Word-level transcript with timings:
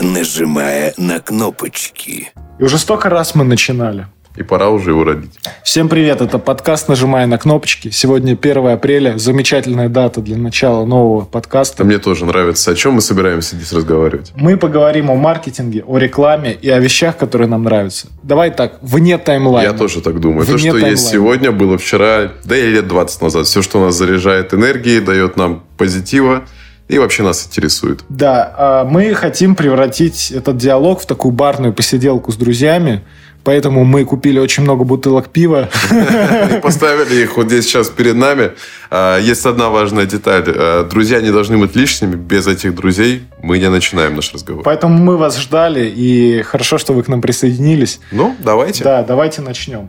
нажимая 0.00 0.94
на 0.96 1.20
кнопочки. 1.20 2.32
И 2.58 2.62
уже 2.62 2.78
столько 2.78 3.08
раз 3.08 3.34
мы 3.34 3.44
начинали. 3.44 4.06
И 4.36 4.42
пора 4.42 4.70
уже 4.70 4.90
его 4.90 5.04
родить. 5.04 5.30
Всем 5.62 5.88
привет, 5.88 6.20
это 6.20 6.40
подкаст 6.40 6.88
«Нажимая 6.88 7.28
на 7.28 7.38
кнопочки». 7.38 7.90
Сегодня 7.90 8.32
1 8.32 8.66
апреля, 8.66 9.16
замечательная 9.16 9.88
дата 9.88 10.20
для 10.20 10.36
начала 10.36 10.84
нового 10.84 11.24
подкаста. 11.24 11.84
Мне 11.84 11.98
тоже 11.98 12.24
нравится. 12.24 12.72
О 12.72 12.74
чем 12.74 12.94
мы 12.94 13.00
собираемся 13.00 13.54
здесь 13.54 13.72
разговаривать? 13.72 14.32
Мы 14.34 14.56
поговорим 14.56 15.08
о 15.12 15.14
маркетинге, 15.14 15.84
о 15.86 15.98
рекламе 15.98 16.52
и 16.52 16.68
о 16.68 16.80
вещах, 16.80 17.16
которые 17.16 17.46
нам 17.46 17.62
нравятся. 17.62 18.08
Давай 18.24 18.50
так, 18.50 18.78
вне 18.82 19.18
таймлайна. 19.18 19.70
Я 19.70 19.72
тоже 19.72 20.00
так 20.00 20.18
думаю. 20.18 20.44
Вне 20.44 20.52
То, 20.54 20.58
что 20.58 20.70
таймлайна. 20.70 20.90
есть 20.90 21.08
сегодня, 21.08 21.52
было 21.52 21.78
вчера, 21.78 22.32
да 22.44 22.56
и 22.56 22.70
лет 22.70 22.88
20 22.88 23.22
назад. 23.22 23.46
Все, 23.46 23.62
что 23.62 23.80
нас 23.80 23.94
заряжает 23.94 24.52
энергией, 24.52 24.98
дает 24.98 25.36
нам 25.36 25.62
позитива 25.76 26.42
и 26.88 26.98
вообще 26.98 27.22
нас 27.22 27.46
интересует. 27.46 28.04
Да, 28.08 28.54
а, 28.56 28.84
мы 28.84 29.14
хотим 29.14 29.54
превратить 29.54 30.30
этот 30.30 30.56
диалог 30.58 31.00
в 31.00 31.06
такую 31.06 31.32
барную 31.32 31.72
посиделку 31.72 32.30
с 32.30 32.36
друзьями, 32.36 33.02
поэтому 33.42 33.84
мы 33.84 34.04
купили 34.04 34.38
очень 34.38 34.62
много 34.64 34.84
бутылок 34.84 35.28
пива. 35.30 35.70
И 35.90 36.60
Поставили 36.60 37.22
их 37.22 37.36
вот 37.38 37.46
здесь 37.46 37.64
сейчас 37.64 37.88
перед 37.88 38.16
нами. 38.16 38.52
А, 38.90 39.18
Есть 39.18 39.46
одна 39.46 39.70
важная 39.70 40.04
деталь. 40.04 40.44
А, 40.46 40.84
Друзья 40.84 41.20
не 41.22 41.30
должны 41.32 41.56
быть 41.56 41.74
лишними. 41.74 42.16
Без 42.16 42.46
этих 42.46 42.74
друзей 42.74 43.22
мы 43.42 43.58
не 43.58 43.70
начинаем 43.70 44.14
наш 44.14 44.32
разговор. 44.34 44.62
Поэтому 44.62 44.98
мы 44.98 45.16
вас 45.16 45.38
ждали, 45.38 45.86
и 45.86 46.42
хорошо, 46.42 46.76
что 46.76 46.92
вы 46.92 47.02
к 47.02 47.08
нам 47.08 47.22
присоединились. 47.22 48.00
Ну, 48.12 48.36
давайте. 48.40 48.84
Да, 48.84 49.02
давайте 49.02 49.40
начнем. 49.40 49.88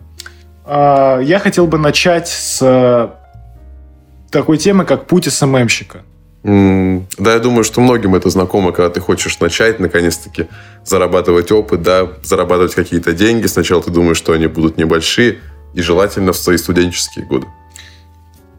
Я 0.67 1.39
хотел 1.43 1.67
бы 1.67 1.77
начать 1.77 2.27
с 2.27 3.13
такой 4.31 4.57
темы, 4.57 4.85
как 4.85 5.05
путь 5.07 5.31
СММщика. 5.31 6.03
Да, 6.45 7.33
я 7.33 7.39
думаю, 7.39 7.63
что 7.63 7.81
многим 7.81 8.13
это 8.13 8.29
знакомо, 8.29 8.71
когда 8.71 8.91
ты 8.91 8.99
хочешь 8.99 9.39
начать, 9.39 9.79
наконец-таки, 9.79 10.45
зарабатывать 10.83 11.51
опыт, 11.51 11.81
да, 11.81 12.07
зарабатывать 12.23 12.75
какие-то 12.75 13.13
деньги. 13.13 13.47
Сначала 13.47 13.81
ты 13.81 13.89
думаешь, 13.89 14.17
что 14.17 14.33
они 14.33 14.45
будут 14.45 14.77
небольшие, 14.77 15.39
и 15.73 15.81
желательно 15.81 16.33
в 16.33 16.37
свои 16.37 16.57
студенческие 16.57 17.25
годы. 17.25 17.47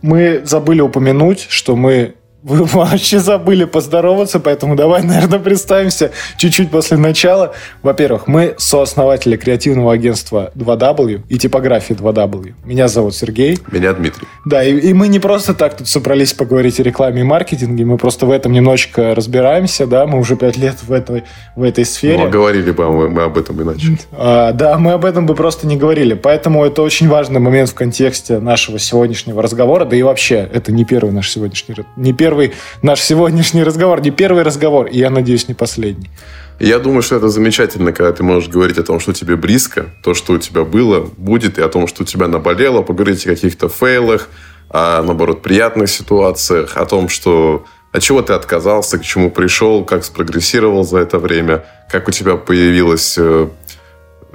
Мы 0.02 0.42
забыли 0.44 0.80
упомянуть, 0.80 1.46
что 1.48 1.76
мы 1.76 2.16
вы 2.46 2.64
вообще 2.72 3.18
забыли 3.18 3.64
поздороваться, 3.64 4.40
поэтому 4.40 4.76
давай, 4.76 5.02
наверное, 5.02 5.40
представимся 5.40 6.12
чуть-чуть 6.36 6.70
после 6.70 6.96
начала. 6.96 7.54
Во-первых, 7.82 8.28
мы 8.28 8.54
сооснователи 8.56 9.36
креативного 9.36 9.92
агентства 9.92 10.52
2W 10.54 11.22
и 11.28 11.38
типографии 11.38 11.94
2W. 11.94 12.54
Меня 12.64 12.88
зовут 12.88 13.16
Сергей. 13.16 13.58
Меня 13.72 13.92
Дмитрий. 13.92 14.28
Да, 14.44 14.62
и, 14.62 14.78
и 14.78 14.92
мы 14.92 15.08
не 15.08 15.18
просто 15.18 15.54
так 15.54 15.76
тут 15.76 15.88
собрались 15.88 16.32
поговорить 16.32 16.78
о 16.78 16.84
рекламе 16.84 17.22
и 17.22 17.24
маркетинге, 17.24 17.84
мы 17.84 17.98
просто 17.98 18.26
в 18.26 18.30
этом 18.30 18.52
немножечко 18.52 19.14
разбираемся, 19.14 19.86
да, 19.86 20.06
мы 20.06 20.18
уже 20.18 20.36
пять 20.36 20.56
лет 20.56 20.76
в 20.82 20.92
этой, 20.92 21.24
в 21.56 21.62
этой 21.62 21.84
сфере. 21.84 22.18
Ну, 22.18 22.26
а 22.26 22.28
говорили 22.28 22.70
бы 22.70 22.90
мы 22.90 23.08
мы 23.08 23.22
об 23.22 23.38
этом 23.38 23.60
иначе. 23.62 23.98
А, 24.12 24.52
да, 24.52 24.78
мы 24.78 24.92
об 24.92 25.04
этом 25.04 25.26
бы 25.26 25.34
просто 25.34 25.66
не 25.66 25.76
говорили. 25.76 26.14
Поэтому 26.14 26.64
это 26.64 26.82
очень 26.82 27.08
важный 27.08 27.40
момент 27.40 27.70
в 27.70 27.74
контексте 27.74 28.38
нашего 28.38 28.78
сегодняшнего 28.78 29.42
разговора. 29.42 29.84
Да 29.84 29.96
и 29.96 30.02
вообще, 30.02 30.48
это 30.52 30.70
не 30.70 30.84
первый 30.84 31.12
наш 31.12 31.30
сегодняшний 31.30 31.74
не 31.96 32.12
первый 32.12 32.35
наш 32.82 33.00
сегодняшний 33.00 33.64
разговор, 33.64 34.00
не 34.00 34.10
первый 34.10 34.42
разговор, 34.42 34.86
и 34.86 34.98
я 34.98 35.10
надеюсь, 35.10 35.48
не 35.48 35.54
последний. 35.54 36.10
Я 36.58 36.78
думаю, 36.78 37.02
что 37.02 37.16
это 37.16 37.28
замечательно, 37.28 37.92
когда 37.92 38.12
ты 38.12 38.22
можешь 38.22 38.48
говорить 38.48 38.78
о 38.78 38.82
том, 38.82 38.98
что 38.98 39.12
тебе 39.12 39.36
близко, 39.36 39.86
то, 40.02 40.14
что 40.14 40.32
у 40.32 40.38
тебя 40.38 40.64
было, 40.64 41.08
будет, 41.16 41.58
и 41.58 41.62
о 41.62 41.68
том, 41.68 41.86
что 41.86 42.02
у 42.02 42.06
тебя 42.06 42.28
наболело, 42.28 42.82
поговорить 42.82 43.26
о 43.26 43.30
каких-то 43.30 43.68
фейлах, 43.68 44.28
о, 44.70 45.02
наоборот, 45.02 45.42
приятных 45.42 45.90
ситуациях, 45.90 46.76
о 46.76 46.86
том, 46.86 47.08
что 47.08 47.66
от 47.92 48.02
чего 48.02 48.22
ты 48.22 48.32
отказался, 48.32 48.98
к 48.98 49.02
чему 49.02 49.30
пришел, 49.30 49.84
как 49.84 50.04
спрогрессировал 50.04 50.84
за 50.84 50.98
это 50.98 51.18
время, 51.18 51.64
как 51.90 52.08
у 52.08 52.10
тебя 52.10 52.36
появилось, 52.36 53.16
э, 53.18 53.48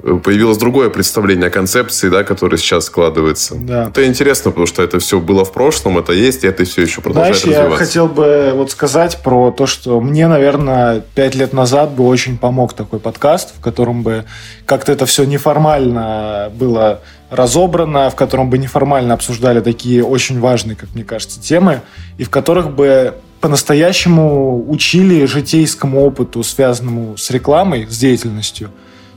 появилось 0.02 0.58
другое 0.58 0.90
представление 0.90 1.48
о 1.48 1.50
концепции, 1.50 2.10
да, 2.10 2.24
которая 2.24 2.58
сейчас 2.58 2.86
складывается. 2.86 3.56
Да. 3.56 3.88
Это 3.88 4.06
интересно, 4.06 4.52
потому 4.52 4.68
что 4.68 4.84
это 4.84 5.00
все 5.00 5.20
было 5.20 5.46
в 5.46 5.52
прошлом, 5.52 5.98
это 5.98 6.14
есть, 6.14 6.44
и 6.44 6.48
это 6.48 6.64
все 6.66 6.82
еще 6.82 7.02
продолжает 7.02 7.36
Знаешь, 7.36 7.56
я 7.56 7.64
развиваться. 7.64 7.86
хотел 7.86 8.08
бы 8.08 8.52
вот 8.56 8.72
сказать 8.72 9.22
про 9.24 9.52
то, 9.52 9.66
что 9.66 10.02
мне, 10.02 10.28
наверное, 10.28 11.04
пять 11.16 11.36
лет 11.36 11.54
назад 11.54 11.92
бы 11.92 12.06
очень 12.06 12.38
помог 12.38 12.74
такой 12.74 13.00
подкаст, 13.00 13.54
в 13.58 13.62
котором 13.62 14.04
бы 14.04 14.26
как-то 14.66 14.92
это 14.92 15.06
все 15.06 15.24
неформально 15.24 16.52
было 16.54 17.02
разобрано, 17.30 18.10
в 18.10 18.16
котором 18.16 18.50
бы 18.50 18.58
неформально 18.58 19.14
обсуждали 19.14 19.62
такие 19.62 20.04
очень 20.04 20.40
важные, 20.40 20.76
как 20.76 20.94
мне 20.94 21.04
кажется, 21.04 21.42
темы, 21.42 21.82
и 22.18 22.24
в 22.24 22.30
которых 22.30 22.72
бы 22.72 23.16
по-настоящему 23.40 24.70
учили 24.70 25.26
житейскому 25.26 26.06
опыту, 26.06 26.44
связанному 26.44 27.18
с 27.18 27.32
рекламой, 27.32 27.88
с 27.90 27.98
деятельностью, 27.98 28.70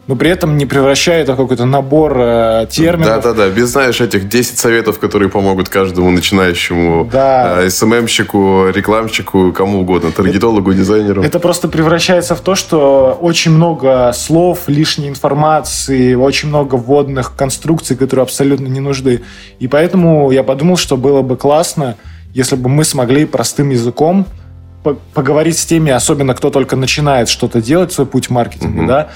но 0.07 0.17
при 0.17 0.29
этом 0.31 0.59
не 0.59 0.67
превращая 0.67 1.23
это 1.23 1.33
в 1.33 1.37
какой-то 1.37 1.65
набор 1.65 2.15
э, 2.19 2.67
терминов. 2.71 3.23
Да-да-да, 3.23 3.49
без, 3.49 3.69
знаешь, 3.71 4.01
этих 4.01 4.29
10 4.29 4.59
советов, 4.59 4.99
которые 4.99 5.31
помогут 5.31 5.69
каждому 5.71 6.11
начинающему 6.11 7.09
Да. 7.11 7.63
э, 7.63 7.71
СММщику, 7.71 8.69
рекламщику, 8.69 9.53
кому 9.53 9.81
угодно, 9.81 10.11
таргетологу, 10.13 10.75
дизайнеру. 10.75 11.23
Это 11.23 11.39
просто 11.41 11.69
превращается 11.69 12.35
в 12.35 12.41
то, 12.41 12.55
что 12.55 13.17
очень 13.21 13.53
много 13.53 14.13
слов, 14.15 14.61
лишней 14.67 15.09
информации, 15.09 16.15
очень 16.15 16.49
много 16.51 16.75
вводных 16.75 17.35
конструкций, 17.35 17.97
которые 17.97 18.25
абсолютно 18.25 18.67
не 18.67 18.81
нужны. 18.81 19.23
И 19.59 19.69
поэтому 19.69 20.31
я 20.33 20.43
подумал, 20.43 20.77
что 20.77 20.97
было 20.99 21.23
бы 21.23 21.37
классно, 21.39 21.97
если 22.35 22.57
бы 22.57 22.69
мы 22.69 22.85
смогли 22.85 23.25
простым 23.25 23.71
языком 23.71 24.27
по- 24.83 24.99
поговорить 25.15 25.57
с 25.59 25.65
теми, 25.65 25.91
особенно 25.93 26.35
кто 26.35 26.51
только 26.51 26.77
начинает 26.77 27.29
что-то 27.31 27.63
делать, 27.63 27.93
свой 27.93 28.07
путь 28.07 28.27
в 28.27 28.31
маркетинге, 28.31 28.81
Мгм. 28.81 28.87
да, 28.87 28.99
а, 29.01 29.09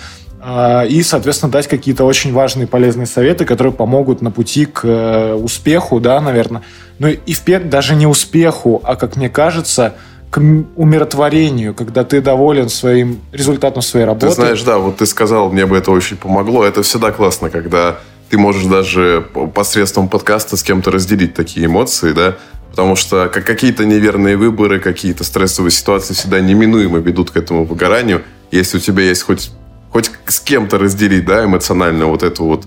и, 0.89 1.03
соответственно, 1.03 1.53
дать 1.53 1.67
какие-то 1.67 2.05
очень 2.05 2.33
важные 2.33 2.67
полезные 2.67 3.07
советы, 3.07 3.45
которые 3.45 3.73
помогут 3.73 4.23
на 4.23 4.31
пути 4.31 4.67
к 4.67 4.81
э, 4.85 5.35
успеху, 5.35 6.01
да, 6.01 6.21
наверное. 6.21 6.63
Ну 6.99 7.09
и 7.09 7.33
впер- 7.33 7.69
даже 7.69 7.95
не 7.95 8.07
успеху, 8.07 8.81
а, 8.85 8.97
как 8.97 9.17
мне 9.17 9.29
кажется, 9.29 9.95
к 10.31 10.39
умиротворению, 10.39 11.75
когда 11.75 12.05
ты 12.05 12.21
доволен 12.21 12.69
своим 12.69 13.21
результатом 13.33 13.83
своей 13.83 14.05
работы. 14.05 14.29
Ты 14.29 14.33
знаешь, 14.33 14.63
да, 14.63 14.79
вот 14.79 14.99
ты 14.99 15.07
сказал, 15.07 15.51
мне 15.51 15.65
бы 15.67 15.77
это 15.77 15.91
очень 15.91 16.17
помогло. 16.17 16.65
Это 16.65 16.83
всегда 16.83 17.13
классно, 17.13 17.51
когда 17.51 17.99
ты 18.29 18.37
можешь 18.37 18.65
даже 18.65 19.27
по- 19.33 19.47
посредством 19.47 20.09
подкаста 20.09 20.57
с 20.57 20.63
кем-то 20.63 20.91
разделить 20.91 21.35
такие 21.35 21.67
эмоции, 21.67 22.13
да, 22.13 22.37
потому 22.71 22.95
что 22.95 23.29
как 23.33 23.45
какие-то 23.45 23.85
неверные 23.87 24.37
выборы, 24.37 24.81
какие-то 24.81 25.25
стрессовые 25.25 25.71
ситуации 25.71 26.15
всегда 26.15 26.41
неминуемо 26.41 26.99
ведут 26.99 27.31
к 27.31 27.37
этому 27.37 27.65
выгоранию. 27.65 28.23
Если 28.51 28.79
у 28.79 28.81
тебя 28.81 29.03
есть 29.05 29.23
хоть, 29.23 29.51
хоть 29.99 30.13
с 30.27 30.39
кем-то 30.39 30.79
разделить, 30.79 31.25
да, 31.25 31.45
эмоционально 31.45 32.07
вот 32.07 32.23
эту 32.23 32.45
вот, 32.45 32.67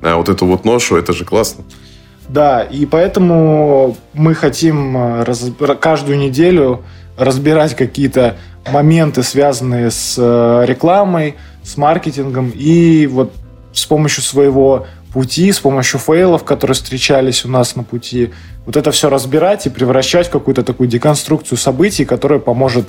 а, 0.00 0.16
вот 0.16 0.30
эту 0.30 0.46
вот 0.46 0.64
ношу, 0.64 0.96
это 0.96 1.12
же 1.12 1.26
классно. 1.26 1.64
Да, 2.28 2.62
и 2.62 2.86
поэтому 2.86 3.98
мы 4.14 4.34
хотим 4.34 4.96
э, 4.96 5.24
раз- 5.24 5.50
каждую 5.78 6.16
неделю 6.16 6.82
разбирать 7.18 7.76
какие-то 7.76 8.36
моменты, 8.72 9.22
связанные 9.22 9.90
с 9.90 10.14
э, 10.16 10.64
рекламой, 10.66 11.34
с 11.64 11.76
маркетингом, 11.76 12.50
и 12.54 13.06
вот 13.06 13.32
с 13.74 13.84
помощью 13.84 14.22
своего 14.22 14.86
пути, 15.12 15.52
с 15.52 15.58
помощью 15.58 16.00
фейлов, 16.00 16.44
которые 16.44 16.74
встречались 16.74 17.44
у 17.44 17.48
нас 17.48 17.76
на 17.76 17.82
пути, 17.82 18.30
вот 18.64 18.76
это 18.76 18.90
все 18.90 19.10
разбирать 19.10 19.66
и 19.66 19.70
превращать 19.70 20.28
в 20.28 20.30
какую-то 20.30 20.62
такую 20.62 20.88
деконструкцию 20.88 21.58
событий, 21.58 22.06
которая 22.06 22.38
поможет 22.38 22.88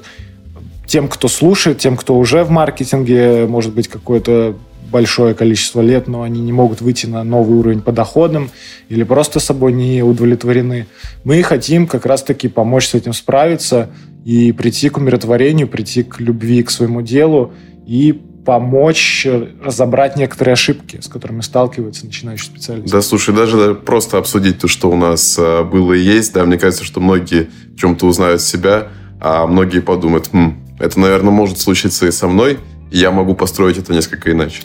тем, 0.92 1.08
кто 1.08 1.30
слушает, 1.30 1.78
тем, 1.78 1.96
кто 1.96 2.18
уже 2.20 2.44
в 2.44 2.50
маркетинге, 2.50 3.48
может 3.48 3.74
быть, 3.74 3.88
какое-то 3.88 4.58
большое 4.92 5.34
количество 5.34 5.80
лет, 5.80 6.10
но 6.10 6.22
они 6.22 6.42
не 6.42 6.52
могут 6.52 6.82
выйти 6.82 7.06
на 7.06 7.24
новый 7.24 7.58
уровень 7.58 7.82
по 7.82 7.94
доходам 7.94 8.52
или 8.90 9.04
просто 9.04 9.40
собой 9.40 9.72
не 9.72 10.04
удовлетворены. 10.04 10.88
Мы 11.24 11.42
хотим 11.44 11.88
как 11.88 12.06
раз-таки 12.06 12.50
помочь 12.50 12.88
с 12.88 12.94
этим 12.94 13.14
справиться 13.14 13.90
и 14.26 14.52
прийти 14.52 14.90
к 14.90 14.98
умиротворению, 14.98 15.70
прийти 15.70 16.04
к 16.04 16.20
любви 16.20 16.62
к 16.62 16.70
своему 16.70 17.02
делу 17.02 17.54
и 17.88 18.12
помочь 18.46 19.26
разобрать 19.64 20.18
некоторые 20.18 20.54
ошибки, 20.54 21.00
с 21.00 21.08
которыми 21.08 21.40
сталкиваются 21.40 22.06
начинающие 22.06 22.48
специалисты. 22.48 22.92
Да, 22.92 23.02
слушай, 23.02 23.34
даже 23.34 23.56
да, 23.56 23.74
просто 23.76 24.18
обсудить 24.18 24.60
то, 24.60 24.68
что 24.68 24.92
у 24.92 24.98
нас 24.98 25.38
а, 25.40 25.64
было 25.64 25.94
и 25.94 26.02
есть, 26.02 26.34
да, 26.34 26.44
мне 26.44 26.58
кажется, 26.58 26.84
что 26.84 27.00
многие 27.00 27.50
в 27.76 27.78
чем-то 27.78 28.08
узнают 28.08 28.42
себя, 28.42 28.90
а 29.22 29.46
многие 29.46 29.80
подумают, 29.80 30.30
«Хм, 30.34 30.61
это, 30.82 31.00
наверное, 31.00 31.32
может 31.32 31.60
случиться 31.60 32.08
и 32.08 32.12
со 32.12 32.28
мной, 32.28 32.60
и 32.92 32.98
я 32.98 33.12
могу 33.12 33.36
построить 33.36 33.78
это 33.78 33.94
несколько 33.94 34.32
иначе. 34.32 34.64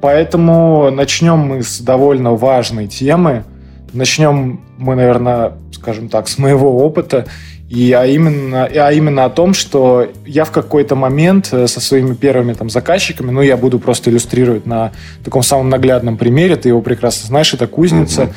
Поэтому 0.00 0.90
начнем 0.90 1.38
мы 1.38 1.62
с 1.62 1.80
довольно 1.80 2.34
важной 2.34 2.88
темы. 2.88 3.44
Начнем 3.92 4.60
мы, 4.78 4.94
наверное, 4.96 5.52
скажем 5.72 6.08
так, 6.08 6.28
с 6.28 6.38
моего 6.38 6.84
опыта. 6.84 7.26
И, 7.72 7.90
а, 7.92 8.04
именно, 8.04 8.66
а 8.66 8.92
именно 8.92 9.24
о 9.24 9.30
том, 9.30 9.54
что 9.54 10.06
я 10.26 10.44
в 10.44 10.50
какой-то 10.50 10.94
момент 10.94 11.48
э, 11.52 11.66
со 11.66 11.80
своими 11.80 12.12
первыми 12.12 12.52
там, 12.52 12.68
заказчиками, 12.68 13.30
ну, 13.30 13.40
я 13.40 13.56
буду 13.56 13.78
просто 13.78 14.10
иллюстрировать 14.10 14.66
на 14.66 14.92
таком 15.24 15.42
самом 15.42 15.70
наглядном 15.70 16.18
примере, 16.18 16.56
ты 16.56 16.68
его 16.68 16.82
прекрасно 16.82 17.28
знаешь, 17.28 17.54
это 17.54 17.66
кузница. 17.66 18.34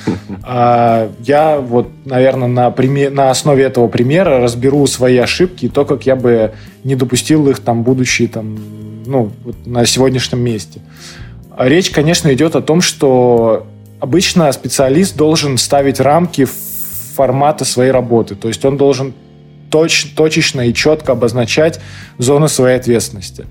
А, 0.47 1.11
я 1.19 1.59
вот, 1.59 1.89
наверное, 2.05 2.47
на, 2.47 2.71
пример, 2.71 3.11
на 3.11 3.29
основе 3.29 3.65
этого 3.65 3.89
примера 3.89 4.39
разберу 4.39 4.87
свои 4.87 5.17
ошибки 5.17 5.65
и 5.65 5.69
то, 5.69 5.83
как 5.83 6.05
я 6.05 6.15
бы 6.15 6.53
не 6.85 6.95
допустил 6.95 7.49
их, 7.49 7.59
там, 7.59 7.83
будучи 7.83 8.27
там, 8.27 8.57
ну, 9.05 9.31
вот 9.43 9.55
на 9.65 9.85
сегодняшнем 9.85 10.39
месте. 10.39 10.79
Речь, 11.57 11.89
конечно, 11.89 12.33
идет 12.33 12.55
о 12.55 12.61
том, 12.61 12.79
что 12.79 13.67
обычно 13.99 14.49
специалист 14.53 15.17
должен 15.17 15.57
ставить 15.57 15.99
рамки 15.99 16.47
формата 17.15 17.65
своей 17.65 17.91
работы. 17.91 18.35
То 18.35 18.47
есть 18.47 18.63
он 18.63 18.77
должен 18.77 19.13
точ, 19.69 20.07
точечно 20.15 20.61
и 20.61 20.73
четко 20.73 21.13
обозначать 21.13 21.79
зоны 22.17 22.47
своей 22.47 22.77
ответственности. 22.77 23.45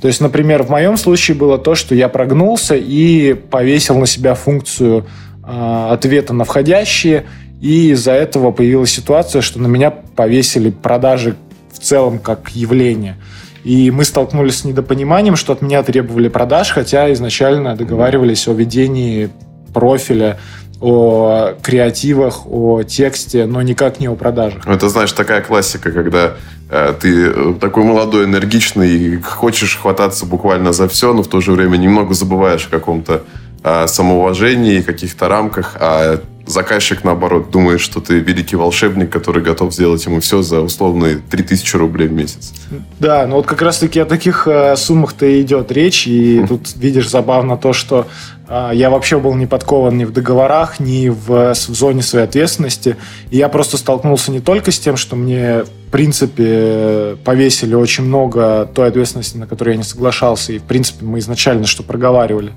То 0.00 0.08
есть, 0.08 0.20
например, 0.20 0.62
в 0.62 0.70
моем 0.70 0.96
случае 0.96 1.36
было 1.36 1.58
то, 1.58 1.74
что 1.74 1.94
я 1.94 2.08
прогнулся 2.08 2.74
и 2.74 3.34
повесил 3.34 3.98
на 3.98 4.06
себя 4.06 4.34
функцию 4.34 5.06
э, 5.44 5.88
ответа 5.90 6.32
на 6.32 6.44
входящие, 6.44 7.26
и 7.60 7.90
из-за 7.90 8.12
этого 8.12 8.50
появилась 8.50 8.90
ситуация, 8.90 9.42
что 9.42 9.60
на 9.60 9.66
меня 9.66 9.90
повесили 9.90 10.70
продажи 10.70 11.36
в 11.72 11.78
целом 11.78 12.18
как 12.18 12.50
явление. 12.50 13.16
И 13.62 13.90
мы 13.90 14.04
столкнулись 14.04 14.60
с 14.60 14.64
недопониманием, 14.64 15.36
что 15.36 15.52
от 15.52 15.60
меня 15.60 15.82
требовали 15.82 16.28
продаж, 16.28 16.70
хотя 16.70 17.12
изначально 17.12 17.76
договаривались 17.76 18.48
о 18.48 18.52
ведении 18.52 19.28
профиля 19.74 20.38
о 20.80 21.54
креативах, 21.62 22.46
о 22.46 22.82
тексте, 22.82 23.46
но 23.46 23.60
никак 23.62 24.00
не 24.00 24.08
о 24.08 24.14
продажах. 24.14 24.66
Это, 24.66 24.88
знаешь, 24.88 25.12
такая 25.12 25.42
классика, 25.42 25.92
когда 25.92 26.34
э, 26.70 26.94
ты 26.98 27.26
э, 27.26 27.54
такой 27.60 27.84
молодой, 27.84 28.24
энергичный, 28.24 28.90
и 28.90 29.20
хочешь 29.20 29.76
хвататься 29.76 30.24
буквально 30.24 30.72
за 30.72 30.88
все, 30.88 31.12
но 31.12 31.22
в 31.22 31.28
то 31.28 31.40
же 31.40 31.52
время 31.52 31.76
немного 31.76 32.14
забываешь 32.14 32.66
о 32.66 32.70
каком-то 32.70 33.24
э, 33.62 33.86
самоуважении 33.86 34.80
каких-то 34.80 35.28
рамках, 35.28 35.76
а 35.78 36.20
заказчик, 36.50 37.04
наоборот, 37.04 37.50
думает, 37.50 37.80
что 37.80 38.00
ты 38.00 38.18
великий 38.18 38.56
волшебник, 38.56 39.10
который 39.10 39.42
готов 39.42 39.72
сделать 39.72 40.04
ему 40.04 40.20
все 40.20 40.42
за 40.42 40.60
условные 40.60 41.16
3000 41.16 41.76
рублей 41.76 42.08
в 42.08 42.12
месяц. 42.12 42.52
Да, 42.98 43.26
ну 43.26 43.36
вот 43.36 43.46
как 43.46 43.62
раз-таки 43.62 44.00
о 44.00 44.04
таких 44.04 44.46
э, 44.46 44.76
суммах-то 44.76 45.40
идет 45.40 45.72
речь, 45.72 46.06
и 46.06 46.44
тут 46.46 46.74
видишь 46.76 47.08
забавно 47.08 47.56
то, 47.56 47.72
что 47.72 48.06
я 48.50 48.90
вообще 48.90 49.18
был 49.18 49.34
не 49.34 49.46
подкован 49.46 49.96
ни 49.96 50.04
в 50.04 50.12
договорах, 50.12 50.80
ни 50.80 51.08
в, 51.08 51.54
в 51.54 51.54
зоне 51.54 52.02
своей 52.02 52.24
ответственности, 52.24 52.96
и 53.30 53.36
я 53.36 53.48
просто 53.48 53.76
столкнулся 53.76 54.32
не 54.32 54.40
только 54.40 54.72
с 54.72 54.78
тем, 54.78 54.96
что 54.96 55.16
мне 55.16 55.64
в 55.90 55.92
принципе, 55.92 57.16
повесили 57.24 57.74
очень 57.74 58.04
много 58.04 58.70
той 58.72 58.88
ответственности, 58.88 59.36
на 59.36 59.48
которую 59.48 59.74
я 59.74 59.78
не 59.78 59.84
соглашался, 59.84 60.52
и, 60.52 60.58
в 60.58 60.62
принципе, 60.62 61.04
мы 61.04 61.18
изначально 61.18 61.66
что 61.66 61.82
проговаривали, 61.82 62.52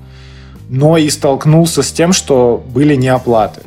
но 0.68 0.96
и 0.96 1.10
столкнулся 1.10 1.82
с 1.82 1.90
тем, 1.90 2.12
что 2.12 2.62
были 2.64 2.94
неоплаты. 2.94 3.62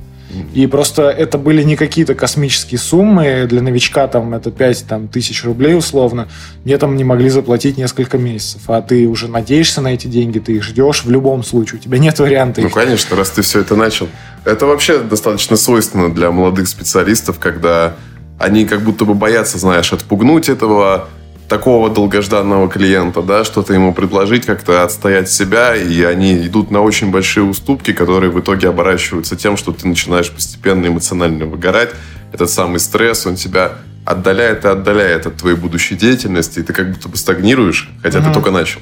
И 0.53 0.67
просто 0.67 1.03
это 1.09 1.37
были 1.37 1.63
не 1.63 1.75
какие-то 1.75 2.15
космические 2.15 2.79
суммы. 2.79 3.45
Для 3.49 3.61
новичка 3.61 4.07
там 4.07 4.33
это 4.33 4.51
5 4.51 4.85
там, 4.87 5.07
тысяч 5.07 5.43
рублей 5.43 5.75
условно. 5.75 6.27
Мне 6.65 6.77
там 6.77 6.95
не 6.95 7.03
могли 7.03 7.29
заплатить 7.29 7.77
несколько 7.77 8.17
месяцев. 8.17 8.61
А 8.67 8.81
ты 8.81 9.07
уже 9.07 9.27
надеешься 9.27 9.81
на 9.81 9.93
эти 9.93 10.07
деньги, 10.07 10.39
ты 10.39 10.53
их 10.53 10.63
ждешь 10.63 11.03
в 11.03 11.09
любом 11.09 11.43
случае. 11.43 11.79
У 11.79 11.83
тебя 11.83 11.97
нет 11.97 12.19
варианта. 12.19 12.61
Ну, 12.61 12.69
конечно, 12.69 13.15
раз 13.15 13.29
ты 13.29 13.41
все 13.41 13.61
это 13.61 13.75
начал. 13.75 14.09
Это 14.43 14.65
вообще 14.65 14.99
достаточно 14.99 15.55
свойственно 15.55 16.13
для 16.13 16.31
молодых 16.31 16.67
специалистов, 16.67 17.39
когда 17.39 17.95
они 18.39 18.65
как 18.65 18.81
будто 18.81 19.05
бы 19.05 19.13
боятся, 19.13 19.57
знаешь, 19.57 19.91
отпугнуть 19.93 20.49
этого 20.49 21.07
такого 21.47 21.89
долгожданного 21.89 22.69
клиента, 22.69 23.21
да, 23.21 23.43
что-то 23.43 23.73
ему 23.73 23.93
предложить, 23.93 24.45
как-то 24.45 24.83
отстоять 24.83 25.29
себя, 25.29 25.75
и 25.75 26.03
они 26.03 26.35
идут 26.45 26.71
на 26.71 26.81
очень 26.81 27.09
большие 27.09 27.43
уступки, 27.43 27.93
которые 27.93 28.31
в 28.31 28.39
итоге 28.39 28.69
оборачиваются 28.69 29.35
тем, 29.35 29.55
что 29.55 29.71
ты 29.71 29.87
начинаешь 29.87 30.29
постепенно 30.31 30.87
эмоционально 30.87 31.45
выгорать. 31.45 31.91
Этот 32.33 32.49
самый 32.49 32.79
стресс, 32.79 33.25
он 33.25 33.35
тебя 33.35 33.73
отдаляет 34.05 34.65
и 34.65 34.67
отдаляет 34.67 35.25
от 35.25 35.37
твоей 35.37 35.55
будущей 35.55 35.95
деятельности, 35.95 36.59
и 36.59 36.63
ты 36.63 36.73
как 36.73 36.91
будто 36.91 37.09
бы 37.09 37.17
стагнируешь, 37.17 37.89
хотя 38.01 38.19
угу. 38.19 38.27
ты 38.27 38.33
только 38.33 38.51
начал. 38.51 38.79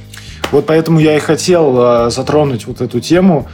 Вот 0.52 0.66
поэтому 0.66 1.00
я 1.00 1.16
и 1.18 1.20
хотел 1.20 1.76
э, 1.78 2.10
затронуть 2.12 2.68
вот 2.68 2.82
эту 2.82 3.00
тему 3.00 3.48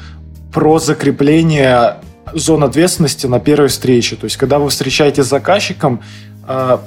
про 0.53 0.79
закрепление 0.79 1.97
зон 2.33 2.63
ответственности 2.63 3.27
на 3.27 3.39
первой 3.39 3.69
встрече. 3.69 4.15
То 4.15 4.25
есть, 4.25 4.37
когда 4.37 4.59
вы 4.59 4.69
встречаетесь 4.69 5.23
с 5.23 5.29
заказчиком, 5.29 6.01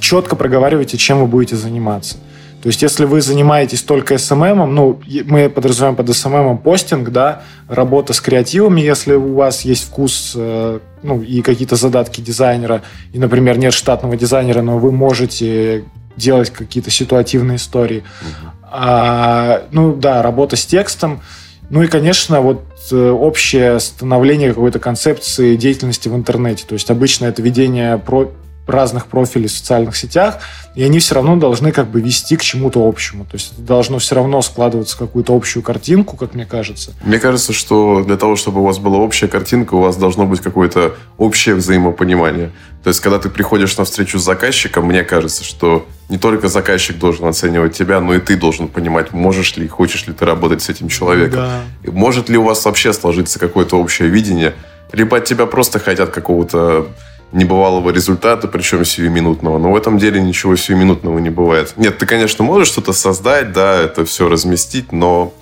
четко 0.01 0.37
проговаривайте, 0.37 0.97
чем 0.97 1.21
вы 1.21 1.27
будете 1.27 1.56
заниматься. 1.56 2.17
То 2.65 2.69
есть, 2.69 2.81
если 2.81 3.05
вы 3.05 3.21
занимаетесь 3.21 3.83
только 3.83 4.15
SMM, 4.15 4.65
ну, 4.65 4.99
мы 5.27 5.51
подразумеваем 5.51 5.97
под 5.97 6.09
SMM 6.09 6.56
постинг, 6.56 7.11
да, 7.11 7.43
работа 7.69 8.15
с 8.15 8.23
креативами, 8.23 8.81
если 8.81 9.12
у 9.12 9.35
вас 9.35 9.67
есть 9.67 9.85
вкус, 9.85 10.33
э, 10.35 10.79
ну, 11.03 11.21
и 11.21 11.43
какие-то 11.43 11.77
задатки 11.77 12.23
дизайнера, 12.23 12.81
и, 13.12 13.19
например, 13.19 13.59
нет 13.59 13.75
штатного 13.75 14.17
дизайнера, 14.17 14.62
но 14.62 14.79
вы 14.79 14.93
можете 14.93 15.85
делать 16.17 16.49
какие-то 16.49 16.91
ситуативные 16.91 17.56
истории. 17.56 17.99
Uh-huh. 17.99 18.51
А, 18.73 19.62
ну, 19.71 19.95
да, 19.95 20.23
работа 20.23 20.56
с 20.56 20.65
текстом. 20.65 21.21
Ну 21.69 21.83
и, 21.83 21.87
конечно, 21.87 22.41
вот 22.41 22.65
э, 22.91 23.11
общее 23.11 23.79
становление 23.79 24.49
какой-то 24.49 24.79
концепции 24.79 25.56
деятельности 25.56 26.09
в 26.09 26.15
интернете. 26.15 26.65
То 26.67 26.73
есть 26.73 26.91
обычно 26.91 27.27
это 27.27 27.43
ведение 27.43 27.99
про 27.99 28.31
разных 28.67 29.07
профилей 29.07 29.49
в 29.49 29.53
социальных 29.53 29.97
сетях, 29.97 30.39
и 30.75 30.83
они 30.83 30.99
все 30.99 31.15
равно 31.15 31.37
должны 31.37 31.71
как 31.71 31.89
бы 31.89 32.01
вести 32.01 32.37
к 32.37 32.43
чему-то 32.43 32.87
общему. 32.87 33.25
То 33.25 33.35
есть 33.35 33.53
это 33.53 33.63
должно 33.63 33.99
все 33.99 34.15
равно 34.15 34.43
складываться 34.43 34.97
в 34.97 34.99
какую-то 34.99 35.35
общую 35.35 35.63
картинку, 35.63 36.17
как 36.17 36.35
мне 36.35 36.47
кажется. 36.47 36.93
Мне 37.05 37.19
кажется, 37.19 37.53
что 37.53 38.03
для 38.03 38.17
того, 38.17 38.37
чтобы 38.37 38.61
у 38.61 38.65
вас 38.65 38.79
была 38.79 38.99
общая 38.99 39.29
картинка, 39.29 39.75
у 39.75 39.81
вас 39.81 39.97
должно 39.97 40.27
быть 40.27 40.41
какое-то 40.41 40.97
общее 41.19 41.55
взаимопонимание. 41.55 42.51
То 42.83 42.89
есть, 42.89 43.01
когда 43.01 43.19
ты 43.19 43.31
приходишь 43.31 43.77
на 43.77 43.85
встречу 43.85 44.19
с 44.19 44.25
заказчиком, 44.25 44.87
мне 44.87 45.05
кажется, 45.05 45.45
что 45.45 45.87
не 46.09 46.19
только 46.19 46.49
заказчик 46.49 46.99
должен 46.99 47.27
оценивать 47.27 47.75
тебя, 47.75 48.01
но 48.01 48.15
и 48.15 48.21
ты 48.21 48.37
должен 48.37 48.69
понимать, 48.69 49.13
можешь 49.13 49.57
ли, 49.57 49.67
хочешь 49.69 50.07
ли 50.07 50.13
ты 50.13 50.25
работать 50.25 50.63
с 50.63 50.69
этим 50.69 50.89
человеком. 50.89 51.41
Да. 51.83 51.93
Может 51.93 52.29
ли 52.29 52.37
у 52.37 52.43
вас 52.43 52.65
вообще 52.65 52.93
сложиться 52.93 53.39
какое-то 53.39 53.79
общее 53.79 54.09
видение, 54.09 54.55
либо 54.93 55.17
от 55.17 55.25
тебя 55.25 55.47
просто 55.47 55.79
хотят 55.79 56.11
какого-то 56.11 56.89
небывалого 57.35 57.91
результата, 57.91 58.49
причем 58.49 58.85
сиюминутного. 58.85 59.59
Но 59.59 59.73
в 59.73 59.77
этом 59.77 59.99
деле 59.99 60.21
ничего 60.21 60.57
сиюминутного 60.57 61.19
не 61.19 61.31
бывает. 61.31 61.75
Нет, 61.77 61.99
ты, 61.99 62.07
конечно, 62.07 62.45
можешь 62.45 62.69
что-то 62.69 62.93
создать, 62.93 63.53
да, 63.53 63.83
это 63.83 64.05
все 64.05 64.29
разместить, 64.29 64.93
но 64.93 65.35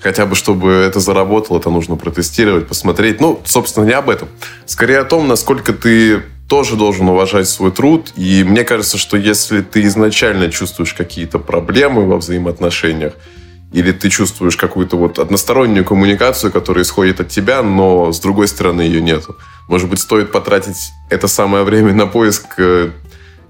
хотя 0.00 0.26
бы 0.26 0.34
чтобы 0.34 0.72
это 0.72 1.00
заработало, 1.00 1.58
это 1.58 1.70
нужно 1.70 1.96
протестировать, 1.96 2.66
посмотреть. 2.66 3.20
Ну, 3.20 3.40
собственно, 3.44 3.84
не 3.84 3.92
об 3.92 4.10
этом. 4.10 4.28
Скорее 4.66 4.98
о 4.98 5.04
том, 5.04 5.28
насколько 5.28 5.72
ты 5.72 6.22
тоже 6.48 6.76
должен 6.76 7.08
уважать 7.08 7.48
свой 7.48 7.72
труд. 7.72 8.12
И 8.16 8.44
мне 8.44 8.64
кажется, 8.64 8.98
что 8.98 9.16
если 9.16 9.62
ты 9.62 9.82
изначально 9.84 10.50
чувствуешь 10.50 10.94
какие-то 10.94 11.38
проблемы 11.38 12.06
во 12.06 12.16
взаимоотношениях, 12.16 13.14
или 13.74 13.90
ты 13.90 14.08
чувствуешь 14.08 14.56
какую-то 14.56 14.96
вот 14.96 15.18
одностороннюю 15.18 15.84
коммуникацию, 15.84 16.52
которая 16.52 16.84
исходит 16.84 17.20
от 17.20 17.28
тебя, 17.28 17.60
но 17.62 18.12
с 18.12 18.20
другой 18.20 18.46
стороны 18.46 18.82
ее 18.82 19.00
нету. 19.02 19.36
Может 19.66 19.90
быть, 19.90 19.98
стоит 19.98 20.30
потратить 20.30 20.92
это 21.10 21.26
самое 21.26 21.64
время 21.64 21.92
на 21.92 22.06
поиск 22.06 22.54
э, 22.58 22.90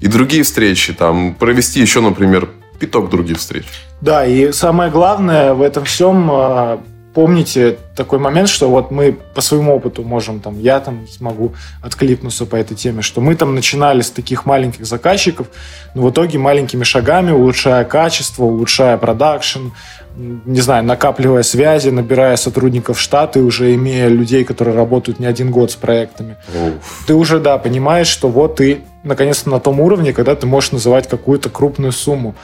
и 0.00 0.08
другие 0.08 0.42
встречи, 0.42 0.94
там, 0.94 1.34
провести 1.34 1.78
еще, 1.78 2.00
например, 2.00 2.48
пяток 2.78 3.10
других 3.10 3.36
встреч. 3.36 3.66
Да, 4.00 4.24
и 4.24 4.50
самое 4.52 4.90
главное 4.90 5.52
в 5.52 5.60
этом 5.60 5.84
всем 5.84 6.30
а, 6.30 6.82
помните 7.14 7.78
такой 7.94 8.18
момент, 8.18 8.48
что 8.48 8.68
вот 8.68 8.90
мы 8.90 9.16
по 9.34 9.40
своему 9.40 9.74
опыту 9.74 10.02
можем, 10.02 10.40
там, 10.40 10.58
я 10.58 10.80
там 10.80 11.06
смогу 11.08 11.54
откликнуться 11.80 12.44
по 12.44 12.56
этой 12.56 12.76
теме, 12.76 13.02
что 13.02 13.20
мы 13.20 13.36
там 13.36 13.54
начинали 13.54 14.02
с 14.02 14.10
таких 14.10 14.44
маленьких 14.46 14.84
заказчиков, 14.84 15.46
но 15.94 16.02
в 16.02 16.10
итоге 16.10 16.38
маленькими 16.38 16.82
шагами, 16.82 17.30
улучшая 17.30 17.84
качество, 17.84 18.44
улучшая 18.44 18.96
продакшн, 18.98 19.68
не 20.16 20.60
знаю, 20.60 20.84
накапливая 20.84 21.42
связи, 21.42 21.88
набирая 21.88 22.36
сотрудников 22.36 22.98
в 22.98 23.00
штат 23.00 23.36
и 23.36 23.40
уже 23.40 23.74
имея 23.74 24.08
людей, 24.08 24.44
которые 24.44 24.76
работают 24.76 25.20
не 25.20 25.26
один 25.26 25.50
год 25.50 25.70
с 25.70 25.76
проектами, 25.76 26.36
Уф. 26.48 27.04
ты 27.06 27.14
уже, 27.14 27.40
да, 27.40 27.58
понимаешь, 27.58 28.08
что 28.08 28.28
вот 28.28 28.56
ты 28.56 28.82
наконец-то 29.04 29.50
на 29.50 29.60
том 29.60 29.80
уровне, 29.80 30.12
когда 30.12 30.34
ты 30.34 30.46
можешь 30.46 30.72
называть 30.72 31.08
какую-то 31.08 31.48
крупную 31.50 31.92
сумму. 31.92 32.34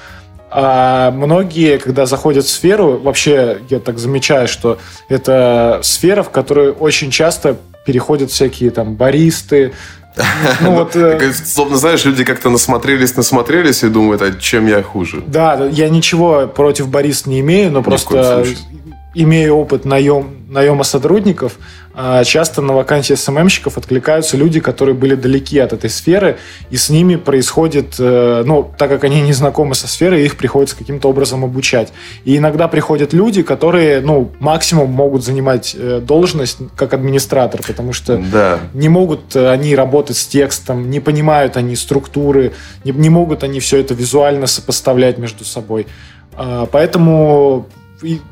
А 0.51 1.11
многие, 1.13 1.79
когда 1.79 2.07
заходят 2.07 2.45
в 2.45 2.51
сферу, 2.51 2.99
вообще 2.99 3.59
я 3.69 3.79
так 3.79 3.99
замечаю, 3.99 4.49
что 4.49 4.79
это 5.09 5.81
сфера, 5.83 6.23
в 6.23 6.31
которой 6.31 6.71
очень 6.71 7.11
часто 7.11 7.57
переходят 7.87 8.31
всякие 8.31 8.71
там 8.71 8.97
баристы, 8.97 9.73
ну, 10.61 10.73
вот, 10.73 10.97
э... 10.97 11.33
Словно, 11.33 11.77
знаешь, 11.77 12.05
люди 12.05 12.25
как-то 12.25 12.51
насмотрелись, 12.51 13.17
насмотрелись 13.17 13.85
и 13.85 13.89
думают, 13.89 14.23
а 14.23 14.33
чем 14.33 14.67
я 14.67 14.83
хуже? 14.83 15.23
Да, 15.27 15.67
я 15.71 15.89
ничего 15.89 16.47
против 16.49 16.89
Бориса 16.89 17.29
не 17.29 17.41
имею, 17.41 17.71
но 17.71 17.83
просто 17.83 18.45
имею 19.15 19.57
опыт 19.57 19.85
наем, 19.85 20.47
наема 20.49 20.85
сотрудников, 20.85 21.55
часто 22.25 22.63
на 22.63 22.73
вакансии 22.73 23.15
СММщиков 23.15 23.77
откликаются 23.77 24.37
люди, 24.37 24.61
которые 24.61 24.95
были 24.95 25.15
далеки 25.15 25.59
от 25.59 25.73
этой 25.73 25.91
сферы, 25.91 26.39
и 26.71 26.77
с 26.77 26.89
ними 26.91 27.17
происходит, 27.17 27.97
э, 27.99 28.43
ну, 28.47 28.71
так 28.79 28.89
как 28.91 29.05
они 29.05 29.21
не 29.21 29.33
знакомы 29.33 29.75
со 29.75 29.89
сферой, 29.89 30.25
их 30.25 30.37
приходится 30.37 30.77
каким-то 30.77 31.09
образом 31.09 31.45
обучать. 31.45 31.93
И 32.25 32.37
иногда 32.37 32.69
приходят 32.69 33.13
люди, 33.13 33.43
которые, 33.43 34.01
ну, 34.01 34.31
максимум 34.39 34.91
могут 34.91 35.25
занимать 35.25 35.75
э, 35.77 36.01
должность 36.01 36.59
как 36.77 36.95
администратор, 36.95 37.61
потому 37.67 37.93
что 37.93 38.19
да. 38.19 38.61
не 38.73 38.89
могут 38.89 39.35
они 39.37 39.75
работать 39.75 40.17
с 40.17 40.27
текстом, 40.27 40.91
не 40.91 41.01
понимают 41.01 41.57
они 41.57 41.77
структуры, 41.77 42.53
не, 42.85 42.93
не 42.93 43.11
могут 43.11 43.43
они 43.43 43.61
все 43.61 43.79
это 43.79 43.95
визуально 43.95 44.47
сопоставлять 44.47 45.19
между 45.19 45.45
собой. 45.45 45.87
А, 46.35 46.67
поэтому 46.67 47.67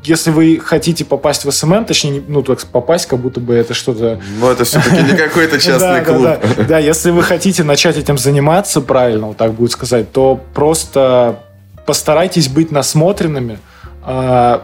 если 0.03 0.31
вы 0.31 0.59
хотите 0.63 1.05
попасть 1.05 1.45
в 1.45 1.51
SMM, 1.51 1.85
точнее, 1.85 2.23
ну, 2.27 2.41
так 2.41 2.59
попасть, 2.67 3.07
как 3.07 3.19
будто 3.19 3.39
бы 3.39 3.53
это 3.53 3.73
что-то... 3.73 4.19
Ну, 4.39 4.49
это 4.49 4.63
все-таки 4.63 5.01
не 5.03 5.15
какой-то 5.15 5.59
частный 5.59 6.03
клуб. 6.03 6.39
Да, 6.67 6.79
если 6.79 7.11
вы 7.11 7.23
хотите 7.23 7.63
начать 7.63 7.97
этим 7.97 8.17
заниматься, 8.17 8.81
правильно, 8.81 9.27
вот 9.27 9.37
так 9.37 9.53
будет 9.53 9.71
сказать, 9.71 10.11
то 10.11 10.39
просто 10.53 11.39
постарайтесь 11.85 12.47
быть 12.47 12.71
насмотренными. 12.71 13.59
А, 14.03 14.63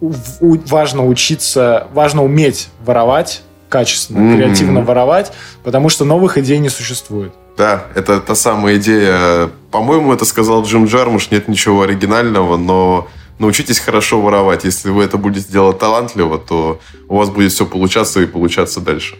важно 0.00 1.06
учиться, 1.06 1.88
важно 1.92 2.24
уметь 2.24 2.68
воровать 2.84 3.42
качественно, 3.68 4.36
креативно 4.36 4.82
воровать, 4.82 5.32
потому 5.64 5.88
что 5.88 6.04
новых 6.04 6.38
идей 6.38 6.58
не 6.58 6.68
существует. 6.68 7.32
Да, 7.56 7.84
это 7.94 8.20
та 8.20 8.34
самая 8.34 8.76
идея. 8.76 9.50
По-моему, 9.70 10.12
это 10.12 10.24
сказал 10.24 10.64
Джим 10.64 10.86
Джармуш. 10.86 11.30
Нет 11.30 11.48
ничего 11.48 11.82
оригинального, 11.82 12.56
но 12.56 13.08
научитесь 13.38 13.78
хорошо 13.78 14.20
воровать. 14.20 14.64
Если 14.64 14.90
вы 14.90 15.04
это 15.04 15.16
будете 15.16 15.50
делать 15.50 15.78
талантливо, 15.78 16.38
то 16.38 16.80
у 17.08 17.16
вас 17.16 17.30
будет 17.30 17.52
все 17.52 17.66
получаться 17.66 18.20
и 18.20 18.26
получаться 18.26 18.80
дальше. 18.80 19.16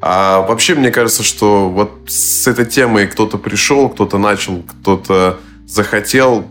А 0.00 0.42
вообще, 0.42 0.74
мне 0.74 0.90
кажется, 0.90 1.22
что 1.22 1.68
вот 1.68 1.90
с 2.06 2.46
этой 2.46 2.66
темой 2.66 3.06
кто-то 3.08 3.36
пришел, 3.36 3.88
кто-то 3.88 4.18
начал, 4.18 4.62
кто-то 4.62 5.38
захотел. 5.66 6.46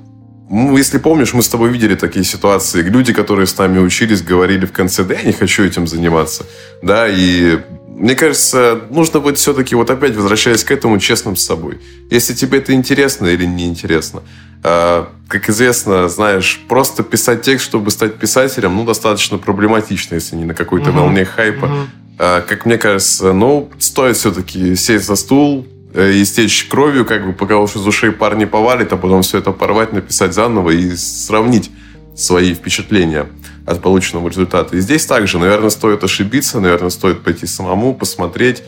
Ну, 0.50 0.78
если 0.78 0.98
помнишь, 0.98 1.34
мы 1.34 1.42
с 1.42 1.50
тобой 1.50 1.70
видели 1.70 1.96
такие 1.96 2.26
ситуации. 2.26 2.82
Люди, 2.82 3.14
которые 3.14 3.48
с 3.48 3.58
нами 3.58 3.80
учились, 3.80 4.22
говорили 4.22 4.66
в 4.66 4.72
конце, 4.72 5.04
да 5.04 5.14
я 5.14 5.24
не 5.24 5.34
хочу 5.34 5.64
этим 5.64 5.88
заниматься. 5.88 6.46
Да, 6.82 7.08
и 7.08 7.60
мне 7.98 8.14
кажется, 8.14 8.82
нужно 8.92 9.20
быть 9.20 9.40
все-таки, 9.40 9.74
вот 9.74 9.90
опять 9.90 10.16
возвращаясь 10.16 10.64
к 10.64 10.72
этому, 10.72 11.00
честным 11.00 11.36
с 11.36 11.44
собой. 11.44 11.80
Если 12.12 12.34
тебе 12.36 12.60
это 12.60 12.74
интересно 12.74 13.26
или 13.26 13.46
не 13.46 13.66
интересно. 13.66 14.22
А, 14.64 15.10
как 15.28 15.50
известно, 15.50 16.08
знаешь, 16.08 16.62
просто 16.70 17.02
писать 17.02 17.42
текст, 17.42 17.66
чтобы 17.66 17.90
стать 17.90 18.16
писателем, 18.16 18.76
ну, 18.76 18.86
достаточно 18.86 19.40
проблематично, 19.40 20.16
если 20.16 20.36
не 20.36 20.46
на 20.46 20.54
какой-то 20.54 20.92
угу. 20.92 21.00
волне 21.00 21.26
хайпа. 21.26 21.66
Угу. 21.66 21.88
Как 22.18 22.66
мне 22.66 22.78
кажется, 22.78 23.34
ну, 23.34 23.70
стоит 23.80 24.18
все-таки 24.18 24.76
сесть 24.76 25.06
за 25.06 25.16
стул, 25.16 25.68
э, 25.94 26.22
истечь 26.22 26.66
кровью, 26.66 27.06
как 27.06 27.26
бы 27.26 27.34
пока 27.34 27.58
уж 27.58 27.76
из 27.76 27.86
ушей 27.86 28.12
парни 28.12 28.46
повалит, 28.46 28.94
а 28.94 28.98
потом 28.98 29.24
все 29.24 29.40
это 29.40 29.52
порвать, 29.52 29.94
написать 29.94 30.34
заново 30.34 30.72
и 30.72 30.96
сравнить 30.96 31.72
свои 32.16 32.54
впечатления 32.54 33.28
от 33.68 33.82
полученного 33.82 34.30
результата. 34.30 34.76
И 34.76 34.80
здесь 34.80 35.06
также, 35.06 35.38
наверное, 35.38 35.70
стоит 35.70 36.04
ошибиться, 36.04 36.60
наверное, 36.62 36.90
стоит 36.90 37.22
пойти 37.22 37.46
самому, 37.46 37.94
посмотреть, 37.94 38.64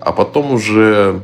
а 0.00 0.10
потом 0.10 0.54
уже 0.54 1.22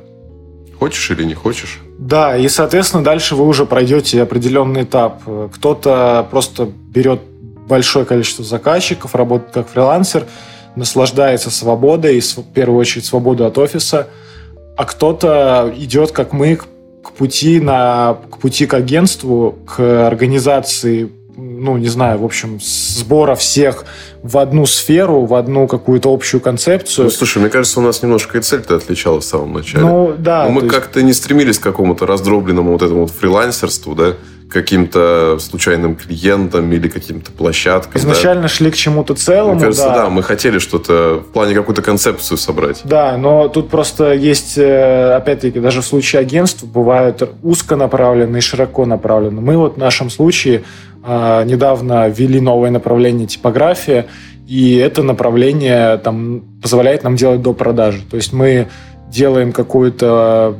хочешь 0.79 1.11
или 1.11 1.25
не 1.25 1.33
хочешь. 1.35 1.81
Да, 1.99 2.37
и, 2.37 2.47
соответственно, 2.49 3.03
дальше 3.03 3.35
вы 3.35 3.47
уже 3.47 3.65
пройдете 3.65 4.23
определенный 4.23 4.83
этап. 4.83 5.23
Кто-то 5.55 6.29
просто 6.31 6.67
берет 6.67 7.21
большое 7.67 8.05
количество 8.05 8.45
заказчиков, 8.45 9.15
работает 9.15 9.55
как 9.55 9.69
фрилансер, 9.71 10.27
наслаждается 10.77 11.51
свободой, 11.51 12.21
в 12.21 12.43
первую 12.53 12.79
очередь 12.79 13.07
свободу 13.07 13.47
от 13.47 13.57
офиса, 13.57 14.09
а 14.77 14.85
кто-то 14.85 15.73
идет, 15.79 16.13
как 16.13 16.35
мы, 16.35 16.57
к 16.57 17.13
пути, 17.13 17.59
на, 17.59 18.19
к 18.31 18.37
пути 18.37 18.67
к 18.67 18.75
агентству, 18.75 19.57
к 19.67 20.07
организации 20.07 21.11
ну, 21.61 21.77
не 21.77 21.89
знаю, 21.89 22.19
в 22.19 22.25
общем, 22.25 22.59
сбора 22.61 23.35
всех 23.35 23.85
в 24.23 24.39
одну 24.39 24.67
сферу, 24.67 25.27
в 25.27 25.35
одну 25.35 25.67
какую-то 25.67 26.13
общую 26.13 26.41
концепцию. 26.41 27.05
Ну, 27.05 27.11
слушай, 27.11 27.39
мне 27.39 27.51
кажется, 27.51 27.81
у 27.81 27.83
нас 27.83 28.03
немножко 28.03 28.39
и 28.39 28.41
цель-то 28.41 28.77
отличалась 28.77 29.25
в 29.25 29.29
самом 29.29 29.53
начале. 29.53 29.85
Ну, 29.85 30.15
да. 30.17 30.45
Но 30.45 30.51
мы 30.51 30.69
как-то 30.69 30.99
есть... 30.99 31.07
не 31.07 31.13
стремились 31.13 31.59
к 31.59 31.63
какому-то 31.63 32.07
раздробленному 32.07 32.73
вот 32.73 32.83
этому 32.83 33.01
вот 33.03 33.11
фрилансерству, 33.11 33.95
да, 33.95 34.15
каким-то 34.55 35.39
случайным 35.41 35.97
клиентам 35.97 36.73
или 36.73 36.89
каким-то 36.89 37.33
площадкам. 37.33 38.01
Изначально 38.01 38.43
да. 38.43 38.49
шли 38.49 38.71
к 38.71 38.77
чему-то 38.77 39.15
целому. 39.15 39.55
Мне 39.55 39.65
кажется, 39.65 39.87
да. 39.87 39.95
да, 40.05 40.11
мы 40.11 40.23
хотели 40.23 40.59
что-то 40.59 41.23
в 41.29 41.33
плане 41.33 41.55
какую-то 41.55 41.83
концепцию 41.83 42.39
собрать. 42.39 42.81
Да, 42.85 43.17
но 43.19 43.49
тут 43.49 43.69
просто 43.69 44.13
есть, 44.13 44.57
э, 44.57 45.15
опять-таки, 45.15 45.59
даже 45.59 45.83
в 45.83 45.85
случае 45.85 46.21
агентств 46.21 46.65
бывают 46.65 47.29
узконаправленные 47.43 48.39
и 48.39 48.43
широко 48.43 48.87
направленные. 48.87 49.43
Мы 49.43 49.57
вот 49.57 49.75
в 49.75 49.79
нашем 49.79 50.09
случае 50.09 50.63
недавно 51.07 52.09
ввели 52.09 52.41
новое 52.41 52.71
направление 52.71 53.27
типография, 53.27 54.07
и 54.47 54.77
это 54.77 55.03
направление 55.03 55.99
там, 55.99 56.43
позволяет 56.63 57.03
нам 57.03 57.17
делать 57.17 57.43
до 57.43 57.53
продажи. 57.53 58.03
То 58.11 58.17
есть 58.17 58.33
мы 58.33 58.69
делаем 59.11 59.53
какую-то 59.53 60.57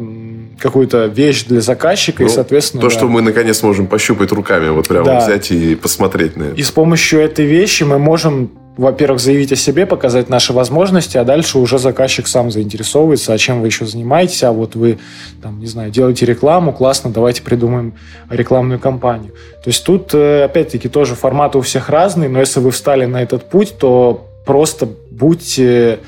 какую-то 0.59 1.07
вещь 1.07 1.45
для 1.45 1.61
заказчика, 1.61 2.23
ну, 2.23 2.29
и, 2.29 2.31
соответственно... 2.31 2.81
То, 2.81 2.89
да. 2.89 2.95
что 2.95 3.09
мы, 3.09 3.21
наконец, 3.21 3.63
можем 3.63 3.87
пощупать 3.87 4.33
руками, 4.33 4.69
вот 4.69 4.89
прямо 4.89 5.05
да. 5.05 5.19
взять 5.21 5.51
и 5.51 5.75
посмотреть 5.75 6.37
на 6.37 6.45
это. 6.45 6.55
И 6.55 6.63
с 6.63 6.71
помощью 6.71 7.21
этой 7.21 7.45
вещи 7.45 7.83
мы 7.83 7.99
можем, 7.99 8.51
во-первых, 8.77 9.21
заявить 9.21 9.53
о 9.53 9.57
себе, 9.57 9.87
показать 9.87 10.29
наши 10.29 10.53
возможности, 10.53 11.17
а 11.17 11.25
дальше 11.25 11.59
уже 11.59 11.79
заказчик 11.79 12.27
сам 12.27 12.51
заинтересовывается, 12.51 13.33
а 13.33 13.39
чем 13.39 13.61
вы 13.61 13.69
еще 13.69 13.87
занимаетесь, 13.87 14.43
а 14.43 14.53
вот 14.53 14.75
вы, 14.75 14.99
там, 15.43 15.61
не 15.61 15.67
знаю, 15.67 15.91
делаете 15.91 16.27
рекламу, 16.27 16.73
классно, 16.73 17.11
давайте 17.11 17.43
придумаем 17.43 17.95
рекламную 18.29 18.81
кампанию. 18.81 19.33
То 19.63 19.69
есть 19.69 19.85
тут, 19.85 20.13
э, 20.13 20.45
опять-таки, 20.45 20.89
тоже 20.89 21.15
форматы 21.15 21.59
у 21.59 21.61
всех 21.61 21.89
разные, 21.89 22.29
но 22.29 22.41
если 22.41 22.61
вы 22.61 22.73
встали 22.73 23.05
на 23.05 23.23
этот 23.23 23.49
путь, 23.49 23.79
то 23.79 24.29
просто 24.45 24.89
будьте... 25.11 26.01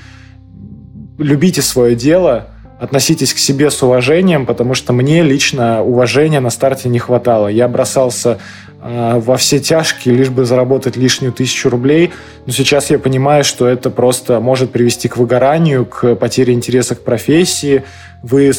Любите 1.19 1.63
свое 1.63 1.97
дело, 1.97 2.49
относитесь 2.79 3.33
к 3.33 3.39
себе 3.39 3.71
с 3.71 3.83
уважением, 3.83 4.45
потому 4.45 4.75
что 4.75 4.93
мне 4.93 5.23
лично 5.23 5.83
уважения 5.83 6.41
на 6.41 6.51
старте 6.51 6.91
не 6.91 6.99
хватало. 6.99 7.49
Я 7.49 7.69
бросался 7.69 8.39
во 8.87 9.37
все 9.37 9.59
тяжкие, 9.59 10.15
лишь 10.15 10.31
бы 10.31 10.45
заработать 10.45 10.97
лишнюю 10.97 11.33
тысячу 11.33 11.71
рублей, 11.71 12.13
но 12.47 12.53
сейчас 12.53 12.91
я 12.91 12.99
понимаю, 12.99 13.43
что 13.43 13.67
это 13.67 13.91
просто 13.91 14.39
может 14.41 14.71
привести 14.71 15.09
к 15.09 15.17
выгоранию, 15.17 15.85
к 15.87 16.15
потере 16.15 16.55
интереса 16.55 16.95
к 16.95 17.03
профессии. 17.03 17.83
Вы, 18.23 18.53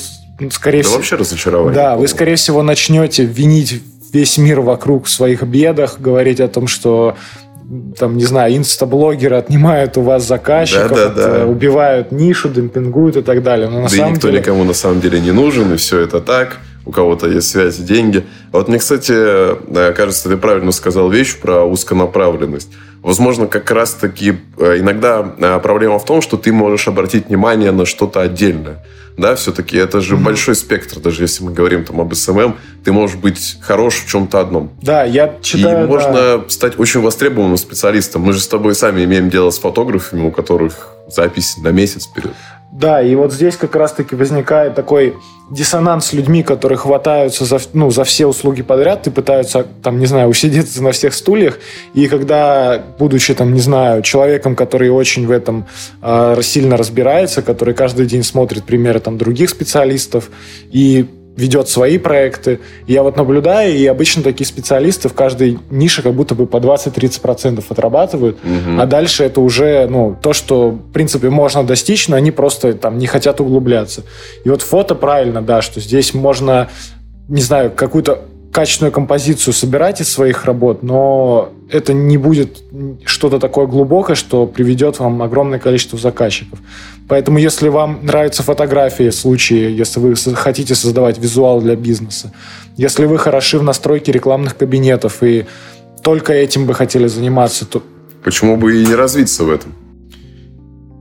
скорее 0.52 0.80
да 0.80 0.84
всего... 0.84 0.98
вообще 0.98 1.16
разочарование. 1.16 1.74
Да, 1.74 1.96
вы, 1.96 2.08
скорее 2.08 2.36
всего, 2.36 2.62
начнете 2.62 3.24
винить 3.24 3.82
весь 4.12 4.38
мир 4.38 4.62
вокруг 4.62 5.06
в 5.06 5.10
своих 5.10 5.44
бедах, 5.44 6.00
говорить 6.00 6.40
о 6.40 6.48
том, 6.48 6.68
что 6.68 7.16
там, 8.00 8.16
не 8.16 8.24
знаю, 8.24 8.56
инстаблогеры 8.56 9.36
отнимают 9.36 9.98
у 9.98 10.02
вас 10.02 10.26
заказчиков, 10.26 10.92
да, 10.92 11.10
да, 11.10 11.38
да. 11.40 11.46
убивают 11.46 12.12
нишу, 12.12 12.50
демпингуют 12.50 13.18
и 13.18 13.22
так 13.22 13.44
далее. 13.44 13.68
Но 13.70 13.82
на 13.82 13.84
да 13.84 13.90
самом 13.90 14.12
и 14.12 14.16
никто 14.16 14.28
деле... 14.30 14.40
никому 14.40 14.64
на 14.64 14.74
самом 14.74 15.02
деле 15.02 15.20
не 15.20 15.32
нужен, 15.32 15.74
и 15.74 15.78
все 15.78 16.00
это 16.00 16.22
так. 16.22 16.58
У 16.88 16.92
кого-то 16.92 17.28
есть 17.28 17.50
связи, 17.50 17.84
деньги. 17.84 18.26
Вот 18.54 18.70
мне, 18.70 18.80
кстати, 18.80 19.14
кажется, 19.94 20.30
ты 20.30 20.38
правильно 20.38 20.72
сказал 20.72 21.10
вещь 21.10 21.38
про 21.38 21.66
узконаправленность. 21.66 22.70
Возможно, 23.02 23.48
как 23.48 23.70
раз-таки 23.72 24.38
э, 24.58 24.80
иногда 24.80 25.36
э, 25.38 25.60
проблема 25.60 26.00
в 26.00 26.06
том, 26.06 26.22
что 26.22 26.38
ты 26.38 26.54
можешь 26.54 26.88
обратить 26.88 27.28
внимание 27.28 27.72
на 27.72 27.86
что-то 27.86 28.22
отдельное 28.22 28.84
да, 29.18 29.36
все-таки 29.36 29.78
это 29.78 30.00
же 30.00 30.16
mm-hmm. 30.16 30.24
большой 30.24 30.56
спектр, 30.56 31.00
даже 31.00 31.24
если 31.24 31.44
мы 31.44 31.52
говорим 31.52 31.84
там 31.84 32.00
об 32.00 32.14
SMM, 32.14 32.56
ты 32.84 32.92
можешь 32.92 33.18
быть 33.18 33.58
хорош 33.62 33.96
в 33.96 34.10
чем-то 34.10 34.40
одном. 34.40 34.72
Да, 34.82 35.04
я 35.04 35.36
читаю, 35.42 35.86
И 35.86 35.88
можно 35.88 36.14
да. 36.14 36.44
стать 36.50 36.80
очень 36.80 37.02
востребованным 37.02 37.58
специалистом. 37.58 38.22
Мы 38.22 38.34
же 38.34 38.40
с 38.40 38.48
тобой 38.48 38.76
сами 38.76 39.04
имеем 39.04 39.30
дело 39.30 39.50
с 39.50 39.58
фотографами, 39.58 40.28
у 40.28 40.32
которых 40.32 40.90
запись 41.10 41.58
на 41.58 41.70
месяц 41.70 42.06
вперед. 42.06 42.34
Да, 42.72 43.02
и 43.02 43.16
вот 43.16 43.32
здесь 43.32 43.56
как 43.56 43.76
раз-таки 43.76 44.16
возникает 44.16 44.76
такой 44.76 45.16
диссонанс 45.50 46.08
с 46.08 46.14
людьми, 46.14 46.44
которые 46.44 46.78
хватаются 46.78 47.46
за, 47.46 47.60
ну, 47.74 47.90
за 47.90 48.04
все 48.04 48.28
услуги 48.28 48.62
подряд 48.62 49.08
и 49.08 49.10
пытаются, 49.10 49.66
там, 49.82 50.00
не 50.00 50.06
знаю, 50.06 50.28
усидеться 50.28 50.84
на 50.84 50.92
всех 50.92 51.14
стульях. 51.14 51.60
И 51.94 52.08
когда, 52.08 52.84
будучи, 53.00 53.34
там, 53.34 53.54
не 53.54 53.62
знаю, 53.62 54.02
человеком, 54.02 54.56
который 54.56 54.90
очень 54.90 55.26
в 55.26 55.32
этом 55.32 55.66
э, 56.02 56.40
сильно 56.42 56.76
разбирается, 56.76 57.42
который 57.42 57.74
каждый 57.74 58.06
день 58.06 58.24
смотрит 58.24 58.66
примеры 58.66 59.00
там 59.00 59.18
других 59.18 59.50
специалистов 59.50 60.30
и 60.70 61.06
ведет 61.38 61.70
свои 61.70 61.98
проекты. 62.00 62.60
Я 62.88 63.04
вот 63.04 63.16
наблюдаю, 63.16 63.78
и 63.78 63.86
обычно 63.86 64.24
такие 64.24 64.46
специалисты 64.46 65.08
в 65.08 65.14
каждой 65.14 65.60
нише 65.70 66.02
как 66.02 66.14
будто 66.14 66.36
бы 66.36 66.48
по 66.48 66.58
20-30% 66.58 67.64
отрабатывают, 67.70 68.38
угу. 68.44 68.82
а 68.82 68.86
дальше 68.86 69.24
это 69.24 69.40
уже 69.40 69.88
ну, 69.88 70.18
то, 70.22 70.34
что, 70.34 70.72
в 70.72 70.92
принципе, 70.92 71.30
можно 71.30 71.64
достичь, 71.64 72.08
но 72.08 72.16
они 72.18 72.32
просто 72.32 72.74
там 72.74 72.98
не 72.98 73.06
хотят 73.06 73.40
углубляться. 73.40 74.04
И 74.44 74.50
вот 74.50 74.64
фото 74.64 74.96
правильно, 74.96 75.42
да, 75.42 75.62
что 75.62 75.80
здесь 75.80 76.14
можно, 76.14 76.70
не 77.30 77.42
знаю, 77.42 77.72
какую-то 77.74 78.24
качественную 78.52 78.92
композицию 78.92 79.54
собирать 79.54 80.02
из 80.02 80.12
своих 80.12 80.46
работ, 80.46 80.82
но 80.82 81.50
это 81.70 81.94
не 81.94 82.18
будет 82.18 82.64
что-то 83.06 83.38
такое 83.38 83.68
глубокое, 83.68 84.16
что 84.16 84.48
приведет 84.48 84.98
вам 84.98 85.22
огромное 85.22 85.60
количество 85.60 86.00
заказчиков. 86.00 86.58
Поэтому, 87.08 87.38
если 87.38 87.70
вам 87.70 88.00
нравятся 88.04 88.44
фотографии, 88.44 89.10
случаи, 89.12 89.72
если 89.72 90.00
вы 90.00 90.16
хотите 90.16 90.76
создавать 90.76 91.18
визуал 91.18 91.62
для 91.62 91.76
бизнеса, 91.76 92.34
если 92.76 93.06
вы 93.06 93.18
хороши 93.18 93.58
в 93.58 93.64
настройке 93.64 94.12
рекламных 94.12 94.58
кабинетов 94.58 95.24
и 95.24 95.46
только 96.04 96.34
этим 96.34 96.66
бы 96.66 96.74
хотели 96.74 97.08
заниматься, 97.08 97.66
то... 97.66 97.82
Почему 98.24 98.58
бы 98.58 98.82
и 98.82 98.86
не 98.86 98.96
развиться 98.96 99.46
в 99.46 99.50
этом? 99.50 99.74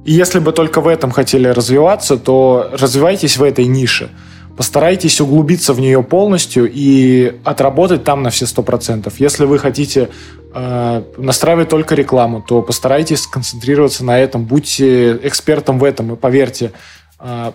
И 0.04 0.12
если 0.12 0.38
бы 0.38 0.52
только 0.52 0.80
в 0.80 0.86
этом 0.86 1.10
хотели 1.10 1.48
развиваться, 1.48 2.16
то 2.16 2.70
развивайтесь 2.72 3.36
в 3.36 3.42
этой 3.42 3.66
нише. 3.66 4.08
Постарайтесь 4.56 5.20
углубиться 5.20 5.74
в 5.74 5.80
нее 5.80 6.02
полностью 6.02 6.70
и 6.72 7.34
отработать 7.44 8.04
там 8.04 8.22
на 8.22 8.30
все 8.30 8.46
сто 8.46 8.62
процентов. 8.62 9.20
Если 9.20 9.44
вы 9.44 9.58
хотите 9.58 10.08
э, 10.54 11.02
настраивать 11.18 11.68
только 11.68 11.94
рекламу, 11.94 12.40
то 12.40 12.62
постарайтесь 12.62 13.20
сконцентрироваться 13.20 14.02
на 14.02 14.18
этом, 14.18 14.46
будьте 14.46 15.16
экспертом 15.22 15.78
в 15.78 15.84
этом 15.84 16.14
и 16.14 16.16
поверьте, 16.16 16.72
э, 17.20 17.52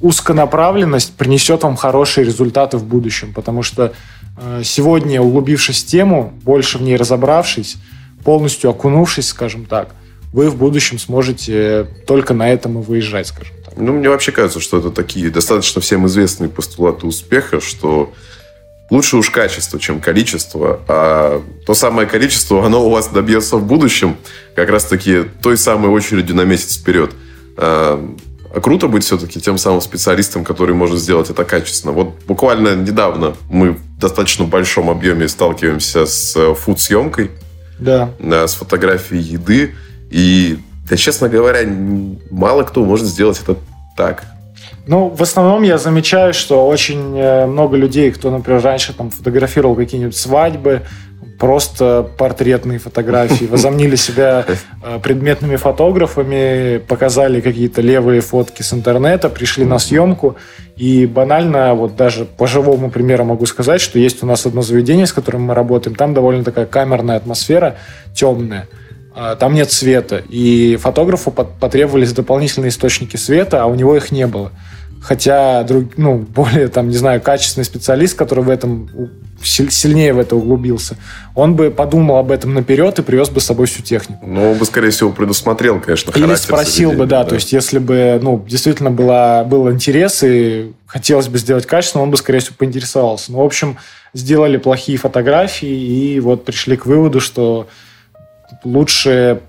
узконаправленность 0.00 1.14
принесет 1.16 1.62
вам 1.62 1.76
хорошие 1.76 2.24
результаты 2.24 2.78
в 2.78 2.84
будущем, 2.84 3.34
потому 3.34 3.62
что 3.62 3.92
э, 4.38 4.62
сегодня, 4.64 5.20
углубившись 5.20 5.84
в 5.84 5.86
тему, 5.86 6.32
больше 6.42 6.78
в 6.78 6.82
ней 6.82 6.96
разобравшись, 6.96 7.76
полностью 8.24 8.70
окунувшись, 8.70 9.28
скажем 9.28 9.66
так, 9.66 9.94
вы 10.32 10.48
в 10.48 10.56
будущем 10.56 10.98
сможете 10.98 11.86
только 12.06 12.32
на 12.32 12.48
этом 12.50 12.78
и 12.78 12.82
выезжать, 12.82 13.26
скажем. 13.26 13.55
Ну, 13.76 13.92
мне 13.92 14.08
вообще 14.08 14.32
кажется, 14.32 14.60
что 14.60 14.78
это 14.78 14.90
такие 14.90 15.30
достаточно 15.30 15.80
всем 15.80 16.06
известные 16.06 16.48
постулаты 16.48 17.06
успеха, 17.06 17.60
что 17.60 18.12
лучше 18.90 19.16
уж 19.16 19.30
качество, 19.30 19.78
чем 19.78 20.00
количество, 20.00 20.80
а 20.88 21.42
то 21.66 21.74
самое 21.74 22.08
количество, 22.08 22.64
оно 22.64 22.86
у 22.86 22.90
вас 22.90 23.08
добьется 23.08 23.56
в 23.56 23.66
будущем 23.66 24.16
как 24.54 24.70
раз-таки 24.70 25.24
той 25.42 25.56
самой 25.56 25.90
очередью 25.90 26.36
на 26.36 26.42
месяц 26.42 26.76
вперед. 26.76 27.12
А, 27.56 28.02
а 28.54 28.60
круто 28.60 28.88
быть 28.88 29.04
все-таки 29.04 29.40
тем 29.40 29.58
самым 29.58 29.80
специалистом, 29.80 30.44
который 30.44 30.74
может 30.74 30.98
сделать 30.98 31.28
это 31.28 31.44
качественно. 31.44 31.92
Вот 31.92 32.14
буквально 32.26 32.74
недавно 32.76 33.36
мы 33.50 33.72
в 33.72 33.98
достаточно 33.98 34.44
большом 34.44 34.88
объеме 34.88 35.28
сталкиваемся 35.28 36.06
с 36.06 36.54
фуд-съемкой, 36.54 37.30
да. 37.78 38.14
с 38.18 38.54
фотографией 38.54 39.20
еды, 39.20 39.74
и, 40.10 40.58
да, 40.88 40.96
честно 40.96 41.28
говоря, 41.28 41.60
мало 42.30 42.62
кто 42.62 42.84
может 42.84 43.06
сделать 43.06 43.40
это 43.42 43.56
так. 43.96 44.24
Ну, 44.86 45.08
в 45.08 45.20
основном 45.20 45.62
я 45.62 45.78
замечаю, 45.78 46.32
что 46.32 46.66
очень 46.68 47.18
э, 47.18 47.46
много 47.46 47.76
людей, 47.76 48.12
кто, 48.12 48.30
например, 48.30 48.62
раньше 48.62 48.92
там 48.92 49.10
фотографировал 49.10 49.74
какие-нибудь 49.74 50.16
свадьбы, 50.16 50.82
просто 51.38 52.08
портретные 52.16 52.78
фотографии, 52.78 53.46
возомнили 53.50 53.96
себя 53.96 54.46
э, 54.82 54.98
предметными 55.02 55.56
фотографами, 55.56 56.78
показали 56.78 57.40
какие-то 57.40 57.82
левые 57.82 58.20
фотки 58.20 58.62
с 58.62 58.72
интернета, 58.72 59.28
пришли 59.28 59.64
на 59.64 59.78
съемку, 59.78 60.36
и 60.76 61.06
банально, 61.06 61.74
вот 61.74 61.96
даже 61.96 62.24
по 62.24 62.46
живому 62.46 62.90
примеру 62.90 63.24
могу 63.24 63.46
сказать, 63.46 63.80
что 63.80 63.98
есть 63.98 64.22
у 64.22 64.26
нас 64.26 64.46
одно 64.46 64.62
заведение, 64.62 65.06
с 65.06 65.12
которым 65.12 65.42
мы 65.42 65.54
работаем, 65.54 65.96
там 65.96 66.14
довольно 66.14 66.44
такая 66.44 66.66
камерная 66.66 67.16
атмосфера, 67.16 67.76
темная, 68.14 68.68
там 69.36 69.54
нет 69.54 69.72
света. 69.72 70.22
И 70.28 70.76
фотографу 70.76 71.30
потребовались 71.30 72.12
дополнительные 72.12 72.68
источники 72.68 73.16
света, 73.16 73.62
а 73.62 73.66
у 73.66 73.74
него 73.74 73.96
их 73.96 74.12
не 74.12 74.26
было. 74.26 74.52
Хотя, 75.00 75.62
друг, 75.62 75.96
ну, 75.96 76.18
более, 76.34 76.68
там, 76.68 76.88
не 76.88 76.96
знаю, 76.96 77.20
качественный 77.20 77.64
специалист, 77.64 78.16
который 78.16 78.44
в 78.44 78.50
этом 78.50 78.90
сильнее 79.42 80.12
в 80.12 80.18
это 80.18 80.34
углубился, 80.34 80.96
он 81.34 81.54
бы 81.54 81.70
подумал 81.70 82.16
об 82.16 82.32
этом 82.32 82.54
наперед 82.54 82.98
и 82.98 83.02
привез 83.02 83.28
бы 83.28 83.40
с 83.40 83.44
собой 83.44 83.66
всю 83.66 83.82
технику. 83.82 84.26
Ну, 84.26 84.52
он 84.52 84.58
бы, 84.58 84.64
скорее 84.64 84.90
всего, 84.90 85.10
предусмотрел, 85.10 85.78
конечно, 85.80 86.10
Или 86.16 86.34
спросил 86.34 86.92
бы, 86.92 87.06
да, 87.06 87.22
да, 87.22 87.30
то 87.30 87.34
есть, 87.36 87.52
если 87.52 87.78
бы, 87.78 88.18
ну, 88.20 88.44
действительно 88.48 88.90
была, 88.90 89.44
был 89.44 89.70
интерес 89.70 90.24
и 90.24 90.72
хотелось 90.86 91.28
бы 91.28 91.38
сделать 91.38 91.66
качественно, 91.66 92.02
он 92.02 92.10
бы, 92.10 92.16
скорее 92.16 92.40
всего, 92.40 92.56
поинтересовался. 92.58 93.30
Ну, 93.30 93.38
в 93.38 93.44
общем, 93.44 93.76
сделали 94.14 94.56
плохие 94.56 94.98
фотографии 94.98 95.68
и 95.68 96.18
вот 96.18 96.44
пришли 96.44 96.76
к 96.76 96.86
выводу, 96.86 97.20
что 97.20 97.68
лучше 98.64 99.40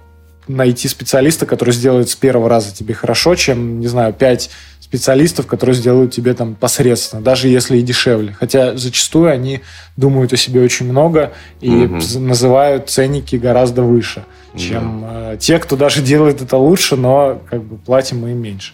найти 0.47 0.87
специалиста, 0.87 1.45
который 1.45 1.73
сделает 1.73 2.09
с 2.09 2.15
первого 2.15 2.49
раза 2.49 2.73
тебе 2.73 2.93
хорошо, 2.93 3.35
чем, 3.35 3.79
не 3.79 3.87
знаю, 3.87 4.13
пять 4.13 4.49
специалистов, 4.79 5.47
которые 5.47 5.75
сделают 5.75 6.13
тебе 6.13 6.33
там 6.33 6.55
посредственно, 6.55 7.21
даже 7.21 7.49
если 7.49 7.77
и 7.77 7.81
дешевле. 7.81 8.35
Хотя 8.39 8.77
зачастую 8.77 9.29
они 9.29 9.61
думают 9.97 10.31
о 10.31 10.37
себе 10.37 10.61
очень 10.61 10.89
много 10.89 11.33
и 11.59 11.69
угу. 11.69 11.99
называют 12.19 12.89
ценники 12.89 13.35
гораздо 13.35 13.81
выше, 13.81 14.23
чем 14.55 15.01
да. 15.01 15.33
э, 15.33 15.37
те, 15.37 15.59
кто 15.59 15.75
даже 15.75 16.01
делает 16.01 16.41
это 16.41 16.55
лучше, 16.55 16.95
но 16.95 17.41
как 17.49 17.63
бы 17.63 17.77
платим 17.77 18.19
мы 18.19 18.31
им 18.31 18.41
меньше. 18.41 18.73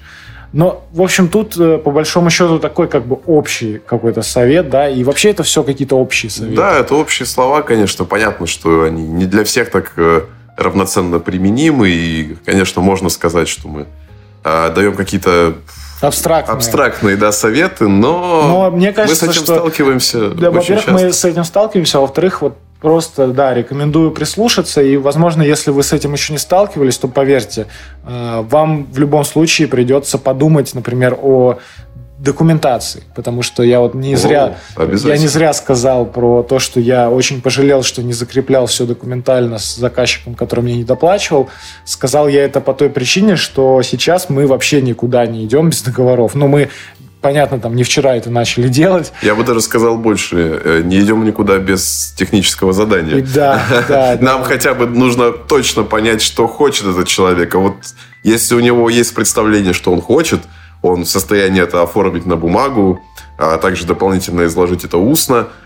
Но, 0.53 0.85
в 0.93 1.01
общем, 1.01 1.29
тут, 1.29 1.57
э, 1.57 1.79
по 1.79 1.89
большому 1.89 2.29
счету, 2.29 2.59
такой 2.59 2.87
как 2.87 3.07
бы 3.07 3.17
общий 3.25 3.81
какой-то 3.83 4.21
совет, 4.21 4.69
да, 4.69 4.87
и 4.87 5.03
вообще 5.03 5.31
это 5.31 5.41
все 5.41 5.63
какие-то 5.63 5.95
общие 5.95 6.29
советы. 6.29 6.55
Да, 6.55 6.77
это 6.77 6.93
общие 6.93 7.25
слова, 7.25 7.63
конечно, 7.63 8.05
понятно, 8.05 8.45
что 8.45 8.83
они 8.83 9.01
не 9.01 9.25
для 9.25 9.43
всех 9.45 9.71
так 9.71 9.93
э, 9.97 10.21
равноценно 10.55 11.17
применимы, 11.17 11.89
и, 11.89 12.37
конечно, 12.45 12.83
можно 12.83 13.09
сказать, 13.09 13.47
что 13.47 13.67
мы 13.67 13.87
э, 14.43 14.71
даем 14.75 14.95
какие-то 14.95 15.55
абстрактные. 16.01 16.55
абстрактные 16.55 17.17
да, 17.17 17.31
советы, 17.31 17.87
но, 17.87 18.69
но 18.69 18.71
мне 18.71 18.93
кажется, 18.93 19.25
мы 19.25 19.31
с 19.31 19.35
этим 19.35 19.45
что, 19.45 19.55
сталкиваемся. 19.55 20.29
Да, 20.29 20.51
во-первых, 20.51 20.87
мы 20.87 21.11
с 21.11 21.25
этим 21.25 21.45
сталкиваемся, 21.45 21.97
а 21.97 22.01
во-вторых, 22.01 22.43
вот 22.43 22.57
просто, 22.83 23.27
да, 23.27 23.53
рекомендую 23.53 24.11
прислушаться. 24.11 24.81
И, 24.81 24.97
возможно, 24.97 25.41
если 25.41 25.71
вы 25.71 25.83
с 25.83 25.93
этим 25.93 26.11
еще 26.11 26.33
не 26.33 26.37
сталкивались, 26.37 26.97
то 26.97 27.07
поверьте, 27.07 27.67
э, 28.05 28.43
вам 28.47 28.85
в 28.91 28.99
любом 28.99 29.23
случае 29.23 29.69
придется 29.69 30.17
подумать, 30.17 30.75
например, 30.75 31.17
о 31.19 31.59
документации, 32.19 33.03
потому 33.15 33.41
что 33.41 33.63
я 33.63 33.79
вот 33.79 33.95
не 33.95 34.15
зря, 34.15 34.57
О, 34.75 34.83
я 34.85 35.17
не 35.17 35.27
зря 35.27 35.53
сказал 35.53 36.05
про 36.05 36.43
то, 36.43 36.59
что 36.59 36.79
я 36.79 37.09
очень 37.09 37.41
пожалел, 37.41 37.83
что 37.83 38.03
не 38.03 38.13
закреплял 38.13 38.65
все 38.65 38.85
документально 38.85 39.59
с 39.59 39.75
заказчиком, 39.75 40.35
который 40.35 40.61
мне 40.61 40.75
не 40.75 40.83
доплачивал. 40.83 41.49
Сказал 41.85 42.27
я 42.27 42.43
это 42.43 42.61
по 42.61 42.73
той 42.73 42.89
причине, 42.89 43.37
что 43.37 43.81
сейчас 43.81 44.29
мы 44.29 44.45
вообще 44.45 44.81
никуда 44.81 45.25
не 45.25 45.45
идем 45.45 45.69
без 45.69 45.81
договоров. 45.81 46.35
Но 46.35 46.47
мы 46.47 46.69
понятно, 47.23 47.59
там 47.59 47.75
не 47.75 47.83
вчера 47.83 48.15
это 48.15 48.29
начали 48.29 48.67
делать. 48.67 49.11
Я 49.23 49.33
бы 49.33 49.43
даже 49.43 49.61
сказал 49.61 49.97
больше, 49.97 50.61
э, 50.63 50.81
не 50.83 50.99
идем 50.99 51.25
никуда 51.25 51.57
без 51.57 52.13
технического 52.15 52.73
задания. 52.73 53.25
Да, 53.33 53.65
да. 53.87 54.17
Нам 54.21 54.41
да. 54.41 54.47
хотя 54.47 54.75
бы 54.75 54.85
нужно 54.85 55.31
точно 55.31 55.83
понять, 55.83 56.21
что 56.21 56.47
хочет 56.47 56.85
этот 56.85 57.07
человек. 57.07 57.55
А 57.55 57.57
вот 57.57 57.75
если 58.21 58.53
у 58.53 58.59
него 58.59 58.89
есть 58.89 59.15
представление, 59.15 59.73
что 59.73 59.91
он 59.91 60.01
хочет, 60.01 60.41
он 60.83 61.05
в 61.05 61.09
состоянии 61.09 61.63
это 61.63 61.81
оформить 61.81 62.25
на 62.25 62.35
бумагу, 62.35 63.01
а 63.37 63.57
также 63.57 63.85
дополнительно 63.85 64.45
изложить 64.45 64.83
это 64.83 64.97
устно– 64.97 65.47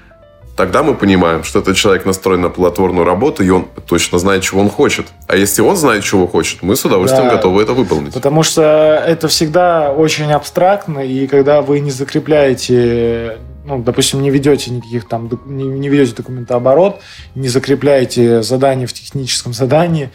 тогда 0.58 0.84
мы 0.84 0.96
понимаем, 0.96 1.44
что 1.44 1.60
этот 1.60 1.78
человек 1.78 2.06
настроен 2.06 2.42
на 2.42 2.50
плодотворную 2.50 3.06
работу, 3.06 3.44
и 3.44 3.50
он 3.50 3.68
точно 3.88 4.20
знает, 4.20 4.42
чего 4.42 4.60
он 4.60 4.70
хочет. 4.70 5.06
А 5.28 5.38
если 5.38 5.62
он 5.62 5.78
знает, 5.78 6.04
чего 6.04 6.28
хочет, 6.28 6.64
мы 6.64 6.76
с 6.76 6.84
удовольствием 6.84 7.28
да, 7.28 7.36
готовы 7.36 7.62
это 7.62 7.74
выполнить. 7.74 8.14
Потому 8.14 8.44
что 8.44 8.62
это 9.08 9.28
всегда 9.28 9.94
очень 9.94 10.32
абстрактно, 10.32 11.00
и 11.00 11.28
когда 11.28 11.62
вы 11.62 11.80
не 11.80 11.92
закрепляете 11.92 13.38
ну, 13.66 13.80
допустим, 13.80 14.22
не 14.22 14.30
ведете 14.30 14.72
никаких 14.72 15.10
там, 15.10 15.30
не, 15.46 15.66
не 15.66 15.90
ведете 15.90 16.16
документооборот, 16.16 17.02
не 17.36 17.50
закрепляете 17.50 18.42
задание 18.42 18.88
в 18.88 18.94
техническом 18.94 19.52
задании, 19.52 20.10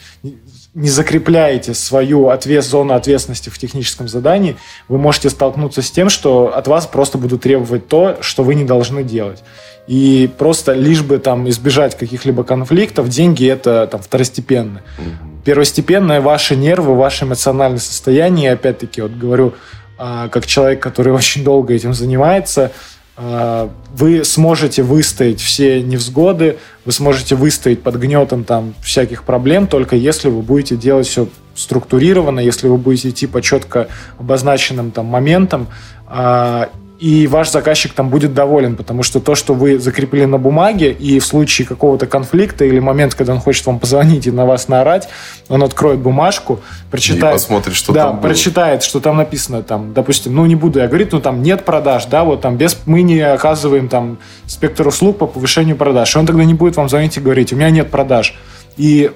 не 0.74 0.88
закрепляете 0.88 1.74
свою 1.74 2.28
ответ, 2.28 2.64
зону 2.64 2.94
ответственности 2.94 3.50
в 3.50 3.59
техническом 3.59 4.09
задании, 4.09 4.57
вы 4.88 4.96
можете 4.96 5.28
столкнуться 5.28 5.83
с 5.83 5.90
тем, 5.90 6.09
что 6.09 6.57
от 6.57 6.66
вас 6.66 6.87
просто 6.87 7.18
будут 7.18 7.42
требовать 7.42 7.88
то, 7.88 8.16
что 8.22 8.42
вы 8.42 8.55
не 8.55 8.64
должны 8.64 9.05
делать. 9.05 9.42
И 9.86 10.30
просто 10.38 10.72
лишь 10.74 11.02
бы 11.02 11.18
там 11.18 11.48
избежать 11.48 11.96
каких-либо 11.96 12.44
конфликтов, 12.44 13.08
деньги 13.08 13.46
это 13.46 13.88
там 13.90 14.00
второстепенно. 14.00 14.82
Угу. 14.98 15.42
Первостепенное 15.44 16.20
ваши 16.20 16.54
нервы, 16.54 16.94
ваше 16.94 17.24
эмоциональное 17.24 17.80
состояние. 17.80 18.52
Опять-таки, 18.52 19.02
вот 19.02 19.12
говорю, 19.12 19.54
а, 19.98 20.28
как 20.28 20.46
человек, 20.46 20.80
который 20.80 21.12
очень 21.12 21.42
долго 21.42 21.74
этим 21.74 21.94
занимается, 21.94 22.70
а, 23.16 23.70
вы 23.94 24.24
сможете 24.24 24.82
выстоять 24.82 25.40
все 25.40 25.82
невзгоды, 25.82 26.58
вы 26.84 26.92
сможете 26.92 27.34
выстоять 27.34 27.82
под 27.82 27.96
гнетом 27.96 28.44
там 28.44 28.74
всяких 28.82 29.24
проблем, 29.24 29.66
только 29.66 29.96
если 29.96 30.28
вы 30.28 30.42
будете 30.42 30.76
делать 30.76 31.06
все 31.06 31.28
структурированно, 31.54 32.40
если 32.40 32.68
вы 32.68 32.78
будете 32.78 33.10
идти 33.10 33.26
по 33.26 33.42
четко 33.42 33.88
обозначенным 34.18 34.90
там 34.90 35.06
моментам, 35.06 35.66
а, 36.06 36.70
и 37.02 37.26
ваш 37.26 37.50
заказчик 37.50 37.92
там 37.94 38.10
будет 38.10 38.32
доволен, 38.32 38.76
потому 38.76 39.02
что 39.02 39.18
то, 39.18 39.34
что 39.34 39.54
вы 39.54 39.80
закрепили 39.80 40.24
на 40.24 40.38
бумаге, 40.38 40.92
и 40.92 41.18
в 41.18 41.26
случае 41.26 41.66
какого-то 41.66 42.06
конфликта 42.06 42.64
или 42.64 42.78
момент, 42.78 43.16
когда 43.16 43.32
он 43.32 43.40
хочет 43.40 43.66
вам 43.66 43.80
позвонить 43.80 44.28
и 44.28 44.30
на 44.30 44.46
вас 44.46 44.68
наорать, 44.68 45.08
он 45.48 45.64
откроет 45.64 45.98
бумажку, 45.98 46.60
прочитает... 46.92 47.34
И 47.34 47.38
посмотрит, 47.38 47.74
что 47.74 47.92
да, 47.92 48.04
там 48.04 48.12
было. 48.20 48.28
прочитает, 48.28 48.84
что 48.84 49.00
там 49.00 49.16
написано, 49.16 49.64
там, 49.64 49.92
допустим, 49.92 50.36
ну, 50.36 50.46
не 50.46 50.54
буду 50.54 50.78
я 50.78 50.86
говорить, 50.86 51.10
ну, 51.10 51.20
там 51.20 51.42
нет 51.42 51.64
продаж, 51.64 52.06
да, 52.06 52.22
вот 52.22 52.40
там 52.40 52.56
без... 52.56 52.78
Мы 52.86 53.02
не 53.02 53.18
оказываем 53.18 53.88
там 53.88 54.18
спектр 54.46 54.86
услуг 54.86 55.18
по 55.18 55.26
повышению 55.26 55.74
продаж. 55.74 56.14
И 56.14 56.18
он 56.20 56.24
тогда 56.24 56.44
не 56.44 56.54
будет 56.54 56.76
вам 56.76 56.88
звонить 56.88 57.16
и 57.16 57.20
говорить, 57.20 57.52
у 57.52 57.56
меня 57.56 57.70
нет 57.70 57.90
продаж. 57.90 58.36
И 58.76 59.10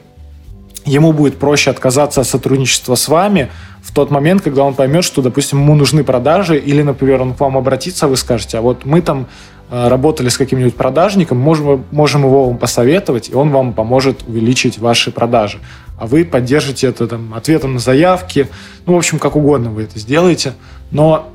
ему 0.86 1.12
будет 1.12 1.36
проще 1.36 1.70
отказаться 1.70 2.22
от 2.22 2.26
сотрудничества 2.26 2.94
с 2.94 3.08
вами 3.08 3.50
в 3.82 3.92
тот 3.92 4.10
момент, 4.10 4.42
когда 4.42 4.62
он 4.62 4.74
поймет, 4.74 5.04
что, 5.04 5.20
допустим, 5.20 5.60
ему 5.60 5.74
нужны 5.74 6.02
продажи, 6.02 6.58
или, 6.58 6.82
например, 6.82 7.22
он 7.22 7.34
к 7.34 7.40
вам 7.40 7.56
обратится, 7.56 8.08
вы 8.08 8.16
скажете, 8.16 8.58
а 8.58 8.60
вот 8.60 8.84
мы 8.84 9.00
там 9.00 9.26
э, 9.70 9.88
работали 9.88 10.28
с 10.28 10.38
каким-нибудь 10.38 10.74
продажником, 10.74 11.38
можем, 11.38 11.84
можем 11.90 12.22
его 12.22 12.46
вам 12.46 12.58
посоветовать, 12.58 13.28
и 13.28 13.34
он 13.34 13.50
вам 13.50 13.74
поможет 13.74 14.22
увеличить 14.26 14.78
ваши 14.78 15.10
продажи. 15.10 15.58
А 15.98 16.06
вы 16.06 16.24
поддержите 16.24 16.88
это 16.88 17.06
там, 17.06 17.34
ответом 17.34 17.74
на 17.74 17.78
заявки, 17.78 18.48
ну, 18.86 18.94
в 18.94 18.96
общем, 18.96 19.18
как 19.18 19.36
угодно 19.36 19.70
вы 19.70 19.82
это 19.82 19.98
сделаете, 19.98 20.54
но 20.90 21.32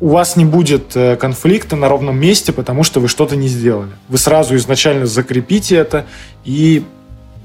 у 0.00 0.08
вас 0.08 0.36
не 0.36 0.44
будет 0.44 0.96
э, 0.96 1.16
конфликта 1.16 1.74
на 1.76 1.88
ровном 1.88 2.18
месте, 2.18 2.52
потому 2.52 2.84
что 2.84 3.00
вы 3.00 3.08
что-то 3.08 3.34
не 3.34 3.48
сделали. 3.48 3.90
Вы 4.08 4.18
сразу 4.18 4.54
изначально 4.56 5.06
закрепите 5.06 5.76
это, 5.76 6.06
и 6.44 6.84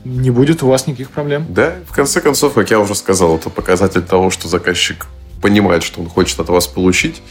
не 0.06 0.32
будет 0.32 0.63
у 0.63 0.68
вас 0.68 0.88
никаких 0.88 1.10
проблем. 1.10 1.46
Да, 1.50 1.76
в 1.88 1.94
конце 1.94 2.22
концов, 2.22 2.54
как 2.54 2.72
я 2.72 2.80
уже 2.80 2.96
сказал, 2.96 3.38
это 3.38 3.50
показатель 3.50 4.02
того, 4.02 4.30
что 4.30 4.48
заказчик 4.48 5.06
понимает, 5.42 5.84
что 5.84 6.02
он 6.02 6.10
хочет 6.10 6.39
от 6.39 6.50
вас 6.50 6.68
получить. 6.68 7.22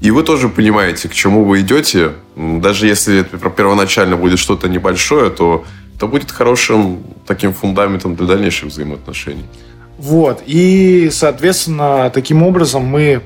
И 0.00 0.10
вы 0.10 0.22
тоже 0.22 0.48
понимаете, 0.48 1.08
к 1.08 1.12
чему 1.12 1.44
вы 1.44 1.60
идете. 1.60 2.12
Даже 2.36 2.86
если 2.86 3.20
это 3.20 3.38
первоначально 3.50 4.16
будет 4.16 4.38
что-то 4.38 4.68
небольшое, 4.68 5.30
то 5.30 5.64
это 5.96 6.06
будет 6.06 6.30
хорошим 6.30 7.02
таким 7.26 7.52
фундаментом 7.52 8.16
для 8.16 8.26
дальнейших 8.26 8.70
взаимоотношений. 8.70 9.44
Вот. 9.98 10.42
И, 10.46 11.10
соответственно, 11.12 12.10
таким 12.14 12.42
образом 12.42 12.84
мы 12.84 13.20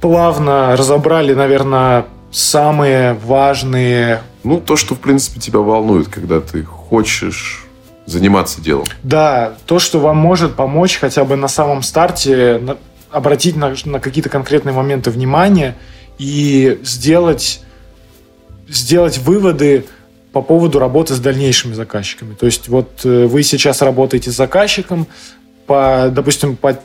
плавно 0.00 0.76
разобрали, 0.76 1.34
наверное, 1.34 2.06
самые 2.32 3.14
важные 3.14 4.22
ну, 4.44 4.60
то, 4.60 4.76
что, 4.76 4.94
в 4.94 4.98
принципе, 4.98 5.38
тебя 5.38 5.60
волнует, 5.60 6.08
когда 6.08 6.40
ты 6.40 6.64
хочешь 6.64 7.61
заниматься 8.06 8.60
делом. 8.60 8.86
Да, 9.02 9.54
то, 9.66 9.78
что 9.78 10.00
вам 10.00 10.16
может 10.16 10.54
помочь 10.54 10.98
хотя 10.98 11.24
бы 11.24 11.36
на 11.36 11.48
самом 11.48 11.82
старте 11.82 12.58
на, 12.58 12.76
обратить 13.10 13.56
на, 13.56 13.74
на 13.84 14.00
какие-то 14.00 14.28
конкретные 14.28 14.72
моменты 14.72 15.10
внимания 15.10 15.76
и 16.18 16.80
сделать, 16.82 17.62
сделать 18.68 19.18
выводы 19.18 19.86
по 20.32 20.42
поводу 20.42 20.78
работы 20.78 21.14
с 21.14 21.20
дальнейшими 21.20 21.74
заказчиками. 21.74 22.34
То 22.34 22.46
есть 22.46 22.68
вот 22.68 23.02
э, 23.04 23.26
вы 23.26 23.42
сейчас 23.42 23.82
работаете 23.82 24.30
с 24.30 24.36
заказчиком, 24.36 25.06
по, 25.66 26.10
допустим, 26.10 26.56
по 26.56 26.78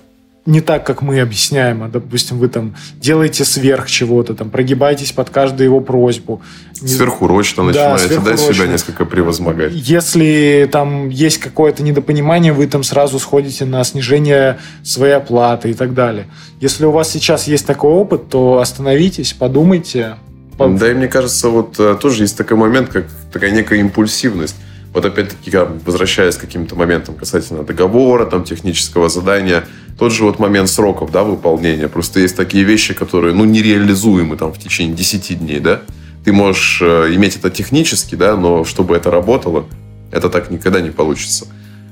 не 0.47 0.61
так, 0.61 0.85
как 0.85 1.01
мы 1.01 1.19
объясняем, 1.19 1.83
а, 1.83 1.89
допустим, 1.89 2.39
вы 2.39 2.47
там 2.47 2.73
делаете 2.95 3.43
сверх 3.43 3.89
чего-то, 3.89 4.33
там, 4.33 4.49
прогибаетесь 4.49 5.11
под 5.11 5.29
каждую 5.29 5.65
его 5.65 5.81
просьбу. 5.81 6.41
Сверхурочно 6.73 7.63
да, 7.63 7.67
начинаете, 7.67 8.07
сверхурочно. 8.07 8.47
да, 8.47 8.53
себя 8.53 8.67
несколько 8.67 9.05
превозмогать. 9.05 9.73
Если 9.75 10.69
там 10.71 11.09
есть 11.09 11.39
какое-то 11.39 11.83
недопонимание, 11.83 12.53
вы 12.53 12.65
там 12.67 12.83
сразу 12.83 13.19
сходите 13.19 13.65
на 13.65 13.83
снижение 13.83 14.57
своей 14.83 15.15
оплаты 15.15 15.71
и 15.71 15.73
так 15.73 15.93
далее. 15.93 16.27
Если 16.61 16.85
у 16.85 16.91
вас 16.91 17.11
сейчас 17.11 17.47
есть 17.47 17.67
такой 17.67 17.91
опыт, 17.91 18.29
то 18.29 18.59
остановитесь, 18.59 19.33
подумайте. 19.33 20.15
Да, 20.57 20.89
и 20.89 20.93
мне 20.93 21.07
кажется, 21.07 21.49
вот 21.49 21.75
э, 21.77 21.97
тоже 22.01 22.23
есть 22.23 22.37
такой 22.37 22.57
момент, 22.57 22.89
как 22.89 23.05
такая 23.31 23.51
некая 23.51 23.79
импульсивность. 23.79 24.55
Вот 24.93 25.05
опять-таки, 25.05 25.51
возвращаясь 25.85 26.37
к 26.37 26.41
каким-то 26.41 26.75
моментам 26.75 27.15
касательно 27.15 27.63
договора, 27.63 28.25
там, 28.25 28.43
технического 28.43 29.09
задания, 29.09 29.65
тот 29.97 30.11
же 30.11 30.23
вот 30.23 30.39
момент 30.39 30.69
сроков, 30.69 31.11
да, 31.11 31.23
выполнения. 31.23 31.87
Просто 31.87 32.19
есть 32.19 32.35
такие 32.35 32.63
вещи, 32.63 32.93
которые, 32.93 33.33
ну, 33.33 33.45
нереализуемы 33.45 34.37
там 34.37 34.53
в 34.53 34.59
течение 34.59 34.95
10 34.95 35.39
дней, 35.39 35.59
да. 35.59 35.81
Ты 36.23 36.33
можешь 36.33 36.79
э, 36.81 37.13
иметь 37.13 37.35
это 37.35 37.49
технически, 37.49 38.15
да, 38.15 38.35
но 38.35 38.63
чтобы 38.65 38.95
это 38.95 39.11
работало, 39.11 39.65
это 40.11 40.29
так 40.29 40.51
никогда 40.51 40.81
не 40.81 40.89
получится. 40.89 41.47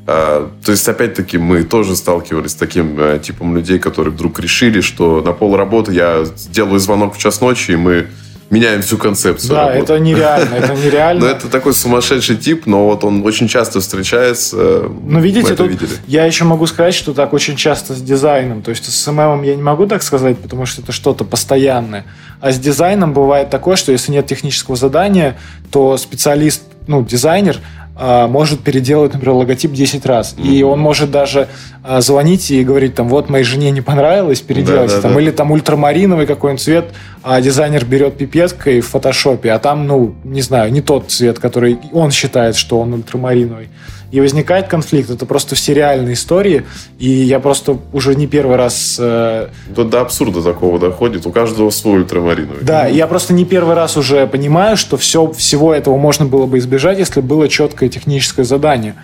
А, 0.07 0.51
то 0.63 0.71
есть, 0.71 0.87
опять-таки, 0.87 1.37
мы 1.37 1.63
тоже 1.63 1.95
сталкивались 1.95 2.51
с 2.51 2.55
таким 2.55 2.99
э, 2.99 3.19
типом 3.19 3.55
людей, 3.55 3.79
которые 3.79 4.13
вдруг 4.13 4.39
решили, 4.39 4.81
что 4.81 5.21
на 5.21 5.31
пол 5.31 5.55
работы 5.55 5.93
я 5.93 6.25
делаю 6.49 6.79
звонок 6.79 7.15
в 7.15 7.17
час 7.17 7.41
ночи, 7.41 7.71
и 7.71 7.75
мы 7.75 8.07
меняем 8.49 8.81
всю 8.81 8.97
концепцию. 8.97 9.51
Да, 9.51 9.67
работы. 9.69 9.93
это 9.93 9.99
нереально, 9.99 10.55
это 10.55 10.73
нереально. 10.85 11.25
Но 11.25 11.31
это 11.31 11.49
такой 11.49 11.73
сумасшедший 11.73 12.37
тип, 12.37 12.65
но 12.65 12.85
вот 12.85 13.03
он 13.03 13.25
очень 13.25 13.47
часто 13.47 13.79
встречается. 13.79 14.55
Ну, 15.03 15.19
видите, 15.19 15.55
тут 15.55 15.69
видели. 15.69 15.89
я 16.07 16.25
еще 16.25 16.43
могу 16.43 16.67
сказать, 16.67 16.93
что 16.93 17.13
так 17.13 17.33
очень 17.33 17.55
часто 17.55 17.93
с 17.93 18.01
дизайном. 18.01 18.61
То 18.61 18.69
есть 18.69 18.85
с 18.91 19.11
ММом 19.11 19.43
я 19.43 19.55
не 19.55 19.61
могу 19.61 19.87
так 19.87 20.03
сказать, 20.03 20.37
потому 20.37 20.65
что 20.65 20.81
это 20.81 20.91
что-то 20.91 21.23
постоянное. 21.23 22.05
А 22.39 22.51
с 22.51 22.59
дизайном 22.59 23.13
бывает 23.13 23.49
такое, 23.49 23.75
что 23.75 23.91
если 23.91 24.11
нет 24.11 24.27
технического 24.27 24.75
задания, 24.75 25.37
то 25.71 25.97
специалист, 25.97 26.63
ну, 26.87 27.03
дизайнер, 27.03 27.59
может 27.97 28.59
переделать, 28.59 29.13
например, 29.13 29.35
логотип 29.35 29.71
10 29.71 30.05
раз. 30.05 30.35
И 30.37 30.63
он 30.63 30.79
может 30.79 31.11
даже 31.11 31.47
а, 31.81 32.01
звонить 32.01 32.51
и 32.51 32.63
говорить, 32.63 32.95
там, 32.95 33.07
вот 33.07 33.29
моей 33.29 33.45
жене 33.45 33.71
не 33.71 33.81
понравилось, 33.81 34.41
переделайте. 34.41 34.95
Да, 34.95 34.95
да, 34.95 35.01
там, 35.01 35.13
да. 35.13 35.21
Или 35.21 35.31
там 35.31 35.51
ультрамариновый 35.51 36.25
какой-нибудь 36.25 36.61
цвет, 36.61 36.93
а 37.23 37.39
дизайнер 37.41 37.85
берет 37.85 38.17
пипеткой 38.17 38.81
в 38.81 38.87
фотошопе, 38.87 39.51
а 39.51 39.59
там, 39.59 39.87
ну, 39.87 40.15
не 40.23 40.41
знаю, 40.41 40.71
не 40.71 40.81
тот 40.81 41.09
цвет, 41.09 41.39
который 41.39 41.79
он 41.93 42.11
считает, 42.11 42.55
что 42.55 42.79
он 42.79 42.93
ультрамариновый 42.93 43.69
и 44.15 44.21
возникает 44.21 44.67
конфликт. 44.69 45.09
Это 45.09 45.25
просто 45.25 45.55
все 45.55 45.73
реальные 45.73 46.13
истории, 46.13 46.63
и 46.99 47.09
я 47.09 47.41
просто 47.41 47.77
уже 47.91 48.15
не 48.15 48.27
первый 48.27 48.55
раз... 48.55 48.95
Э... 48.97 49.49
Да, 49.75 49.83
до 49.83 49.99
абсурда 49.99 50.41
такого 50.41 50.79
доходит, 50.79 51.25
у 51.25 51.31
каждого 51.31 51.69
свой 51.69 51.99
ультрамариновый. 51.99 52.63
Да, 52.63 52.87
я 52.87 53.07
просто 53.07 53.33
не 53.33 53.43
первый 53.43 53.75
раз 53.75 53.97
уже 53.97 54.25
понимаю, 54.25 54.77
что 54.77 54.95
все, 54.95 55.29
всего 55.33 55.73
этого 55.73 55.97
можно 55.97 56.25
было 56.25 56.45
бы 56.45 56.59
избежать, 56.59 56.97
если 56.97 57.19
было 57.19 57.49
четкое 57.49 57.89
техническое 57.89 58.45
задание. 58.45 58.95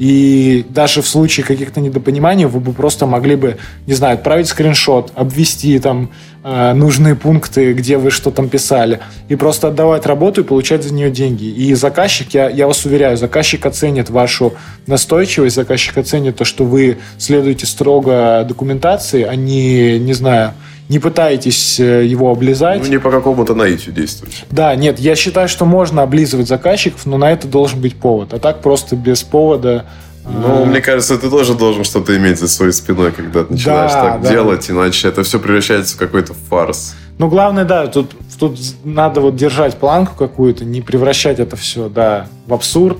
И 0.00 0.64
даже 0.70 1.02
в 1.02 1.06
случае 1.06 1.44
каких-то 1.44 1.78
недопониманий 1.78 2.46
вы 2.46 2.58
бы 2.58 2.72
просто 2.72 3.04
могли 3.04 3.36
бы, 3.36 3.58
не 3.86 3.92
знаю, 3.92 4.14
отправить 4.14 4.48
скриншот, 4.48 5.12
обвести 5.14 5.78
там 5.78 6.10
э, 6.42 6.72
нужные 6.72 7.14
пункты, 7.14 7.74
где 7.74 7.98
вы 7.98 8.10
что 8.10 8.30
там 8.30 8.48
писали, 8.48 9.00
и 9.28 9.36
просто 9.36 9.68
отдавать 9.68 10.06
работу 10.06 10.40
и 10.40 10.44
получать 10.44 10.84
за 10.84 10.94
нее 10.94 11.10
деньги. 11.10 11.44
И 11.44 11.74
заказчик, 11.74 12.32
я, 12.32 12.48
я 12.48 12.66
вас 12.66 12.86
уверяю, 12.86 13.18
заказчик 13.18 13.66
оценит 13.66 14.08
вашу 14.08 14.54
настойчивость, 14.86 15.56
заказчик 15.56 15.98
оценит 15.98 16.36
то, 16.36 16.46
что 16.46 16.64
вы 16.64 16.96
следуете 17.18 17.66
строго 17.66 18.46
документации, 18.48 19.24
а 19.24 19.34
не, 19.36 19.98
не 19.98 20.14
знаю, 20.14 20.54
не 20.90 20.98
пытаетесь 20.98 21.78
э, 21.78 22.04
его 22.04 22.32
облизать. 22.32 22.82
Ну, 22.82 22.88
не 22.88 22.98
по 22.98 23.12
какому-то 23.12 23.54
наитию 23.54 23.94
действовать. 23.94 24.44
Да, 24.50 24.74
нет, 24.74 24.98
я 24.98 25.14
считаю, 25.14 25.48
что 25.48 25.64
можно 25.64 26.02
облизывать 26.02 26.48
заказчиков, 26.48 27.06
но 27.06 27.16
на 27.16 27.30
это 27.30 27.46
должен 27.46 27.80
быть 27.80 27.94
повод. 27.94 28.34
А 28.34 28.40
так 28.40 28.60
просто 28.60 28.96
без 28.96 29.22
повода... 29.22 29.86
Ну, 30.24 30.62
а... 30.62 30.64
мне 30.64 30.80
кажется, 30.80 31.16
ты 31.16 31.30
тоже 31.30 31.54
должен 31.54 31.84
что-то 31.84 32.16
иметь 32.16 32.40
за 32.40 32.48
своей 32.48 32.72
спиной, 32.72 33.12
когда 33.12 33.44
ты 33.44 33.52
начинаешь 33.52 33.92
да, 33.92 34.02
так 34.02 34.22
да. 34.22 34.28
делать, 34.30 34.68
иначе 34.68 35.06
это 35.06 35.22
все 35.22 35.38
превращается 35.38 35.94
в 35.94 35.98
какой-то 35.98 36.34
фарс. 36.48 36.96
Ну, 37.18 37.28
главное, 37.28 37.64
да, 37.64 37.86
тут, 37.86 38.10
тут 38.40 38.58
надо 38.82 39.20
вот 39.20 39.36
держать 39.36 39.76
планку 39.76 40.16
какую-то, 40.16 40.64
не 40.64 40.80
превращать 40.80 41.38
это 41.38 41.54
все, 41.54 41.88
да, 41.88 42.26
в 42.48 42.54
абсурд. 42.54 42.98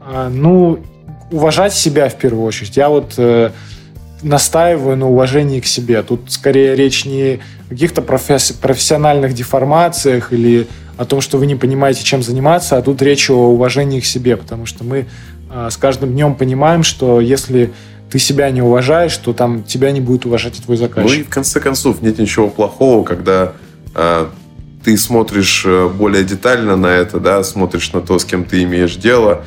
А, 0.00 0.28
ну, 0.28 0.80
уважать 1.30 1.72
себя 1.72 2.10
в 2.10 2.16
первую 2.16 2.44
очередь. 2.44 2.76
Я 2.76 2.90
вот 2.90 3.14
э, 3.16 3.52
настаиваю 4.22 4.96
на 4.96 5.08
уважении 5.08 5.60
к 5.60 5.66
себе. 5.66 6.02
Тут 6.02 6.20
скорее 6.28 6.74
речь 6.74 7.04
не 7.04 7.40
о 7.66 7.68
каких-то 7.70 8.02
професс- 8.02 8.52
профессиональных 8.52 9.34
деформациях 9.34 10.32
или 10.32 10.66
о 10.96 11.04
том, 11.04 11.20
что 11.20 11.38
вы 11.38 11.46
не 11.46 11.56
понимаете, 11.56 12.04
чем 12.04 12.22
заниматься, 12.22 12.76
а 12.76 12.82
тут 12.82 13.02
речь 13.02 13.30
о 13.30 13.34
уважении 13.34 14.00
к 14.00 14.04
себе, 14.04 14.36
потому 14.36 14.66
что 14.66 14.84
мы 14.84 15.06
э, 15.50 15.68
с 15.70 15.76
каждым 15.76 16.12
днем 16.12 16.34
понимаем, 16.34 16.82
что 16.82 17.20
если 17.20 17.72
ты 18.10 18.18
себя 18.18 18.50
не 18.50 18.60
уважаешь, 18.60 19.16
то 19.16 19.32
там 19.32 19.64
тебя 19.64 19.90
не 19.90 20.00
будет 20.00 20.26
уважать 20.26 20.58
и 20.58 20.62
твой 20.62 20.76
заказчик. 20.76 21.10
Ну 21.10 21.20
и 21.20 21.22
в 21.22 21.30
конце 21.30 21.60
концов 21.60 22.02
нет 22.02 22.18
ничего 22.18 22.48
плохого, 22.48 23.04
когда 23.04 23.54
э, 23.94 24.26
ты 24.84 24.96
смотришь 24.98 25.64
э, 25.66 25.88
более 25.88 26.22
детально 26.22 26.76
на 26.76 26.88
это, 26.88 27.18
да, 27.20 27.42
смотришь 27.42 27.92
на 27.92 28.00
то, 28.02 28.18
с 28.18 28.24
кем 28.24 28.44
ты 28.44 28.62
имеешь 28.64 28.96
дело, 28.96 29.44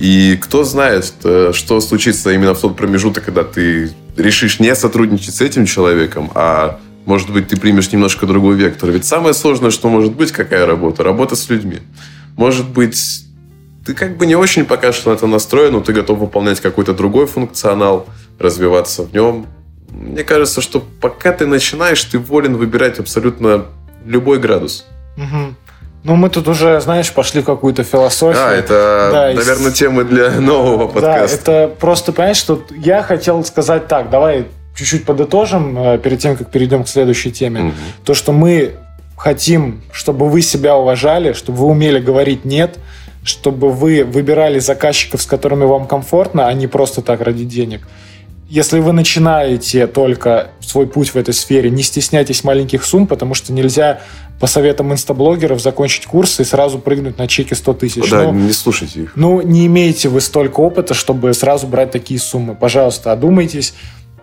и 0.00 0.38
кто 0.40 0.64
знает, 0.64 1.12
э, 1.24 1.52
что 1.52 1.80
случится 1.82 2.32
именно 2.32 2.54
в 2.54 2.60
тот 2.60 2.74
промежуток, 2.74 3.22
когда 3.26 3.44
ты 3.44 3.90
решишь 4.16 4.60
не 4.60 4.74
сотрудничать 4.74 5.34
с 5.34 5.40
этим 5.40 5.66
человеком, 5.66 6.30
а 6.34 6.80
может 7.06 7.30
быть, 7.30 7.48
ты 7.48 7.56
примешь 7.56 7.90
немножко 7.92 8.26
другой 8.26 8.56
вектор. 8.56 8.90
Ведь 8.90 9.04
самое 9.04 9.34
сложное, 9.34 9.70
что 9.70 9.88
может 9.88 10.14
быть, 10.14 10.32
какая 10.32 10.66
работа? 10.66 11.02
Работа 11.02 11.34
с 11.34 11.48
людьми. 11.48 11.78
Может 12.36 12.68
быть, 12.68 13.24
ты 13.84 13.94
как 13.94 14.16
бы 14.16 14.26
не 14.26 14.36
очень 14.36 14.64
пока 14.64 14.92
что 14.92 15.10
на 15.10 15.14
это 15.14 15.26
настроен, 15.26 15.72
но 15.72 15.80
ты 15.80 15.92
готов 15.92 16.18
выполнять 16.18 16.60
какой-то 16.60 16.92
другой 16.92 17.26
функционал, 17.26 18.06
развиваться 18.38 19.02
в 19.02 19.12
нем. 19.12 19.46
Мне 19.90 20.22
кажется, 20.22 20.60
что 20.60 20.80
пока 21.00 21.32
ты 21.32 21.46
начинаешь, 21.46 22.02
ты 22.04 22.18
волен 22.18 22.56
выбирать 22.56 22.98
абсолютно 22.98 23.66
любой 24.04 24.38
градус. 24.38 24.86
Угу. 25.16 25.54
Ну, 26.02 26.16
мы 26.16 26.30
тут 26.30 26.48
уже, 26.48 26.80
знаешь, 26.80 27.12
пошли 27.12 27.42
в 27.42 27.44
какую-то 27.44 27.84
философию. 27.84 28.42
А, 28.42 28.52
это, 28.52 29.10
да, 29.12 29.32
наверное, 29.34 29.70
и... 29.70 29.74
темы 29.74 30.04
для 30.04 30.30
нового 30.40 30.86
подкаста. 30.86 31.44
Да, 31.44 31.62
это 31.62 31.74
просто, 31.74 32.12
понимаешь, 32.12 32.38
что 32.38 32.62
я 32.76 33.02
хотел 33.02 33.44
сказать 33.44 33.86
так, 33.86 34.08
давай 34.08 34.46
чуть-чуть 34.74 35.04
подытожим 35.04 35.78
э, 35.78 35.98
перед 35.98 36.18
тем, 36.20 36.36
как 36.36 36.50
перейдем 36.50 36.84
к 36.84 36.88
следующей 36.88 37.30
теме. 37.30 37.60
Угу. 37.60 37.72
То, 38.04 38.14
что 38.14 38.32
мы 38.32 38.76
хотим, 39.16 39.82
чтобы 39.92 40.30
вы 40.30 40.40
себя 40.40 40.76
уважали, 40.76 41.34
чтобы 41.34 41.58
вы 41.58 41.66
умели 41.66 42.00
говорить 42.00 42.46
«нет», 42.46 42.78
чтобы 43.22 43.70
вы 43.70 44.02
выбирали 44.04 44.58
заказчиков, 44.58 45.20
с 45.20 45.26
которыми 45.26 45.64
вам 45.64 45.86
комфортно, 45.86 46.48
а 46.48 46.52
не 46.54 46.66
просто 46.66 47.02
так 47.02 47.20
ради 47.20 47.44
денег. 47.44 47.86
Если 48.48 48.80
вы 48.80 48.92
начинаете 48.92 49.86
только 49.86 50.48
свой 50.60 50.86
путь 50.86 51.10
в 51.10 51.16
этой 51.16 51.34
сфере, 51.34 51.70
не 51.70 51.82
стесняйтесь 51.82 52.42
маленьких 52.42 52.82
сумм, 52.82 53.06
потому 53.06 53.34
что 53.34 53.52
нельзя 53.52 54.00
по 54.40 54.46
советам 54.46 54.92
инстаблогеров 54.92 55.60
закончить 55.60 56.06
курс 56.06 56.40
и 56.40 56.44
сразу 56.44 56.78
прыгнуть 56.78 57.18
на 57.18 57.28
чеки 57.28 57.52
100 57.52 57.74
тысяч. 57.74 58.10
Да, 58.10 58.24
ну, 58.24 58.32
не 58.32 58.52
слушайте 58.52 59.02
их. 59.02 59.12
Ну, 59.14 59.42
не 59.42 59.66
имеете 59.66 60.08
вы 60.08 60.22
столько 60.22 60.60
опыта, 60.60 60.94
чтобы 60.94 61.34
сразу 61.34 61.66
брать 61.66 61.90
такие 61.90 62.18
суммы. 62.18 62.54
Пожалуйста, 62.54 63.12
одумайтесь, 63.12 63.74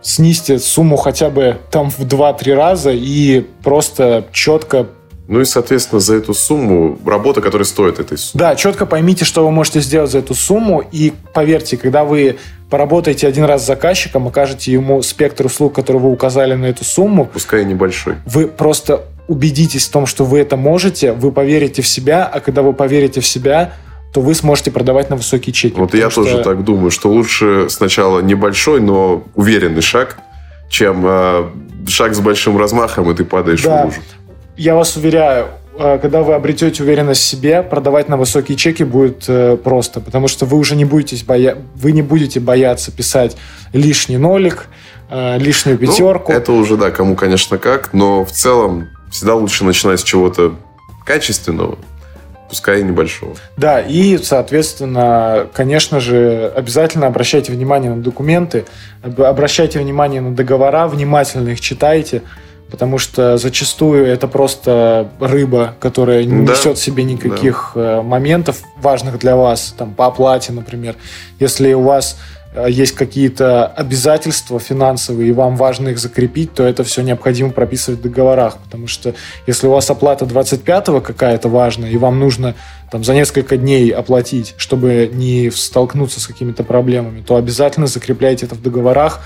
снизьте 0.02 0.58
сумму 0.58 0.98
хотя 0.98 1.30
бы 1.30 1.60
там 1.70 1.92
в 1.92 2.00
2-3 2.00 2.54
раза 2.56 2.92
и 2.92 3.46
просто 3.64 4.26
четко 4.34 4.88
ну 5.28 5.42
и, 5.42 5.46
соответственно, 5.46 6.00
за 6.00 6.16
эту 6.16 6.34
сумму, 6.34 6.98
работа, 7.06 7.42
которая 7.42 7.66
стоит 7.66 8.00
этой 8.00 8.18
суммы. 8.18 8.40
Да, 8.40 8.56
четко 8.56 8.86
поймите, 8.86 9.26
что 9.26 9.44
вы 9.44 9.52
можете 9.52 9.82
сделать 9.82 10.10
за 10.10 10.20
эту 10.20 10.34
сумму. 10.34 10.84
И 10.92 11.14
поверьте, 11.34 11.76
когда 11.76 12.06
вы 12.06 12.38
поработаете 12.70 13.28
один 13.28 13.44
раз 13.44 13.64
с 13.64 13.68
заказчиком, 13.68 14.28
окажете 14.28 14.72
ему 14.72 15.02
спектр 15.02 15.46
услуг, 15.48 15.76
который 15.76 15.98
вы 15.98 16.12
указали 16.12 16.54
на 16.54 16.66
эту 16.66 16.86
сумму. 16.86 17.26
Пускай 17.26 17.66
небольшой. 17.66 18.16
Вы 18.26 18.48
просто 18.48 19.04
убедитесь 19.28 19.88
в 19.88 19.92
том, 19.92 20.06
что 20.06 20.24
вы 20.24 20.40
это 20.40 20.56
можете, 20.56 21.12
вы 21.12 21.34
поверите 21.34 21.82
в 21.82 21.88
себя, 21.88 22.26
а 22.26 22.40
когда 22.40 22.62
вы 22.62 22.72
поверите 22.72 23.20
в 23.20 23.28
себя, 23.28 23.74
то 24.14 24.22
вы 24.22 24.34
сможете 24.34 24.72
продавать 24.72 25.10
на 25.10 25.18
высокие 25.18 25.52
чеки. 25.52 25.76
Вот 25.76 25.94
я 25.94 26.10
что... 26.10 26.24
тоже 26.24 26.42
так 26.42 26.64
думаю, 26.64 26.90
что 26.92 27.10
лучше 27.10 27.68
сначала 27.70 28.22
небольшой, 28.22 28.80
но 28.80 29.26
уверенный 29.36 29.82
шаг, 29.82 30.20
чем 30.70 31.04
э, 31.06 31.50
шаг 31.90 32.16
с 32.16 32.22
большим 32.22 32.58
размахом, 32.58 33.12
и 33.12 33.14
ты 33.14 33.26
падаешь 33.26 33.64
да. 33.64 33.82
в 33.82 33.86
лужу 33.88 34.00
я 34.58 34.76
вас 34.76 34.96
уверяю, 34.98 35.50
э, 35.78 36.00
когда 36.02 36.24
вы 36.24 36.34
обретете 36.34 36.84
уверенность 36.84 37.22
в 37.22 37.26
себе, 37.26 37.64
продавать 37.64 38.10
на 38.10 38.18
высокие 38.18 38.58
чеки 38.58 38.84
будет 38.84 39.26
э, 39.28 39.58
просто, 39.58 40.02
потому 40.02 40.28
что 40.28 40.46
вы 40.46 40.58
уже 40.58 40.76
не 40.76 40.86
будете, 40.86 41.24
боя... 41.24 41.58
вы 41.76 41.92
не 41.92 42.02
будете 42.02 42.40
бояться 42.40 42.92
писать 42.92 43.38
лишний 43.72 44.18
нолик, 44.18 44.68
э, 45.10 45.38
лишнюю 45.38 45.78
пятерку. 45.78 46.32
Ну, 46.32 46.38
это 46.38 46.52
уже, 46.52 46.76
да, 46.76 46.92
кому, 46.92 47.16
конечно, 47.16 47.58
как, 47.58 47.94
но 47.94 48.26
в 48.26 48.32
целом 48.32 48.90
всегда 49.12 49.36
лучше 49.36 49.64
начинать 49.64 50.00
с 50.00 50.04
чего-то 50.04 50.56
качественного, 51.06 51.78
пускай 52.50 52.82
и 52.82 52.84
небольшого. 52.84 53.36
Да, 53.58 53.80
и, 53.80 54.18
соответственно, 54.18 55.48
конечно 55.54 56.00
же, 56.00 56.52
обязательно 56.56 57.08
обращайте 57.08 57.52
внимание 57.52 57.92
на 57.92 58.02
документы, 58.02 58.66
обращайте 59.04 59.80
внимание 59.80 60.20
на 60.20 60.36
договора, 60.36 60.88
внимательно 60.88 61.50
их 61.50 61.62
читайте, 61.62 62.24
потому 62.70 62.98
что 62.98 63.38
зачастую 63.38 64.06
это 64.06 64.28
просто 64.28 65.10
рыба, 65.20 65.76
которая 65.80 66.24
не 66.24 66.46
да, 66.46 66.54
несет 66.54 66.78
в 66.78 66.82
себе 66.82 67.04
никаких 67.04 67.72
да. 67.76 68.00
Э, 68.00 68.02
моментов 68.02 68.62
важных 68.78 69.20
для 69.20 69.36
вас, 69.36 69.74
там 69.78 69.94
по 69.94 70.08
оплате, 70.08 70.52
например. 70.52 70.96
Если 71.40 71.74
у 71.74 71.82
вас 71.82 72.18
э, 72.54 72.68
есть 72.70 72.94
какие-то 72.94 73.68
обязательства 73.68 74.60
финансовые, 74.60 75.30
и 75.30 75.32
вам 75.32 75.56
важно 75.56 75.90
их 75.90 76.00
закрепить, 76.00 76.54
то 76.54 76.64
это 76.64 76.84
все 76.84 77.04
необходимо 77.04 77.52
прописывать 77.52 78.02
в 78.02 78.04
договорах. 78.04 78.58
Потому 78.58 78.88
что 78.88 79.16
если 79.46 79.68
у 79.68 79.72
вас 79.72 79.90
оплата 79.90 80.26
25-го 80.26 81.00
какая-то 81.00 81.48
важная, 81.48 81.90
и 81.90 81.98
вам 81.98 82.20
нужно 82.20 82.56
там, 82.92 83.04
за 83.04 83.14
несколько 83.14 83.56
дней 83.56 83.92
оплатить, 83.92 84.56
чтобы 84.58 85.10
не 85.12 85.52
столкнуться 85.52 86.20
с 86.20 86.28
какими-то 86.28 86.64
проблемами, 86.64 87.22
то 87.22 87.38
обязательно 87.38 87.88
закрепляйте 87.88 88.46
это 88.46 88.56
в 88.56 88.62
договорах, 88.62 89.22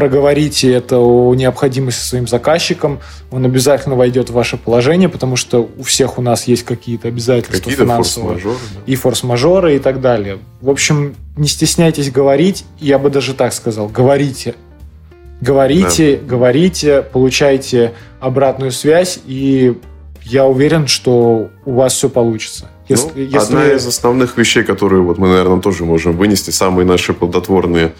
проговорите 0.00 0.72
это 0.72 0.98
о 0.98 1.34
необходимости 1.34 2.00
своим 2.00 2.26
заказчиком, 2.26 3.00
он 3.30 3.44
обязательно 3.44 3.96
войдет 3.96 4.30
в 4.30 4.32
ваше 4.32 4.56
положение, 4.56 5.10
потому 5.10 5.36
что 5.36 5.68
у 5.76 5.82
всех 5.82 6.16
у 6.18 6.22
нас 6.22 6.44
есть 6.44 6.62
какие-то 6.62 7.08
обязательства 7.08 7.58
какие 7.58 7.74
финансовые. 7.74 8.38
Форс 8.38 8.58
да? 8.74 8.80
И 8.86 8.96
форс-мажоры 8.96 9.76
и 9.76 9.78
так 9.78 10.00
далее. 10.00 10.38
В 10.62 10.70
общем, 10.70 11.14
не 11.36 11.48
стесняйтесь 11.48 12.10
говорить, 12.10 12.64
я 12.78 12.98
бы 12.98 13.10
даже 13.10 13.34
так 13.34 13.52
сказал, 13.52 13.88
говорите. 13.88 14.54
Говорите, 15.42 16.16
да. 16.16 16.26
говорите, 16.26 17.02
получайте 17.02 17.92
обратную 18.20 18.72
связь, 18.72 19.20
и 19.26 19.74
я 20.22 20.46
уверен, 20.46 20.86
что 20.86 21.50
у 21.66 21.72
вас 21.74 21.92
все 21.92 22.08
получится. 22.08 22.70
Если, 22.88 23.10
ну, 23.14 23.20
если... 23.20 23.36
Одна 23.36 23.66
из 23.66 23.86
основных 23.86 24.38
вещей, 24.38 24.64
которые 24.64 25.02
вот 25.02 25.18
мы, 25.18 25.28
наверное, 25.28 25.60
тоже 25.60 25.84
можем 25.84 26.16
вынести, 26.16 26.50
самые 26.50 26.86
наши 26.86 27.12
плодотворные 27.12 27.92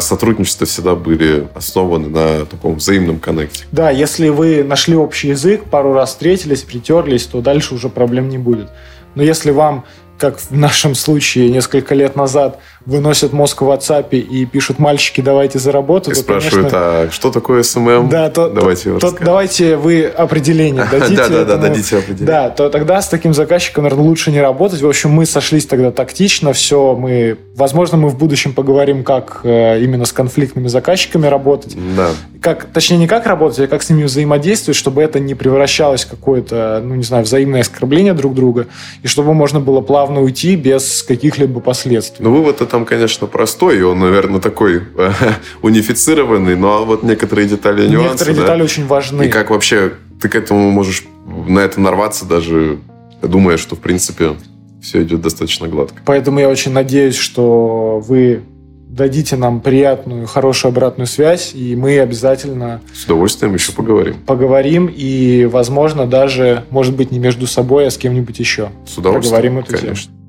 сотрудничества 0.00 0.66
всегда 0.66 0.94
были 0.94 1.48
основаны 1.54 2.08
на 2.08 2.46
таком 2.46 2.76
взаимном 2.76 3.18
коннекте. 3.18 3.64
Да, 3.72 3.90
если 3.90 4.28
вы 4.28 4.62
нашли 4.64 4.96
общий 4.96 5.28
язык, 5.28 5.64
пару 5.64 5.92
раз 5.92 6.10
встретились, 6.10 6.62
притерлись, 6.62 7.26
то 7.26 7.40
дальше 7.40 7.74
уже 7.74 7.88
проблем 7.88 8.28
не 8.28 8.38
будет. 8.38 8.68
Но 9.14 9.22
если 9.22 9.50
вам 9.50 9.84
как 10.18 10.38
в 10.38 10.52
нашем 10.52 10.94
случае 10.94 11.50
несколько 11.50 11.96
лет 11.96 12.14
назад, 12.14 12.60
выносят 12.86 13.32
мозг 13.32 13.62
в 13.62 13.70
WhatsApp 13.70 14.10
и 14.16 14.44
пишут 14.46 14.78
«мальчики, 14.78 15.20
давайте 15.20 15.58
за 15.58 15.72
работу», 15.72 16.10
и 16.10 16.14
то, 16.14 16.20
спрашивают, 16.20 16.70
конечно, 16.70 16.78
а 16.78 17.08
что 17.10 17.30
такое 17.30 17.62
SMM? 17.62 18.08
Да, 18.08 18.30
то, 18.30 18.48
давайте, 18.48 18.98
то, 18.98 19.14
давайте 19.20 19.76
вы 19.76 20.04
определение 20.04 20.86
дадите. 20.90 21.16
Да, 21.16 21.28
да, 21.28 21.44
да, 21.44 21.56
дадите 21.56 21.98
определение. 21.98 22.26
Да, 22.26 22.50
то 22.50 22.68
тогда 22.68 23.00
с 23.00 23.08
таким 23.08 23.34
заказчиком, 23.34 23.84
наверное, 23.84 24.04
лучше 24.04 24.30
не 24.30 24.40
работать. 24.40 24.80
В 24.80 24.88
общем, 24.88 25.10
мы 25.10 25.26
сошлись 25.26 25.66
тогда 25.66 25.90
тактично, 25.90 26.52
все, 26.52 26.96
мы, 26.96 27.38
возможно, 27.54 27.96
мы 27.96 28.08
в 28.08 28.18
будущем 28.18 28.52
поговорим, 28.52 29.04
как 29.04 29.40
э, 29.44 29.80
именно 29.82 30.04
с 30.04 30.12
конфликтными 30.12 30.68
заказчиками 30.68 31.26
работать. 31.26 31.76
Да. 31.96 32.08
Как, 32.40 32.64
точнее, 32.72 32.98
не 32.98 33.06
как 33.06 33.26
работать, 33.26 33.60
а 33.60 33.66
как 33.68 33.82
с 33.82 33.90
ними 33.90 34.04
взаимодействовать, 34.04 34.76
чтобы 34.76 35.02
это 35.02 35.20
не 35.20 35.34
превращалось 35.34 36.04
в 36.04 36.10
какое-то, 36.10 36.82
ну, 36.84 36.96
не 36.96 37.04
знаю, 37.04 37.24
взаимное 37.24 37.60
оскорбление 37.60 38.14
друг 38.14 38.34
друга, 38.34 38.66
и 39.02 39.06
чтобы 39.06 39.34
можно 39.34 39.60
было 39.60 39.80
плавно 39.80 40.20
уйти 40.20 40.56
без 40.56 41.02
каких-либо 41.02 41.60
последствий. 41.60 42.24
Ну, 42.24 42.32
вывод-то 42.32 42.66
там, 42.72 42.86
конечно, 42.86 43.26
простой, 43.26 43.78
и 43.78 43.82
он, 43.82 44.00
наверное, 44.00 44.40
такой 44.40 44.80
э, 44.96 45.10
унифицированный, 45.62 46.56
но 46.56 46.86
вот 46.86 47.02
некоторые 47.02 47.46
детали 47.46 47.86
нюансы. 47.86 48.08
Некоторые 48.08 48.34
да? 48.34 48.42
детали 48.42 48.62
очень 48.62 48.86
важны. 48.86 49.24
И 49.24 49.28
как 49.28 49.50
вообще 49.50 49.92
ты 50.20 50.30
к 50.30 50.34
этому 50.34 50.70
можешь 50.70 51.04
на 51.46 51.60
это 51.60 51.80
нарваться, 51.80 52.24
даже 52.24 52.78
думая, 53.20 53.58
что, 53.58 53.76
в 53.76 53.80
принципе, 53.80 54.36
все 54.80 55.02
идет 55.02 55.20
достаточно 55.20 55.68
гладко. 55.68 56.00
Поэтому 56.06 56.40
я 56.40 56.48
очень 56.48 56.72
надеюсь, 56.72 57.16
что 57.16 58.02
вы 58.02 58.42
дадите 58.88 59.36
нам 59.36 59.60
приятную, 59.60 60.26
хорошую 60.26 60.70
обратную 60.70 61.06
связь, 61.06 61.52
и 61.54 61.76
мы 61.76 61.98
обязательно... 62.00 62.80
С 62.94 63.04
удовольствием 63.04 63.52
еще 63.52 63.72
поговорим. 63.72 64.16
Поговорим, 64.26 64.86
и, 64.86 65.44
возможно, 65.44 66.06
даже, 66.06 66.64
может 66.70 66.96
быть, 66.96 67.10
не 67.10 67.18
между 67.18 67.46
собой, 67.46 67.86
а 67.86 67.90
с 67.90 67.98
кем-нибудь 67.98 68.38
еще. 68.38 68.70
С 68.86 68.96
удовольствием, 68.96 69.22
Поговорим 69.22 69.58
эту 69.58 69.72
конечно. 69.78 70.04
Тему. 70.06 70.21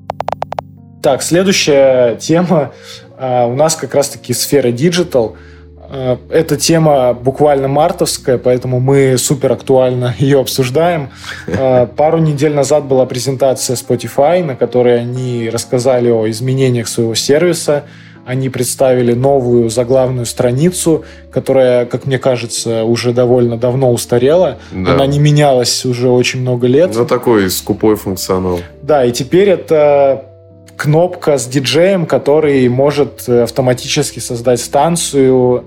Так, 1.04 1.22
следующая 1.22 2.16
тема 2.16 2.72
а, 3.18 3.46
у 3.46 3.56
нас 3.56 3.76
как 3.76 3.94
раз-таки 3.94 4.34
сфера 4.34 4.72
digital. 4.72 5.36
А, 5.78 6.18
эта 6.30 6.56
тема 6.56 7.14
буквально 7.14 7.68
мартовская, 7.68 8.38
поэтому 8.38 8.80
мы 8.80 9.18
супер 9.18 9.52
актуально 9.52 10.16
ее 10.20 10.40
обсуждаем. 10.40 11.10
А, 11.46 11.88
пару 11.88 12.20
недель 12.20 12.54
назад 12.54 12.86
была 12.86 13.06
презентация 13.06 13.76
Spotify, 13.76 14.46
на 14.46 14.56
которой 14.56 14.98
они 14.98 15.50
рассказали 15.50 16.10
о 16.10 16.30
изменениях 16.30 16.88
своего 16.88 17.16
сервиса, 17.16 17.84
они 18.26 18.48
представили 18.48 19.12
новую 19.12 19.70
заглавную 19.70 20.26
страницу, 20.26 21.04
которая, 21.30 21.86
как 21.86 22.06
мне 22.06 22.18
кажется, 22.18 22.86
уже 22.86 23.12
довольно 23.12 23.58
давно 23.58 23.92
устарела. 23.92 24.60
Да. 24.72 24.94
Она 24.94 25.06
не 25.06 25.20
менялась 25.20 25.84
уже 25.84 26.08
очень 26.08 26.40
много 26.40 26.68
лет. 26.68 26.92
Ну, 26.96 27.06
такой 27.06 27.50
скупой 27.50 27.98
функционал. 27.98 28.62
Да, 28.82 29.04
и 29.04 29.12
теперь 29.12 29.50
это 29.50 30.30
кнопка 30.78 31.38
с 31.38 31.46
диджеем, 31.48 32.06
который 32.06 32.68
может 32.68 33.28
автоматически 33.28 34.20
создать 34.20 34.60
станцию 34.60 35.66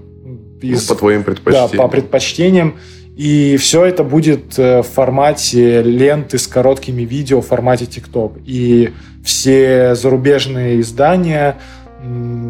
из, 0.60 0.88
ну, 0.88 0.94
по 0.94 0.98
твоим 0.98 1.24
предпочтениям. 1.24 1.70
Да, 1.70 1.78
по 1.78 1.88
предпочтениям. 1.88 2.76
И 3.16 3.56
все 3.56 3.86
это 3.86 4.04
будет 4.04 4.58
э, 4.58 4.82
в 4.82 4.86
формате 4.86 5.82
ленты 5.82 6.38
с 6.38 6.46
короткими 6.46 7.02
видео 7.02 7.40
в 7.40 7.46
формате 7.46 7.86
TikTok. 7.86 8.42
И 8.44 8.92
все 9.24 9.94
зарубежные 9.94 10.80
издания 10.80 11.56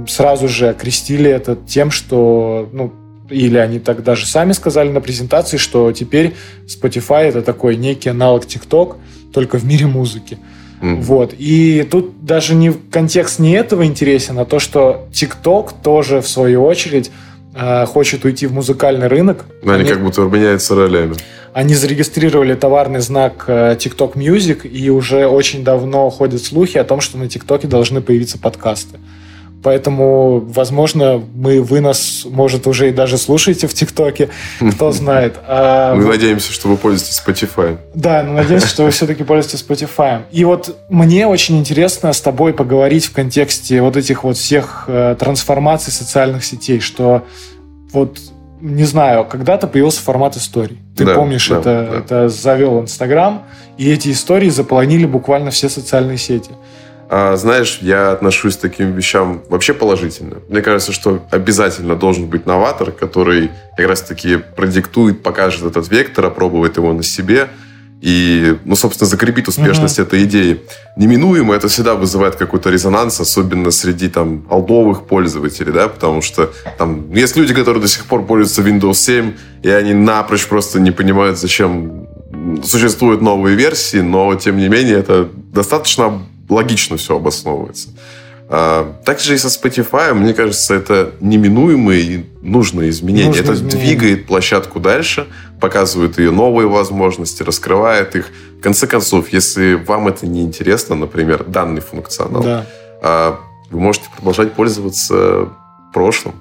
сразу 0.09 0.49
же 0.49 0.69
окрестили 0.69 1.31
это 1.31 1.57
тем, 1.57 1.91
что, 1.91 2.69
ну, 2.73 2.93
или 3.31 3.59
они 3.59 3.79
так 3.79 4.03
даже 4.03 4.27
сами 4.27 4.53
сказали 4.53 4.89
на 4.91 5.01
презентации, 5.01 5.57
что 5.57 5.93
теперь 5.93 6.35
Spotify 6.67 7.23
это 7.23 7.43
такой 7.43 7.77
некий 7.77 8.11
аналог 8.11 8.45
TikTok, 8.45 8.97
только 9.33 9.59
в 9.59 9.65
мире 9.65 9.87
музыки. 9.87 10.35
Mm. 10.35 10.56
Вот. 10.81 11.35
И 11.39 11.87
тут 11.91 12.25
даже 12.25 12.55
не 12.55 12.73
контекст 12.73 13.39
не 13.39 13.53
этого 13.53 13.87
интересен, 13.87 14.39
а 14.39 14.45
то, 14.45 14.59
что 14.59 15.07
TikTok 15.13 15.71
тоже, 15.83 16.21
в 16.21 16.29
свою 16.29 16.65
очередь, 16.65 17.11
э, 17.55 17.87
хочет 17.87 18.25
уйти 18.25 18.47
в 18.47 18.53
музыкальный 18.53 19.07
рынок. 19.07 19.47
Но 19.63 19.73
они, 19.73 19.83
они 19.83 19.91
как 19.91 20.03
будто 20.03 20.23
меняются 20.23 20.75
ролями. 20.75 21.15
Они 21.53 21.75
зарегистрировали 21.75 22.55
товарный 22.55 23.01
знак 23.01 23.45
э, 23.47 23.77
TikTok 23.79 24.15
Music, 24.15 24.69
и 24.69 24.91
уже 24.91 25.27
очень 25.27 25.65
давно 25.65 26.11
ходят 26.11 26.43
слухи 26.43 26.77
о 26.77 26.85
том, 26.85 27.01
что 27.01 27.17
на 27.17 27.29
ТикТоке 27.29 27.67
должны 27.67 28.03
появиться 28.03 28.39
подкасты. 28.39 28.99
Поэтому, 29.63 30.41
возможно, 30.41 31.23
мы 31.35 31.61
вы 31.63 31.81
нас, 31.81 32.25
может, 32.25 32.67
уже 32.67 32.91
и 32.91 32.93
даже 32.93 33.19
слушаете 33.19 33.67
в 33.67 33.75
ТикТоке, 33.75 34.29
кто 34.73 34.93
знает. 34.93 35.37
А, 35.47 35.95
мы 35.95 36.05
вот, 36.05 36.13
надеемся, 36.13 36.53
что 36.53 36.69
вы 36.69 36.77
пользуетесь 36.77 37.21
Spotify. 37.25 37.79
Да, 37.95 38.23
мы 38.23 38.35
надеемся, 38.35 38.69
что 38.69 38.85
вы 38.85 38.91
все-таки 38.93 39.25
пользуетесь 39.25 39.65
Spotify. 39.67 40.23
И 40.31 40.45
вот 40.45 40.77
мне 40.89 41.27
очень 41.27 41.59
интересно 41.59 42.13
с 42.13 42.21
тобой 42.21 42.53
поговорить 42.53 43.07
в 43.07 43.13
контексте 43.13 43.81
вот 43.81 43.97
этих 43.97 44.25
вот 44.25 44.37
всех 44.37 44.85
э, 44.87 45.17
трансформаций 45.19 45.93
социальных 45.93 46.45
сетей, 46.45 46.81
что 46.81 47.25
вот 47.93 48.19
не 48.61 48.85
знаю, 48.85 49.25
когда-то 49.25 49.67
появился 49.67 50.01
формат 50.01 50.37
историй. 50.37 50.79
Ты 50.97 51.05
да, 51.05 51.15
помнишь, 51.15 51.49
да, 51.49 51.59
это, 51.59 51.89
да. 51.91 51.99
это 51.99 52.29
завел 52.29 52.81
Инстаграм, 52.81 53.45
и 53.77 53.91
эти 53.91 54.11
истории 54.11 54.49
заполонили 54.49 55.07
буквально 55.07 55.51
все 55.51 55.69
социальные 55.69 56.19
сети. 56.19 56.51
А, 57.09 57.37
знаешь, 57.37 57.79
я 57.83 58.13
отношусь 58.13 58.57
к 58.57 58.61
таким 58.61 58.93
вещам 58.93 59.43
вообще 59.49 59.75
положительно. 59.75 60.39
Мне 60.49 60.61
кажется, 60.61 60.93
что 60.93 61.25
обязательно 61.31 61.95
должен 61.95 62.27
быть 62.27 62.47
новатор, 62.47 62.91
который 62.91 63.51
как 63.77 63.87
раз-таки 63.89 64.37
продиктует, 64.37 65.23
покажет 65.23 65.65
этот 65.65 65.89
вектор, 65.89 66.27
опробует 66.27 66.77
его 66.77 66.93
на 66.93 67.03
себе 67.03 67.49
и, 68.01 68.59
ну, 68.65 68.77
собственно, 68.77 69.09
закрепит 69.09 69.49
успешность 69.49 69.99
mm-hmm. 69.99 70.03
этой 70.03 70.25
идеи. 70.25 70.61
Неминуемо 70.97 71.55
это 71.55 71.69
всегда 71.69 71.95
вызывает 71.95 72.37
какой-то 72.37 72.71
резонанс, 72.71 73.21
особенно 73.21 73.71
среди 73.71 74.09
там 74.09 74.47
алдовых 74.51 75.07
пользователей, 75.07 75.73
да, 75.73 75.89
потому 75.89 76.21
что 76.23 76.53
там 76.77 77.11
есть 77.13 77.37
люди, 77.37 77.55
которые 77.55 77.81
до 77.81 77.89
сих 77.89 78.05
пор 78.05 78.27
пользуются 78.27 78.63
Windows 78.63 78.95
7, 78.95 79.33
и 79.63 79.71
они 79.71 79.95
напрочь 79.95 80.47
просто 80.47 80.79
не 80.79 80.91
понимают, 80.91 81.39
зачем 81.39 82.09
существуют 82.65 83.23
новые 83.23 83.57
версии, 83.57 83.99
но, 83.99 84.35
тем 84.35 84.59
не 84.59 84.69
менее, 84.69 84.99
это 84.99 85.29
достаточно 85.53 86.21
логично 86.49 86.97
все 86.97 87.17
обосновывается. 87.17 87.91
А, 88.49 88.95
также 89.05 89.35
и 89.35 89.39
со 89.39 89.49
Spotify, 89.49 90.15
мне 90.15 90.33
кажется, 90.33 90.75
это 90.75 91.13
неминуемые 91.21 92.03
и 92.03 92.25
нужные 92.43 92.91
изменения. 92.91 93.29
Нужные 93.29 93.45
это 93.45 93.55
изменения. 93.55 93.79
двигает 93.79 94.27
площадку 94.27 94.79
дальше, 94.79 95.27
показывает 95.61 96.19
ее 96.19 96.31
новые 96.31 96.69
возможности, 96.69 97.43
раскрывает 97.43 98.15
их. 98.15 98.31
В 98.59 98.61
конце 98.61 98.87
концов, 98.87 99.33
если 99.33 99.75
вам 99.75 100.07
это 100.07 100.27
не 100.27 100.43
интересно, 100.43 100.95
например, 100.95 101.45
данный 101.45 101.81
функционал, 101.81 102.43
да. 102.43 102.67
А, 103.03 103.41
вы 103.71 103.81
можете 103.81 104.07
продолжать 104.15 104.53
пользоваться 104.53 105.49
прошлым. 105.93 106.35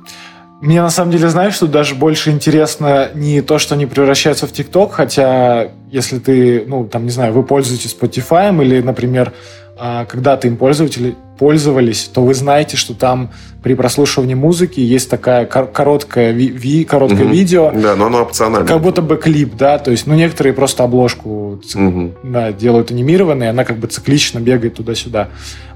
Мне 0.62 0.82
на 0.82 0.90
самом 0.90 1.12
деле, 1.12 1.28
знаешь, 1.28 1.56
что 1.56 1.68
даже 1.68 1.96
больше 1.96 2.32
интересно 2.32 3.10
не 3.14 3.42
то, 3.42 3.60
что 3.60 3.76
они 3.76 3.86
превращаются 3.86 4.48
в 4.48 4.52
ТикТок, 4.52 4.94
хотя 4.94 5.72
если 5.92 6.18
ты, 6.18 6.64
ну, 6.66 6.86
там, 6.86 7.04
не 7.04 7.10
знаю, 7.10 7.34
вы 7.34 7.44
пользуетесь 7.44 7.96
Spotify 8.00 8.56
или, 8.64 8.82
например, 8.82 9.34
когда-то 9.78 10.48
им 10.48 10.58
пользователи 10.58 11.16
пользовались, 11.38 12.10
то 12.14 12.24
вы 12.24 12.34
знаете, 12.34 12.78
что 12.78 12.94
там 12.94 13.32
при 13.62 13.74
прослушивании 13.74 14.36
музыки 14.36 14.80
есть 14.80 15.10
такая 15.10 15.46
короткая, 15.46 16.32
ви, 16.32 16.86
короткое 16.86 17.26
угу. 17.26 17.34
видео. 17.34 17.72
Да, 17.74 17.96
но 17.96 18.06
оно 18.06 18.22
опционально. 18.22 18.68
Как 18.68 18.82
будто 18.82 19.02
бы 19.02 19.18
клип, 19.18 19.56
да, 19.56 19.78
то 19.78 19.92
есть, 19.92 20.08
ну, 20.08 20.16
некоторые 20.16 20.54
просто 20.54 20.84
обложку 20.84 21.60
угу. 21.76 22.12
да, 22.24 22.52
делают 22.52 22.92
анимированной, 22.92 23.50
она 23.50 23.66
как 23.66 23.78
бы 23.78 23.88
циклично 23.88 24.40
бегает 24.40 24.76
туда-сюда. 24.76 25.30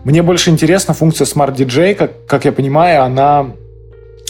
Мне 0.03 0.23
больше 0.23 0.49
интересна 0.49 0.93
функция 0.93 1.25
Smart 1.25 1.55
DJ, 1.55 1.95
как, 1.95 2.25
как 2.25 2.45
я 2.45 2.51
понимаю, 2.51 3.03
она 3.03 3.47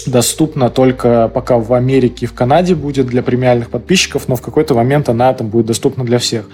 доступна 0.08 0.70
только 0.70 1.30
пока 1.32 1.58
в 1.58 1.74
Америке 1.74 2.26
и 2.26 2.28
в 2.28 2.34
Канаде 2.34 2.74
будет 2.74 3.08
для 3.08 3.22
премиальных 3.22 3.70
подписчиков, 3.70 4.28
но 4.28 4.36
в 4.36 4.42
какой-то 4.42 4.74
момент 4.74 5.10
она 5.10 5.32
там 5.34 5.50
будет 5.50 5.68
доступна 5.68 6.06
для 6.06 6.18
всех. 6.18 6.46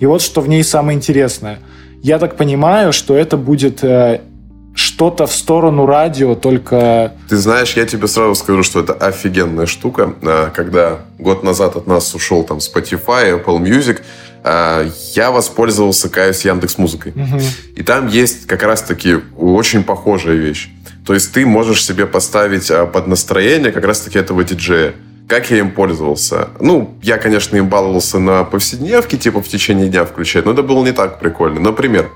И 0.00 0.06
вот 0.06 0.20
что 0.20 0.40
в 0.40 0.48
ней 0.48 0.62
самое 0.62 0.96
интересное– 0.96 1.60
я 2.02 2.18
так 2.18 2.36
понимаю, 2.36 2.92
что 2.92 3.16
это 3.16 3.36
будет 3.36 3.82
э, 3.82 4.20
что-то 4.74 5.26
в 5.26 5.34
сторону 5.34 5.86
радио, 5.86 6.34
только... 6.34 7.12
Ты 7.28 7.36
знаешь, 7.36 7.74
я 7.76 7.84
тебе 7.86 8.06
сразу 8.06 8.34
скажу, 8.34 8.62
что 8.62 8.80
это 8.80 8.92
офигенная 8.92 9.66
штука. 9.66 10.14
Э, 10.22 10.50
когда 10.54 11.00
год 11.18 11.42
назад 11.42 11.76
от 11.76 11.86
нас 11.86 12.14
ушел 12.14 12.44
там 12.44 12.58
Spotify, 12.58 13.42
Apple 13.44 13.60
Music, 13.60 14.00
э, 14.44 14.90
я 15.14 15.30
воспользовался, 15.30 16.08
каюсь, 16.08 16.44
Яндекс 16.44 16.78
Музыкой. 16.78 17.12
Угу. 17.12 17.40
И 17.76 17.82
там 17.82 18.06
есть 18.06 18.46
как 18.46 18.62
раз-таки 18.62 19.16
очень 19.36 19.82
похожая 19.82 20.36
вещь. 20.36 20.70
То 21.04 21.14
есть 21.14 21.32
ты 21.32 21.46
можешь 21.46 21.84
себе 21.84 22.06
поставить 22.06 22.70
под 22.92 23.06
настроение 23.06 23.72
как 23.72 23.84
раз-таки 23.84 24.18
этого 24.18 24.44
диджея. 24.44 24.92
Как 25.28 25.50
я 25.50 25.58
им 25.58 25.72
пользовался? 25.72 26.48
Ну, 26.58 26.96
я, 27.02 27.18
конечно, 27.18 27.54
им 27.54 27.68
баловался 27.68 28.18
на 28.18 28.44
повседневке, 28.44 29.18
типа 29.18 29.42
в 29.42 29.48
течение 29.48 29.88
дня 29.90 30.06
включать, 30.06 30.46
но 30.46 30.52
это 30.52 30.62
было 30.62 30.82
не 30.82 30.92
так 30.92 31.20
прикольно. 31.20 31.60
Например, 31.60 32.08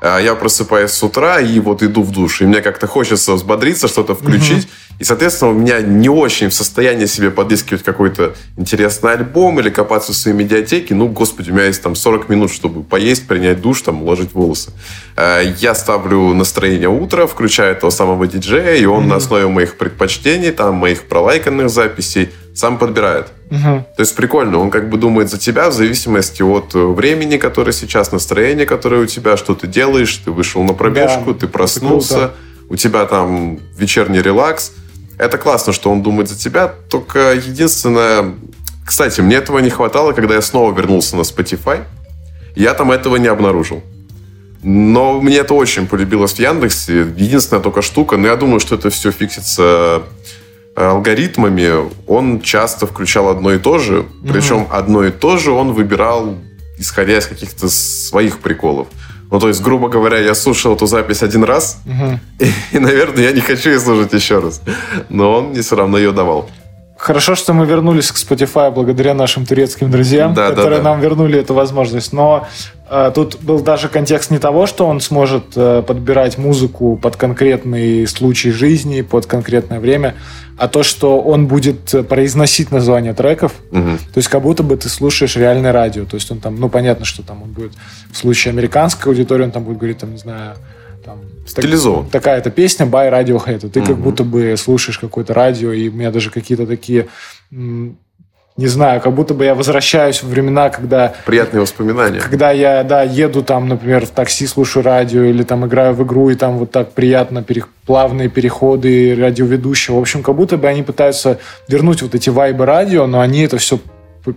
э, 0.00 0.20
я 0.22 0.34
просыпаюсь 0.34 0.90
с 0.90 1.02
утра 1.02 1.40
и 1.40 1.60
вот 1.60 1.82
иду 1.82 2.02
в 2.02 2.10
душ, 2.10 2.40
и 2.40 2.46
мне 2.46 2.62
как-то 2.62 2.86
хочется 2.86 3.34
взбодриться, 3.34 3.86
что-то 3.86 4.14
включить, 4.14 4.64
угу. 4.64 4.96
и, 4.98 5.04
соответственно, 5.04 5.50
у 5.50 5.54
меня 5.54 5.82
не 5.82 6.08
очень 6.08 6.48
в 6.48 6.54
состоянии 6.54 7.04
себе 7.04 7.30
подыскивать 7.30 7.82
какой-то 7.82 8.34
интересный 8.56 9.12
альбом 9.12 9.60
или 9.60 9.68
копаться 9.68 10.12
в 10.12 10.16
своей 10.16 10.34
медиатеке. 10.34 10.94
Ну, 10.94 11.08
господи, 11.08 11.50
у 11.50 11.52
меня 11.52 11.66
есть 11.66 11.82
там 11.82 11.94
40 11.94 12.30
минут, 12.30 12.50
чтобы 12.50 12.82
поесть, 12.82 13.26
принять 13.26 13.60
душ, 13.60 13.82
там, 13.82 14.02
уложить 14.02 14.32
волосы. 14.32 14.70
Э, 15.18 15.42
я 15.58 15.74
ставлю 15.74 16.32
настроение 16.32 16.88
утра, 16.88 17.26
включаю 17.26 17.72
этого 17.72 17.90
самого 17.90 18.26
диджея, 18.26 18.76
и 18.76 18.86
он 18.86 19.00
угу. 19.00 19.10
на 19.10 19.16
основе 19.16 19.48
моих 19.48 19.76
предпочтений, 19.76 20.50
там, 20.50 20.76
моих 20.76 21.02
пролайканных 21.08 21.68
записей, 21.68 22.30
сам 22.54 22.78
подбирает. 22.78 23.26
Угу. 23.50 23.84
То 23.96 24.00
есть 24.00 24.14
прикольно, 24.14 24.58
он 24.58 24.70
как 24.70 24.88
бы 24.88 24.96
думает 24.96 25.28
за 25.28 25.38
тебя 25.38 25.68
в 25.68 25.72
зависимости 25.72 26.42
от 26.42 26.74
э, 26.74 26.78
времени, 26.78 27.36
которое 27.36 27.72
сейчас, 27.72 28.12
настроение, 28.12 28.64
которое 28.64 29.02
у 29.02 29.06
тебя, 29.06 29.36
что 29.36 29.54
ты 29.54 29.66
делаешь, 29.66 30.16
ты 30.24 30.30
вышел 30.30 30.62
на 30.62 30.72
пробежку, 30.72 31.34
да, 31.34 31.40
ты 31.40 31.48
проснулся, 31.48 32.30
у 32.68 32.76
тебя 32.76 33.04
там 33.06 33.58
вечерний 33.76 34.22
релакс. 34.22 34.72
Это 35.18 35.36
классно, 35.36 35.72
что 35.72 35.90
он 35.90 36.02
думает 36.02 36.28
за 36.28 36.38
тебя, 36.38 36.72
только 36.88 37.34
единственное... 37.34 38.34
Кстати, 38.86 39.20
мне 39.20 39.36
этого 39.36 39.58
не 39.58 39.70
хватало, 39.70 40.12
когда 40.12 40.34
я 40.34 40.42
снова 40.42 40.72
вернулся 40.72 41.16
на 41.16 41.22
Spotify. 41.22 41.84
Я 42.54 42.74
там 42.74 42.92
этого 42.92 43.16
не 43.16 43.28
обнаружил. 43.28 43.82
Но 44.62 45.20
мне 45.20 45.38
это 45.38 45.54
очень 45.54 45.86
полюбилось 45.86 46.34
в 46.34 46.38
Яндексе. 46.38 47.00
Единственная 47.16 47.62
только 47.62 47.82
штука, 47.82 48.16
но 48.16 48.28
я 48.28 48.36
думаю, 48.36 48.60
что 48.60 48.74
это 48.74 48.90
все 48.90 49.10
фиксится 49.10 50.02
алгоритмами 50.76 51.90
он 52.06 52.40
часто 52.40 52.86
включал 52.86 53.28
одно 53.28 53.52
и 53.52 53.58
то 53.58 53.78
же. 53.78 53.94
Mm-hmm. 53.94 54.32
Причем 54.32 54.66
одно 54.70 55.04
и 55.04 55.10
то 55.10 55.36
же 55.36 55.50
он 55.50 55.72
выбирал, 55.72 56.36
исходя 56.78 57.18
из 57.18 57.26
каких-то 57.26 57.68
своих 57.68 58.40
приколов. 58.40 58.88
Ну, 59.30 59.40
то 59.40 59.48
есть, 59.48 59.62
грубо 59.62 59.88
говоря, 59.88 60.18
я 60.18 60.34
слушал 60.34 60.74
эту 60.76 60.86
запись 60.86 61.22
один 61.22 61.44
раз, 61.44 61.80
угу. 61.86 62.20
и, 62.38 62.52
и, 62.76 62.78
наверное, 62.78 63.24
я 63.24 63.32
не 63.32 63.40
хочу 63.40 63.70
ее 63.70 63.80
слушать 63.80 64.12
еще 64.12 64.38
раз. 64.38 64.60
Но 65.08 65.32
он 65.32 65.46
мне 65.46 65.62
все 65.62 65.76
равно 65.76 65.98
ее 65.98 66.12
давал. 66.12 66.50
Хорошо, 67.04 67.34
что 67.34 67.52
мы 67.52 67.66
вернулись 67.66 68.10
к 68.10 68.16
Spotify 68.16 68.70
благодаря 68.70 69.12
нашим 69.12 69.44
турецким 69.44 69.90
друзьям, 69.90 70.32
да, 70.32 70.48
которые 70.48 70.78
да, 70.78 70.84
да. 70.84 70.90
нам 70.92 71.00
вернули 71.02 71.38
эту 71.38 71.52
возможность. 71.52 72.14
Но 72.14 72.48
э, 72.88 73.12
тут 73.14 73.42
был 73.42 73.60
даже 73.60 73.90
контекст 73.90 74.30
не 74.30 74.38
того, 74.38 74.66
что 74.66 74.86
он 74.86 75.02
сможет 75.02 75.44
э, 75.54 75.82
подбирать 75.86 76.38
музыку 76.38 76.96
под 76.96 77.16
конкретный 77.16 78.06
случай 78.06 78.52
жизни, 78.52 79.02
под 79.02 79.26
конкретное 79.26 79.80
время, 79.80 80.14
а 80.56 80.66
то, 80.66 80.82
что 80.82 81.20
он 81.20 81.46
будет 81.46 82.08
произносить 82.08 82.72
название 82.72 83.12
треков. 83.12 83.52
Угу. 83.70 83.82
То 84.14 84.16
есть 84.16 84.28
как 84.28 84.40
будто 84.40 84.62
бы 84.62 84.74
ты 84.78 84.88
слушаешь 84.88 85.36
реальное 85.36 85.72
радио. 85.72 86.06
То 86.06 86.14
есть 86.14 86.30
он 86.30 86.40
там, 86.40 86.56
ну 86.56 86.70
понятно, 86.70 87.04
что 87.04 87.22
там 87.22 87.42
он 87.42 87.50
будет 87.50 87.72
в 88.10 88.16
случае 88.16 88.52
американской 88.52 89.12
аудитории, 89.12 89.44
он 89.44 89.50
там 89.50 89.64
будет 89.64 89.76
говорить, 89.76 89.98
там, 89.98 90.12
не 90.12 90.18
знаю, 90.18 90.56
Стилизован. 91.46 92.06
Такая-то 92.06 92.50
песня 92.50 92.86
by 92.86 93.10
Radiohead. 93.10 93.68
Ты 93.68 93.80
угу. 93.80 93.88
как 93.88 93.96
будто 93.98 94.24
бы 94.24 94.54
слушаешь 94.56 94.98
какое-то 94.98 95.34
радио, 95.34 95.72
и 95.72 95.88
у 95.88 95.92
меня 95.92 96.10
даже 96.10 96.30
какие-то 96.30 96.66
такие 96.66 97.08
не 98.56 98.68
знаю, 98.68 99.00
как 99.00 99.12
будто 99.12 99.34
бы 99.34 99.44
я 99.44 99.54
возвращаюсь 99.56 100.22
в 100.22 100.28
времена, 100.28 100.70
когда... 100.70 101.14
Приятные 101.26 101.60
воспоминания. 101.60 102.20
Когда 102.20 102.52
я, 102.52 102.84
да, 102.84 103.02
еду 103.02 103.42
там, 103.42 103.68
например, 103.68 104.06
в 104.06 104.10
такси, 104.10 104.46
слушаю 104.46 104.84
радио, 104.84 105.24
или 105.24 105.42
там 105.42 105.66
играю 105.66 105.92
в 105.94 106.04
игру, 106.04 106.30
и 106.30 106.36
там 106.36 106.58
вот 106.58 106.70
так 106.70 106.92
приятно, 106.92 107.42
пере... 107.42 107.64
плавные 107.84 108.28
переходы 108.28 109.16
радиоведущего. 109.16 109.96
В 109.96 110.02
общем, 110.02 110.22
как 110.22 110.36
будто 110.36 110.56
бы 110.56 110.68
они 110.68 110.84
пытаются 110.84 111.40
вернуть 111.66 112.02
вот 112.02 112.14
эти 112.14 112.30
вайбы 112.30 112.64
радио, 112.64 113.08
но 113.08 113.20
они 113.20 113.40
это 113.40 113.58
все 113.58 113.80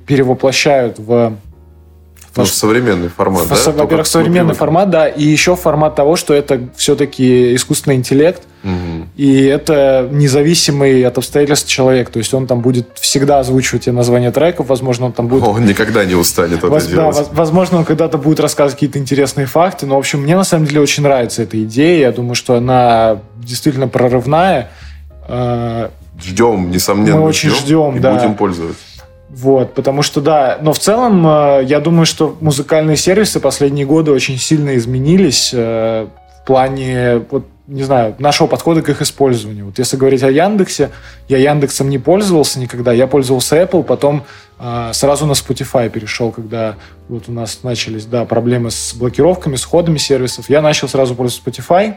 перевоплощают 0.08 0.98
в 0.98 1.38
ну, 2.38 2.46
в 2.46 2.54
современный 2.54 3.10
формат, 3.10 3.48
да? 3.48 3.72
Во-первых, 3.72 4.08
современный 4.08 4.54
формат, 4.54 4.90
да, 4.90 5.08
и 5.08 5.24
еще 5.24 5.56
формат 5.56 5.96
того, 5.96 6.16
что 6.16 6.34
это 6.34 6.70
все-таки 6.76 7.56
искусственный 7.56 7.96
интеллект, 7.96 8.42
угу. 8.64 9.08
и 9.16 9.44
это 9.44 10.08
независимый 10.12 11.06
от 11.06 11.18
обстоятельств 11.18 11.70
человек, 11.70 12.10
то 12.10 12.20
есть 12.20 12.34
он 12.34 12.48
там 12.48 12.62
будет 12.62 12.98
всегда 13.00 13.40
озвучивать 13.40 13.86
тебе 13.86 13.94
название 13.94 14.32
треков, 14.32 14.68
возможно, 14.68 15.08
он 15.08 15.14
там 15.14 15.28
будет... 15.28 15.44
Он 15.44 15.66
никогда 15.66 16.06
не 16.06 16.16
устанет 16.16 16.60
это 16.60 16.68
Воз... 16.68 16.86
делать. 16.86 17.16
Да, 17.16 17.26
возможно, 17.32 17.80
он 17.80 17.86
когда-то 17.86 18.18
будет 18.18 18.40
рассказывать 18.40 18.76
какие-то 18.76 19.00
интересные 19.00 19.48
факты, 19.48 19.86
но, 19.86 19.96
в 19.96 20.00
общем, 20.00 20.22
мне 20.22 20.36
на 20.36 20.44
самом 20.44 20.66
деле 20.66 20.82
очень 20.82 21.04
нравится 21.04 21.44
эта 21.44 21.62
идея, 21.64 22.00
я 22.00 22.12
думаю, 22.12 22.36
что 22.36 22.56
она 22.56 23.20
действительно 23.38 23.88
прорывная, 23.88 24.70
а, 25.28 25.92
ждем, 26.22 26.72
несомненно. 26.72 27.22
Мы 27.22 27.28
очень 27.28 27.50
ждем, 27.50 27.96
и 27.98 28.00
да. 28.00 28.14
будем 28.14 28.36
пользоваться. 28.36 28.80
Вот, 29.30 29.74
потому 29.74 30.04
что, 30.04 30.22
да, 30.22 30.58
но 30.62 30.72
в 30.72 30.80
целом, 30.80 31.26
э, 31.28 31.64
я 31.66 31.82
думаю, 31.82 32.06
что 32.06 32.38
музыкальные 32.40 32.96
сервисы 32.96 33.42
последние 33.42 33.86
годы 33.86 34.12
очень 34.12 34.38
сильно 34.38 34.78
изменились 34.78 35.52
э, 35.54 36.08
в 36.42 36.46
плане, 36.46 37.26
вот, 37.30 37.46
не 37.68 37.84
знаю, 37.84 38.16
нашего 38.20 38.48
подхода 38.48 38.82
к 38.82 38.88
их 38.88 39.02
использованию. 39.02 39.66
Вот 39.66 39.80
если 39.80 39.98
говорить 39.98 40.24
о 40.24 40.32
Яндексе, 40.32 40.92
я 41.28 41.38
Яндексом 41.40 41.90
не 41.90 42.00
пользовался 42.00 42.58
никогда, 42.58 42.94
я 42.94 43.06
пользовался 43.06 43.62
Apple, 43.62 43.84
потом 43.84 44.24
э, 44.60 44.92
сразу 44.94 45.26
на 45.26 45.34
Spotify 45.34 45.90
перешел, 45.90 46.32
когда 46.32 46.76
вот 47.10 47.24
у 47.28 47.34
нас 47.34 47.60
начались, 47.64 48.06
да, 48.06 48.24
проблемы 48.24 48.72
с 48.72 48.94
блокировками, 48.94 49.58
с 49.58 49.66
ходами 49.66 49.98
сервисов. 49.98 50.50
Я 50.50 50.62
начал 50.62 50.88
сразу 50.88 51.16
пользоваться 51.16 51.50
Spotify, 51.50 51.96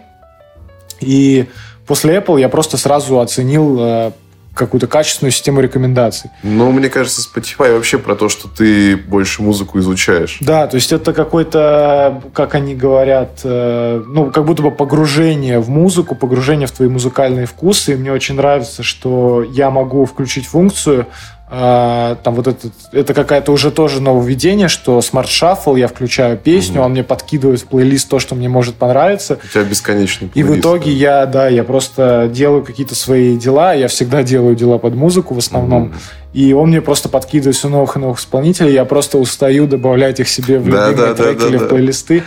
и 0.98 1.46
после 1.86 2.16
Apple 2.16 2.40
я 2.40 2.48
просто 2.48 2.76
сразу 2.76 3.20
оценил 3.20 4.12
какую-то 4.54 4.86
качественную 4.86 5.32
систему 5.32 5.60
рекомендаций. 5.60 6.30
Ну, 6.42 6.70
мне 6.72 6.88
кажется, 6.88 7.22
Spotify 7.22 7.72
вообще 7.72 7.98
про 7.98 8.14
то, 8.14 8.28
что 8.28 8.48
ты 8.48 8.96
больше 8.96 9.42
музыку 9.42 9.78
изучаешь. 9.78 10.38
Да, 10.40 10.66
то 10.66 10.74
есть 10.74 10.92
это 10.92 11.12
какой-то, 11.12 12.22
как 12.34 12.54
они 12.54 12.74
говорят, 12.74 13.40
э, 13.44 14.02
ну, 14.06 14.30
как 14.30 14.44
будто 14.44 14.62
бы 14.62 14.70
погружение 14.70 15.60
в 15.60 15.68
музыку, 15.68 16.14
погружение 16.14 16.66
в 16.66 16.72
твои 16.72 16.88
музыкальные 16.88 17.46
вкусы. 17.46 17.92
И 17.92 17.96
мне 17.96 18.12
очень 18.12 18.34
нравится, 18.34 18.82
что 18.82 19.42
я 19.42 19.70
могу 19.70 20.04
включить 20.04 20.46
функцию, 20.46 21.06
а, 21.52 22.14
там 22.22 22.36
вот 22.36 22.46
это, 22.46 22.68
это 22.92 23.12
какая-то 23.12 23.50
уже 23.50 23.72
тоже 23.72 24.00
нововведение, 24.00 24.68
что 24.68 25.00
Smart 25.00 25.26
Shuffle, 25.26 25.76
я 25.80 25.88
включаю 25.88 26.36
песню, 26.36 26.76
угу. 26.76 26.86
он 26.86 26.92
мне 26.92 27.02
подкидывает 27.02 27.60
в 27.62 27.66
плейлист 27.66 28.08
то, 28.08 28.20
что 28.20 28.36
мне 28.36 28.48
может 28.48 28.76
понравиться. 28.76 29.40
У 29.42 29.48
тебя 29.48 29.64
бесконечный 29.64 30.28
плейлист. 30.28 30.54
И 30.54 30.56
в 30.56 30.60
итоге 30.60 30.92
да. 30.92 30.96
я, 30.96 31.26
да, 31.26 31.48
я 31.48 31.64
просто 31.64 32.30
делаю 32.32 32.62
какие-то 32.62 32.94
свои 32.94 33.36
дела, 33.36 33.74
я 33.74 33.88
всегда 33.88 34.22
делаю 34.22 34.54
дела 34.54 34.78
под 34.78 34.94
музыку 34.94 35.34
в 35.34 35.38
основном, 35.38 35.86
угу. 35.86 35.94
и 36.34 36.52
он 36.52 36.68
мне 36.68 36.80
просто 36.80 37.08
подкидывает 37.08 37.56
все 37.56 37.68
новых 37.68 37.96
и 37.96 37.98
новых 37.98 38.20
исполнителей, 38.20 38.72
я 38.72 38.84
просто 38.84 39.18
устаю 39.18 39.66
добавлять 39.66 40.20
их 40.20 40.28
себе 40.28 40.60
в 40.60 40.68
любимые 40.68 40.94
да, 40.94 41.14
треки 41.14 41.38
да, 41.38 41.42
да, 41.42 41.48
или 41.48 41.58
да. 41.58 41.64
в 41.64 41.68
плейлисты. 41.68 42.22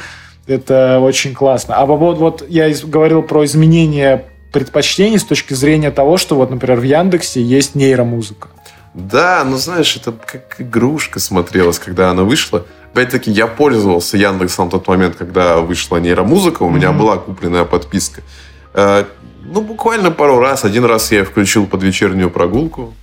Это 0.48 1.00
очень 1.00 1.34
классно. 1.34 1.76
А 1.78 1.86
по 1.88 1.96
поводу, 1.96 2.20
вот 2.20 2.46
я 2.50 2.70
говорил 2.86 3.24
про 3.24 3.46
изменение 3.46 4.26
предпочтений 4.52 5.18
с 5.18 5.24
точки 5.24 5.54
зрения 5.54 5.92
того, 5.92 6.18
что 6.18 6.36
вот, 6.36 6.52
например, 6.52 6.80
в 6.82 6.84
Яндексе 6.84 7.42
есть 7.42 7.76
нейромузыка. 7.76 8.50
Да, 8.94 9.44
ну 9.44 9.58
знаешь, 9.58 9.96
это 9.96 10.12
как 10.12 10.62
игрушка 10.62 11.20
смотрелась, 11.20 11.80
когда 11.80 12.12
она 12.12 12.24
вышла. 12.24 12.66
Опять-таки, 12.94 13.32
я 13.32 13.48
пользовался 13.48 14.18
Яндексом 14.18 14.68
в 14.68 14.72
тот 14.72 14.88
момент, 14.88 15.16
когда 15.16 15.58
вышла 15.58 15.98
нейромузыка, 15.98 16.62
у 16.62 16.70
mm-hmm. 16.70 16.76
меня 16.76 16.92
была 16.92 17.18
купленная 17.18 17.66
подписка. 17.66 18.22
Э, 18.74 19.06
ну, 19.42 19.62
буквально 19.62 20.12
пару 20.12 20.38
раз. 20.40 20.64
Один 20.64 20.86
раз 20.86 21.12
я 21.12 21.26
включил 21.26 21.66
под 21.66 21.82
вечернюю 21.82 22.30
прогулку. 22.30 22.94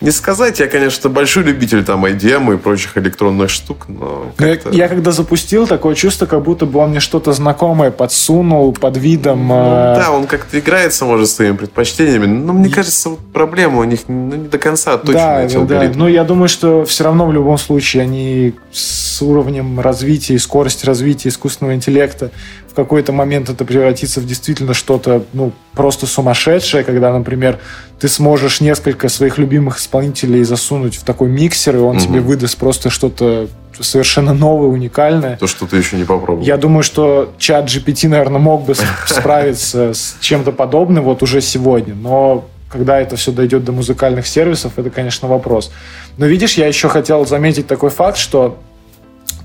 Не 0.00 0.10
сказать, 0.10 0.60
я, 0.60 0.66
конечно, 0.66 1.08
большой 1.08 1.44
любитель 1.44 1.82
там 1.82 2.04
IDM 2.04 2.54
и 2.54 2.58
прочих 2.58 2.98
электронных 2.98 3.48
штук, 3.48 3.86
но 3.88 4.26
я, 4.38 4.58
я 4.70 4.88
когда 4.88 5.10
запустил, 5.10 5.66
такое 5.66 5.94
чувство, 5.94 6.26
как 6.26 6.42
будто 6.42 6.66
бы 6.66 6.80
он 6.80 6.90
мне 6.90 7.00
что-то 7.00 7.32
знакомое 7.32 7.90
подсунул 7.90 8.74
под 8.74 8.98
видом... 8.98 9.48
Ну, 9.48 9.54
э... 9.54 9.96
Да, 9.96 10.10
он 10.12 10.26
как-то 10.26 10.58
играется, 10.58 11.06
может, 11.06 11.30
своими 11.30 11.56
предпочтениями, 11.56 12.26
но 12.26 12.52
мне 12.52 12.68
кажется, 12.68 13.10
вот 13.10 13.20
проблема 13.32 13.78
у 13.78 13.84
них 13.84 14.00
ну, 14.06 14.36
не 14.36 14.48
до 14.48 14.58
конца 14.58 14.98
точно 14.98 15.14
да, 15.14 15.42
эти 15.42 15.54
да, 15.54 15.60
алгоритмы. 15.60 15.94
Да. 15.94 15.98
Но 15.98 16.08
я 16.08 16.24
думаю, 16.24 16.48
что 16.48 16.84
все 16.84 17.04
равно 17.04 17.26
в 17.26 17.32
любом 17.32 17.56
случае 17.56 18.02
они 18.02 18.54
с 18.72 19.22
уровнем 19.22 19.80
развития 19.80 20.34
и 20.34 20.38
скорости 20.38 20.84
развития 20.84 21.30
искусственного 21.30 21.74
интеллекта 21.74 22.32
какой-то 22.76 23.12
момент 23.12 23.48
это 23.48 23.64
превратится 23.64 24.20
в 24.20 24.26
действительно 24.26 24.74
что-то, 24.74 25.24
ну, 25.32 25.52
просто 25.72 26.06
сумасшедшее, 26.06 26.84
когда, 26.84 27.12
например, 27.12 27.58
ты 27.98 28.08
сможешь 28.08 28.60
несколько 28.60 29.08
своих 29.08 29.38
любимых 29.38 29.78
исполнителей 29.78 30.44
засунуть 30.44 30.96
в 30.96 31.02
такой 31.02 31.28
миксер, 31.28 31.76
и 31.76 31.78
он 31.78 31.96
угу. 31.96 32.04
тебе 32.04 32.20
выдаст 32.20 32.56
просто 32.58 32.90
что-то 32.90 33.48
совершенно 33.80 34.32
новое, 34.32 34.68
уникальное. 34.68 35.36
То, 35.38 35.46
что 35.46 35.66
ты 35.66 35.76
еще 35.76 35.96
не 35.96 36.04
попробовал. 36.04 36.44
Я 36.44 36.56
думаю, 36.56 36.82
что 36.82 37.32
чат 37.38 37.66
GPT, 37.66 38.08
наверное, 38.08 38.40
мог 38.40 38.64
бы 38.64 38.74
справиться 39.06 39.92
с 39.92 40.16
чем-то 40.20 40.52
подобным 40.52 41.04
вот 41.04 41.22
уже 41.22 41.40
сегодня, 41.40 41.94
но 41.94 42.46
когда 42.70 43.00
это 43.00 43.16
все 43.16 43.32
дойдет 43.32 43.64
до 43.64 43.72
музыкальных 43.72 44.26
сервисов, 44.26 44.72
это, 44.76 44.90
конечно, 44.90 45.28
вопрос. 45.28 45.72
Но 46.18 46.26
видишь, 46.26 46.54
я 46.54 46.66
еще 46.66 46.88
хотел 46.88 47.24
заметить 47.24 47.66
такой 47.66 47.90
факт, 47.90 48.18
что 48.18 48.58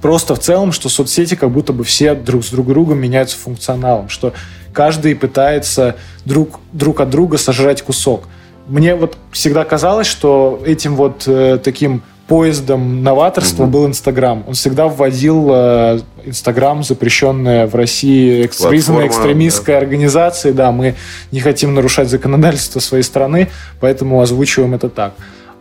просто 0.02 0.36
в 0.36 0.40
целом, 0.40 0.72
что 0.72 0.90
соцсети 0.90 1.36
как 1.36 1.52
будто 1.52 1.74
бы 1.74 1.84
все 1.84 2.16
друг 2.16 2.44
с 2.44 2.50
друг 2.50 2.68
другом 2.68 3.00
меняются 3.00 3.38
функционалом, 3.38 4.10
что 4.10 4.34
каждый 4.74 5.16
пытается 5.16 5.96
друг, 6.26 6.60
друг 6.72 7.02
от 7.02 7.10
друга 7.10 7.38
сожрать 7.38 7.82
кусок. 7.82 8.28
Мне 8.68 8.96
вот 8.96 9.18
всегда 9.32 9.64
казалось, 9.64 10.08
что 10.08 10.62
этим 10.66 10.96
вот 10.96 11.24
э, 11.28 11.60
таким 11.64 12.04
поездом 12.28 13.04
новаторства 13.04 13.66
mm-hmm. 13.66 13.68
был 13.68 13.88
Инстаграм. 13.88 14.44
Он 14.48 14.54
всегда 14.54 14.88
вводил 14.88 15.50
э, 15.52 16.00
Инстаграм, 16.24 16.82
запрещенная 16.82 17.68
в 17.68 17.76
России 17.76 18.46
экстремистская 18.46 19.08
экстремистская 19.08 19.76
да. 19.76 19.82
организация. 19.86 20.54
Да, 20.54 20.72
мы 20.72 20.96
не 21.32 21.42
хотим 21.42 21.74
нарушать 21.74 22.10
законодательство 22.10 22.80
своей 22.80 23.04
страны, 23.04 23.50
поэтому 23.82 24.22
озвучиваем 24.22 24.74
это 24.74 24.88
так. 24.88 25.14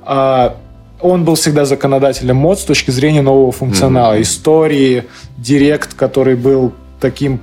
А, 0.03 0.57
он 1.03 1.24
был 1.24 1.34
всегда 1.34 1.64
законодателем 1.64 2.36
мод 2.36 2.59
с 2.59 2.64
точки 2.64 2.90
зрения 2.90 3.22
нового 3.22 3.53
функционала. 3.53 4.14
Mm-hmm. 4.14 4.22
Истории, 4.22 5.05
директ, 5.36 5.94
который 5.94 6.36
был 6.36 6.72
таким 7.01 7.40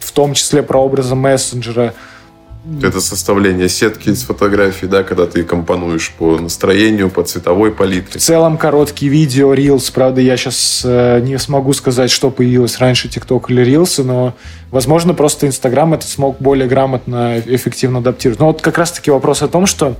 в 0.00 0.12
том 0.12 0.34
числе 0.34 0.62
про 0.62 0.78
образы 0.78 1.14
мессенджера. 1.14 1.94
Это 2.82 3.00
составление 3.00 3.68
сетки 3.68 4.10
из 4.10 4.22
фотографий, 4.24 4.86
да, 4.86 5.02
когда 5.02 5.26
ты 5.26 5.42
компонуешь 5.42 6.12
по 6.18 6.38
настроению, 6.38 7.08
по 7.08 7.22
цветовой 7.22 7.70
палитре. 7.70 8.20
В 8.20 8.22
целом 8.22 8.58
короткие 8.58 9.10
видео, 9.10 9.54
Reels, 9.54 9.90
правда, 9.92 10.20
я 10.20 10.36
сейчас 10.36 10.82
э, 10.84 11.20
не 11.20 11.38
смогу 11.38 11.72
сказать, 11.72 12.10
что 12.10 12.30
появилось 12.30 12.78
раньше, 12.78 13.08
TikTok 13.08 13.44
или 13.48 13.64
Reels, 13.64 14.02
но, 14.02 14.34
возможно, 14.70 15.14
просто 15.14 15.46
Instagram 15.46 15.94
это 15.94 16.06
смог 16.06 16.38
более 16.40 16.68
грамотно, 16.68 17.38
эффективно 17.38 18.00
адаптировать. 18.00 18.40
Но 18.40 18.46
вот 18.46 18.60
как 18.60 18.76
раз-таки 18.76 19.10
вопрос 19.10 19.42
о 19.42 19.48
том, 19.48 19.64
что 19.64 19.96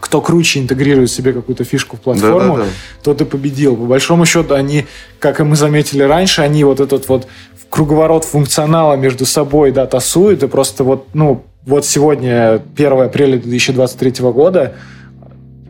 кто 0.00 0.20
круче 0.20 0.60
интегрирует 0.60 1.10
себе 1.10 1.32
какую-то 1.32 1.64
фишку 1.64 1.96
в 1.96 2.00
платформу, 2.00 2.56
да, 2.56 2.62
да, 2.62 2.64
да. 2.64 2.70
тот 3.02 3.20
и 3.20 3.24
победил. 3.24 3.76
По 3.76 3.84
большому 3.84 4.26
счету, 4.26 4.54
они, 4.54 4.86
как 5.18 5.40
и 5.40 5.44
мы 5.44 5.56
заметили 5.56 6.02
раньше, 6.02 6.42
они 6.42 6.64
вот 6.64 6.80
этот 6.80 7.08
вот 7.08 7.26
круговорот 7.68 8.24
функционала 8.24 8.94
между 8.94 9.26
собой, 9.26 9.72
да, 9.72 9.86
тасуют, 9.86 10.42
и 10.42 10.46
просто 10.46 10.84
вот, 10.84 11.08
ну, 11.14 11.44
вот 11.66 11.84
сегодня, 11.84 12.62
1 12.76 12.92
апреля 13.00 13.38
2023 13.38 14.24
года, 14.30 14.74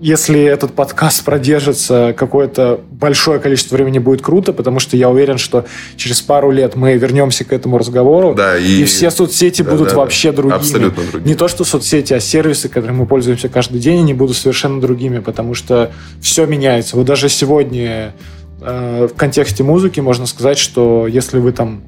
если 0.00 0.40
этот 0.40 0.74
подкаст 0.74 1.24
продержится 1.24 2.14
какое-то 2.16 2.80
большое 2.90 3.40
количество 3.40 3.76
времени, 3.76 3.98
будет 3.98 4.22
круто, 4.22 4.52
потому 4.52 4.78
что 4.80 4.96
я 4.96 5.10
уверен, 5.10 5.38
что 5.38 5.66
через 5.96 6.20
пару 6.20 6.50
лет 6.50 6.76
мы 6.76 6.94
вернемся 6.96 7.44
к 7.44 7.52
этому 7.52 7.78
разговору, 7.78 8.34
да, 8.34 8.56
и... 8.56 8.82
и 8.82 8.84
все 8.84 9.10
соцсети 9.10 9.62
да, 9.62 9.70
будут 9.70 9.90
да, 9.90 9.96
вообще 9.96 10.32
другими. 10.32 10.56
Абсолютно 10.56 11.02
другими. 11.04 11.28
Не 11.28 11.34
то, 11.34 11.48
что 11.48 11.64
соцсети, 11.64 12.14
а 12.14 12.20
сервисы, 12.20 12.68
которыми 12.68 12.98
мы 12.98 13.06
пользуемся 13.06 13.48
каждый 13.48 13.80
день, 13.80 14.00
они 14.00 14.14
будут 14.14 14.36
совершенно 14.36 14.80
другими, 14.80 15.18
потому 15.18 15.54
что 15.54 15.90
все 16.20 16.46
меняется. 16.46 16.96
Вот 16.96 17.06
даже 17.06 17.28
сегодня 17.28 18.14
э, 18.60 19.08
в 19.12 19.16
контексте 19.16 19.62
музыки 19.64 20.00
можно 20.00 20.26
сказать, 20.26 20.58
что 20.58 21.06
если 21.06 21.38
вы 21.38 21.52
там 21.52 21.82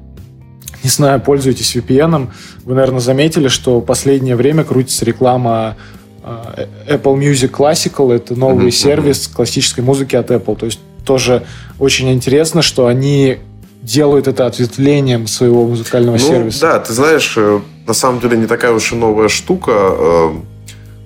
не 0.83 0.89
знаю, 0.89 1.21
пользуетесь 1.21 1.75
VPN, 1.75 2.29
вы, 2.63 2.73
наверное, 2.73 2.99
заметили, 2.99 3.47
что 3.47 3.79
в 3.79 3.85
последнее 3.85 4.35
время 4.35 4.63
крутится 4.63 5.05
реклама 5.05 5.77
Apple 6.23 7.17
Music 7.17 7.51
Classical. 7.51 8.13
Это 8.13 8.35
новый 8.35 8.67
mm-hmm. 8.67 8.71
сервис 8.71 9.27
классической 9.27 9.81
музыки 9.81 10.15
от 10.15 10.31
Apple. 10.31 10.55
То 10.55 10.65
есть 10.65 10.79
тоже 11.05 11.43
очень 11.79 12.11
интересно, 12.11 12.61
что 12.61 12.87
они 12.87 13.37
делают 13.81 14.27
это 14.27 14.45
ответвлением 14.45 15.27
своего 15.27 15.67
музыкального 15.67 16.17
ну, 16.17 16.27
сервиса. 16.27 16.61
Да, 16.61 16.79
ты 16.79 16.93
знаешь, 16.93 17.33
э, 17.35 17.59
на 17.87 17.93
самом 17.93 18.19
деле 18.19 18.37
не 18.37 18.45
такая 18.45 18.71
уж 18.71 18.91
и 18.91 18.95
новая 18.95 19.27
штука. 19.27 19.71
Э, 19.73 20.29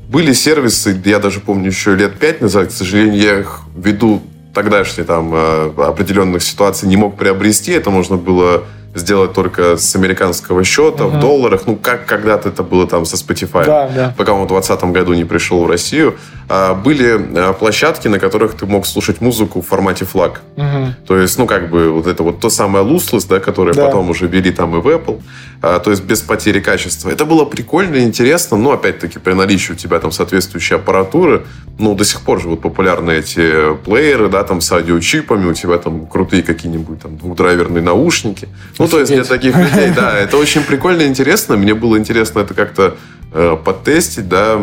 были 0.09 0.33
сервисы, 0.33 1.01
я 1.05 1.19
даже 1.19 1.39
помню 1.39 1.67
еще 1.67 1.95
лет 1.95 2.19
пять 2.19 2.41
назад, 2.41 2.67
к 2.67 2.71
сожалению, 2.71 3.21
я 3.21 3.39
их 3.39 3.61
ввиду 3.75 4.21
тогдашней 4.53 5.03
там 5.03 5.33
определенных 5.77 6.41
ситуаций 6.41 6.87
не 6.87 6.95
мог 6.95 7.17
приобрести. 7.17 7.71
Это 7.73 7.89
можно 7.89 8.15
было 8.15 8.63
сделать 8.95 9.33
только 9.33 9.77
с 9.77 9.95
американского 9.95 10.63
счета 10.63 11.05
угу. 11.05 11.17
в 11.17 11.19
долларах, 11.19 11.63
ну, 11.67 11.75
как 11.75 12.05
когда-то 12.05 12.49
это 12.49 12.63
было 12.63 12.87
там 12.87 13.05
со 13.05 13.17
Spotify, 13.17 13.65
да, 13.65 13.89
да. 13.93 14.13
пока 14.17 14.33
он 14.33 14.45
в 14.45 14.47
2020 14.47 14.85
году 14.91 15.13
не 15.13 15.25
пришел 15.25 15.63
в 15.63 15.69
Россию, 15.69 16.15
а, 16.47 16.73
были 16.73 17.19
а, 17.35 17.53
площадки, 17.53 18.07
на 18.07 18.19
которых 18.19 18.55
ты 18.55 18.65
мог 18.65 18.85
слушать 18.85 19.19
музыку 19.19 19.61
в 19.61 19.67
формате 19.67 20.05
флаг. 20.05 20.41
Угу. 20.55 21.07
То 21.07 21.17
есть, 21.17 21.37
ну, 21.37 21.45
как 21.45 21.69
бы 21.69 21.91
вот 21.91 22.07
это 22.07 22.23
вот 22.23 22.39
то 22.39 22.49
самое 22.49 22.85
Lossless, 22.85 23.27
да, 23.27 23.39
которое 23.39 23.73
да. 23.73 23.85
потом 23.85 24.09
уже 24.09 24.27
ввели 24.27 24.51
там 24.51 24.75
и 24.77 24.81
в 24.81 24.87
Apple, 24.87 25.21
а, 25.61 25.79
то 25.79 25.91
есть 25.91 26.03
без 26.03 26.21
потери 26.21 26.59
качества. 26.59 27.09
Это 27.09 27.25
было 27.25 27.43
прикольно 27.45 27.95
и 27.95 28.03
интересно, 28.03 28.57
но, 28.57 28.71
опять-таки, 28.71 29.19
при 29.19 29.33
наличии 29.33 29.73
у 29.73 29.75
тебя 29.75 29.99
там 29.99 30.11
соответствующей 30.11 30.75
аппаратуры, 30.75 31.45
ну, 31.77 31.95
до 31.95 32.05
сих 32.05 32.21
пор 32.21 32.41
же 32.41 32.47
вот 32.47 32.61
популярны 32.61 33.11
эти 33.11 33.75
плееры, 33.83 34.29
да, 34.29 34.43
там 34.43 34.61
с 34.61 34.71
аудиочипами, 34.71 35.47
у 35.47 35.53
тебя 35.53 35.77
там 35.79 36.05
крутые 36.05 36.43
какие-нибудь 36.43 37.01
там 37.01 37.17
двухдрайверные 37.17 37.83
наушники. 37.83 38.47
Ну, 38.77 38.84
то 38.87 38.99
есть 38.99 39.11
для 39.11 39.23
таких 39.23 39.55
людей, 39.55 39.91
да, 39.95 40.17
это 40.17 40.37
очень 40.37 40.61
прикольно 40.61 41.03
и 41.03 41.07
интересно. 41.07 41.57
Мне 41.57 41.73
было 41.73 41.97
интересно 41.97 42.39
это 42.39 42.53
как-то 42.53 42.95
э, 43.33 43.57
подтестить, 43.63 44.27
да, 44.27 44.55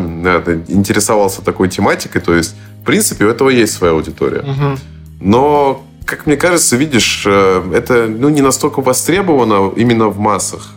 интересовался 0.69 1.43
такой 1.43 1.69
тематикой, 1.69 2.21
то 2.21 2.35
есть, 2.35 2.55
в 2.83 2.85
принципе, 2.85 3.27
у 3.27 3.29
этого 3.29 3.51
есть 3.51 3.75
своя 3.75 3.93
аудитория. 3.93 4.41
Угу. 4.41 4.79
Но, 5.21 5.85
как 6.05 6.27
мне 6.27 6.37
кажется, 6.37 6.77
видишь, 6.77 7.25
э, 7.27 7.73
это 7.75 8.07
ну, 8.09 8.29
не 8.29 8.43
настолько 8.43 8.81
востребовано 8.83 9.73
именно 9.77 10.09
в 10.09 10.19
массах. 10.19 10.73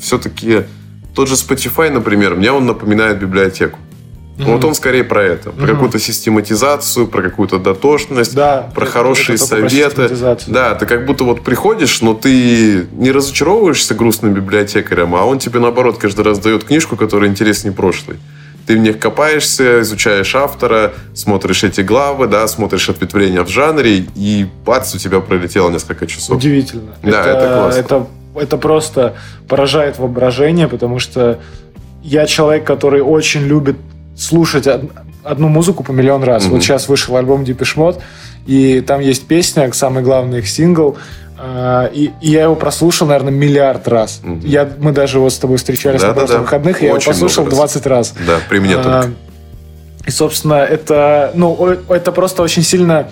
Все-таки 0.00 0.64
тот 1.14 1.28
же 1.28 1.34
Spotify, 1.34 1.90
например, 1.90 2.34
мне 2.36 2.52
он 2.52 2.66
напоминает 2.66 3.18
библиотеку. 3.18 3.78
Mm-hmm. 4.40 4.52
Вот 4.52 4.64
он 4.64 4.74
скорее 4.74 5.04
про 5.04 5.22
это, 5.22 5.50
про 5.50 5.64
mm-hmm. 5.64 5.70
какую-то 5.72 5.98
систематизацию, 5.98 7.06
про 7.06 7.22
какую-то 7.22 7.58
дотошность, 7.58 8.34
да, 8.34 8.70
про 8.74 8.84
это, 8.84 8.92
хорошие 8.92 9.36
это 9.36 9.44
советы. 9.44 10.08
Про 10.08 10.38
да, 10.46 10.74
ты 10.74 10.86
как 10.86 11.04
будто 11.04 11.24
вот 11.24 11.42
приходишь, 11.42 12.00
но 12.00 12.14
ты 12.14 12.86
не 12.92 13.10
разочаровываешься 13.10 13.94
грустным 13.94 14.32
библиотекарем, 14.32 15.14
а 15.14 15.24
он 15.24 15.38
тебе 15.38 15.60
наоборот 15.60 15.98
каждый 15.98 16.24
раз 16.24 16.38
дает 16.38 16.64
книжку, 16.64 16.96
которая 16.96 17.28
интереснее 17.28 17.74
прошлой. 17.74 18.16
Ты 18.66 18.76
в 18.76 18.78
них 18.78 18.98
копаешься, 18.98 19.80
изучаешь 19.80 20.34
автора, 20.34 20.92
смотришь 21.14 21.64
эти 21.64 21.80
главы, 21.80 22.26
да, 22.26 22.46
смотришь 22.46 22.88
ответвления 22.88 23.42
в 23.42 23.48
жанре, 23.48 24.06
и 24.14 24.46
бац, 24.64 24.94
у 24.94 24.98
тебя 24.98 25.20
пролетело 25.20 25.70
несколько 25.70 26.06
часов. 26.06 26.36
Удивительно. 26.36 26.92
Да, 27.02 27.20
это, 27.20 27.30
это 27.30 27.54
классно. 27.54 27.80
Это, 27.80 28.06
это 28.36 28.56
просто 28.56 29.16
поражает 29.48 29.98
воображение, 29.98 30.68
потому 30.68 30.98
что 30.98 31.40
я 32.02 32.26
человек, 32.26 32.64
который 32.64 33.02
очень 33.02 33.42
любит 33.42 33.76
слушать 34.20 34.68
одну 35.24 35.48
музыку 35.48 35.82
по 35.82 35.92
миллион 35.92 36.22
раз. 36.22 36.44
Mm-hmm. 36.44 36.50
Вот 36.50 36.62
сейчас 36.62 36.88
вышел 36.88 37.16
альбом 37.16 37.42
Mode, 37.42 38.00
и 38.46 38.80
там 38.80 39.00
есть 39.00 39.26
песня, 39.26 39.70
самый 39.72 40.02
главный 40.02 40.40
их 40.40 40.48
сингл, 40.48 40.98
а, 41.38 41.86
и, 41.86 42.10
и 42.20 42.30
я 42.30 42.44
его 42.44 42.54
прослушал, 42.54 43.06
наверное, 43.06 43.32
миллиард 43.32 43.88
раз. 43.88 44.20
Mm-hmm. 44.22 44.46
Я, 44.46 44.70
мы 44.78 44.92
даже 44.92 45.20
вот 45.20 45.32
с 45.32 45.38
тобой 45.38 45.56
встречались 45.56 46.02
да, 46.02 46.08
на 46.08 46.14
прошлых 46.14 46.38
да, 46.38 46.42
выходных, 46.42 46.82
и 46.82 46.84
я 46.84 46.90
его 46.90 47.00
послушал 47.00 47.46
20 47.46 47.86
раз. 47.86 48.14
Да, 48.26 48.38
при 48.48 48.58
мне 48.58 48.76
а, 48.76 48.82
только. 48.82 49.10
И, 50.06 50.10
собственно, 50.10 50.54
это, 50.54 51.30
ну, 51.34 51.76
это 51.88 52.12
просто 52.12 52.42
очень 52.42 52.62
сильно 52.62 53.08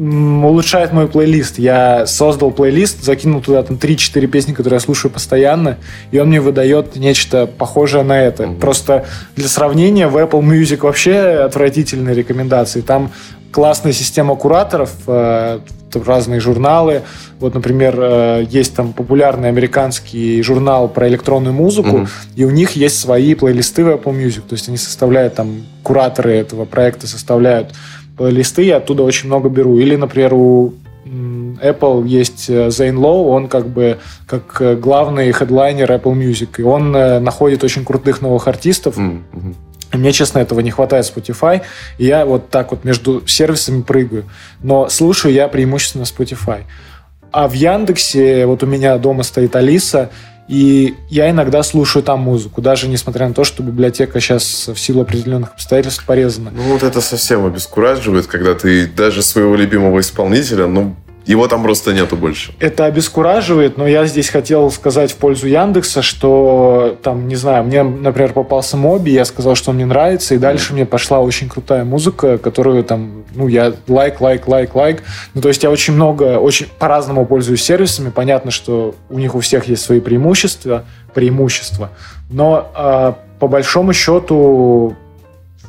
улучшает 0.00 0.92
мой 0.92 1.08
плейлист. 1.08 1.58
Я 1.58 2.06
создал 2.06 2.50
плейлист, 2.52 3.02
закинул 3.04 3.42
туда 3.42 3.62
там 3.62 3.76
3-4 3.76 4.26
песни, 4.28 4.52
которые 4.54 4.76
я 4.76 4.80
слушаю 4.80 5.10
постоянно, 5.12 5.76
и 6.10 6.18
он 6.18 6.28
мне 6.28 6.40
выдает 6.40 6.96
нечто 6.96 7.46
похожее 7.46 8.02
на 8.02 8.18
это. 8.18 8.44
Mm-hmm. 8.44 8.60
Просто 8.60 9.04
для 9.36 9.48
сравнения, 9.48 10.08
в 10.08 10.16
Apple 10.16 10.40
Music 10.40 10.78
вообще 10.78 11.42
отвратительные 11.44 12.14
рекомендации. 12.14 12.80
Там 12.80 13.12
классная 13.52 13.92
система 13.92 14.36
кураторов, 14.36 14.90
э, 15.06 15.60
разные 15.92 16.40
журналы. 16.40 17.02
Вот, 17.38 17.52
например, 17.52 17.94
э, 17.98 18.46
есть 18.48 18.74
там 18.74 18.94
популярный 18.94 19.48
американский 19.48 20.42
журнал 20.42 20.88
про 20.88 21.08
электронную 21.08 21.52
музыку, 21.52 21.98
mm-hmm. 21.98 22.08
и 22.36 22.44
у 22.44 22.50
них 22.50 22.72
есть 22.72 22.98
свои 22.98 23.34
плейлисты 23.34 23.84
в 23.84 23.88
Apple 23.88 24.18
Music. 24.18 24.42
То 24.48 24.54
есть 24.54 24.68
они 24.68 24.78
составляют 24.78 25.34
там, 25.34 25.66
кураторы 25.82 26.32
этого 26.32 26.64
проекта 26.64 27.06
составляют 27.06 27.72
листы, 28.28 28.62
я 28.62 28.76
оттуда 28.76 29.02
очень 29.02 29.28
много 29.28 29.48
беру. 29.48 29.78
Или, 29.78 29.96
например, 29.96 30.34
у 30.34 30.74
Apple 31.62 32.06
есть 32.06 32.46
Зейн 32.46 32.96
э, 32.96 32.98
Лоу, 32.98 33.28
он 33.28 33.48
как 33.48 33.68
бы 33.68 33.98
как 34.26 34.60
э, 34.60 34.76
главный 34.76 35.32
хедлайнер 35.32 35.90
Apple 35.90 36.14
Music, 36.14 36.48
и 36.58 36.62
он 36.62 36.94
э, 36.94 37.18
находит 37.20 37.64
очень 37.64 37.84
крутых 37.84 38.20
новых 38.22 38.48
артистов. 38.48 38.96
Mm-hmm. 38.96 39.54
И 39.92 39.96
мне, 39.96 40.12
честно, 40.12 40.38
этого 40.38 40.60
не 40.60 40.70
хватает 40.70 41.04
Spotify, 41.04 41.62
и 41.98 42.06
я 42.06 42.24
вот 42.24 42.48
так 42.50 42.70
вот 42.70 42.84
между 42.84 43.26
сервисами 43.26 43.82
прыгаю. 43.82 44.24
Но 44.62 44.88
слушаю 44.88 45.34
я 45.34 45.48
преимущественно 45.48 46.02
Spotify. 46.02 46.62
А 47.32 47.48
в 47.48 47.52
Яндексе, 47.52 48.46
вот 48.46 48.62
у 48.62 48.66
меня 48.66 48.96
дома 48.98 49.22
стоит 49.22 49.54
Алиса, 49.56 50.10
и 50.50 50.96
я 51.08 51.30
иногда 51.30 51.62
слушаю 51.62 52.02
там 52.02 52.22
музыку, 52.22 52.60
даже 52.60 52.88
несмотря 52.88 53.28
на 53.28 53.34
то, 53.34 53.44
что 53.44 53.62
библиотека 53.62 54.18
сейчас 54.18 54.66
в 54.66 54.76
силу 54.80 55.02
определенных 55.02 55.52
обстоятельств 55.52 56.04
порезана. 56.04 56.50
Ну 56.52 56.64
вот 56.72 56.82
это 56.82 57.00
совсем 57.00 57.46
обескураживает, 57.46 58.26
когда 58.26 58.54
ты 58.54 58.88
даже 58.88 59.22
своего 59.22 59.54
любимого 59.54 60.00
исполнителя, 60.00 60.66
ну, 60.66 60.96
его 61.26 61.48
там 61.48 61.62
просто 61.62 61.92
нету 61.92 62.16
больше. 62.16 62.52
Это 62.58 62.86
обескураживает, 62.86 63.76
но 63.76 63.86
я 63.86 64.06
здесь 64.06 64.28
хотел 64.28 64.70
сказать 64.70 65.12
в 65.12 65.16
пользу 65.16 65.46
Яндекса, 65.46 66.02
что 66.02 66.98
там, 67.02 67.28
не 67.28 67.36
знаю, 67.36 67.64
мне, 67.64 67.82
например, 67.82 68.32
попался 68.32 68.76
Моби, 68.76 69.12
я 69.12 69.24
сказал, 69.24 69.54
что 69.54 69.70
он 69.70 69.76
мне 69.76 69.86
нравится, 69.86 70.34
и 70.34 70.38
дальше 70.38 70.72
mm. 70.72 70.74
мне 70.74 70.86
пошла 70.86 71.20
очень 71.20 71.48
крутая 71.48 71.84
музыка, 71.84 72.38
которую 72.38 72.84
там, 72.84 73.24
ну, 73.34 73.48
я 73.48 73.74
лайк, 73.86 74.20
лайк, 74.20 74.48
лайк, 74.48 74.74
лайк. 74.74 75.02
Ну, 75.34 75.40
то 75.40 75.48
есть 75.48 75.62
я 75.62 75.70
очень 75.70 75.94
много, 75.94 76.38
очень 76.38 76.66
по-разному 76.78 77.26
пользуюсь 77.26 77.62
сервисами. 77.62 78.10
Понятно, 78.10 78.50
что 78.50 78.94
у 79.08 79.18
них 79.18 79.34
у 79.34 79.40
всех 79.40 79.68
есть 79.68 79.82
свои 79.82 80.00
преимущества, 80.00 80.84
преимущества. 81.14 81.90
Но 82.30 82.70
э, 82.74 83.12
по 83.38 83.48
большому 83.48 83.92
счету 83.92 84.96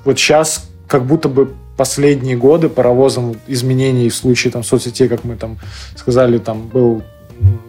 вот 0.05 0.17
сейчас 0.19 0.69
как 0.87 1.05
будто 1.05 1.29
бы 1.29 1.53
последние 1.81 2.37
годы 2.37 2.69
паровозом 2.69 3.37
изменений 3.47 4.07
в 4.09 4.15
случае 4.15 4.53
там, 4.53 4.63
соцсетей, 4.63 5.07
как 5.07 5.23
мы 5.23 5.35
там 5.35 5.57
сказали, 5.95 6.37
там 6.37 6.67
был 6.67 7.01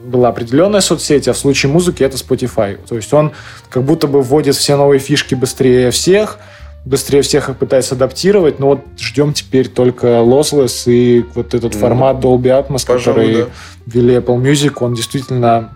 была 0.04 0.28
определенная 0.28 0.82
соцсеть, 0.82 1.28
а 1.28 1.32
в 1.32 1.38
случае 1.38 1.72
музыки 1.72 2.02
это 2.02 2.18
Spotify. 2.18 2.78
То 2.86 2.94
есть 2.96 3.10
он 3.14 3.32
как 3.70 3.84
будто 3.84 4.06
бы 4.06 4.20
вводит 4.20 4.54
все 4.54 4.76
новые 4.76 4.98
фишки 4.98 5.34
быстрее 5.34 5.90
всех, 5.90 6.38
быстрее 6.84 7.22
всех 7.22 7.48
их 7.48 7.56
пытается 7.56 7.94
адаптировать, 7.94 8.58
но 8.58 8.66
вот 8.66 8.80
ждем 8.98 9.32
теперь 9.32 9.68
только 9.68 10.08
Lossless 10.08 10.92
и 10.92 11.24
вот 11.34 11.54
этот 11.54 11.72
mm. 11.74 11.78
формат 11.78 12.16
Dolby 12.18 12.50
Atmos, 12.50 12.86
Пожалуй, 12.86 12.98
который 12.98 13.34
да. 13.36 13.46
ввели 13.86 14.16
Apple 14.16 14.42
Music, 14.42 14.74
он 14.80 14.92
действительно, 14.92 15.72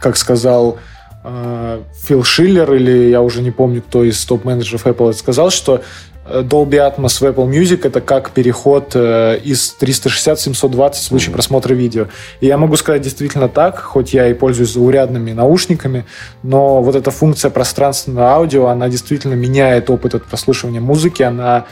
как 0.00 0.16
сказал 0.16 0.78
э, 1.22 1.80
Фил 2.02 2.24
Шиллер, 2.24 2.74
или 2.74 3.10
я 3.10 3.22
уже 3.22 3.40
не 3.40 3.52
помню, 3.52 3.82
кто 3.82 4.02
из 4.02 4.24
топ-менеджеров 4.24 4.84
Apple 4.84 5.12
сказал, 5.12 5.50
что 5.50 5.80
Dolby 6.24 6.78
Atmos 6.78 7.18
в 7.18 7.22
Apple 7.22 7.48
Music 7.48 7.84
это 7.84 8.00
как 8.00 8.30
переход 8.30 8.92
э, 8.94 9.38
из 9.42 9.72
360 9.72 10.38
в 10.38 10.42
720 10.42 11.02
в 11.02 11.04
случае 11.04 11.30
mm-hmm. 11.30 11.32
просмотра 11.32 11.74
видео. 11.74 12.06
И 12.40 12.46
я 12.46 12.58
могу 12.58 12.76
сказать 12.76 13.02
действительно 13.02 13.48
так, 13.48 13.78
хоть 13.80 14.14
я 14.14 14.28
и 14.28 14.34
пользуюсь 14.34 14.72
заурядными 14.72 15.32
наушниками, 15.32 16.04
но 16.42 16.80
вот 16.80 16.94
эта 16.94 17.10
функция 17.10 17.50
пространственного 17.50 18.28
аудио, 18.28 18.66
она 18.66 18.88
действительно 18.88 19.34
меняет 19.34 19.90
опыт 19.90 20.14
от 20.14 20.24
прослушивания 20.24 20.80
музыки, 20.80 21.22
она 21.22 21.66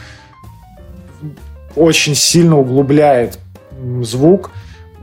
очень 1.75 2.15
сильно 2.15 2.59
углубляет 2.59 3.39
звук, 4.01 4.51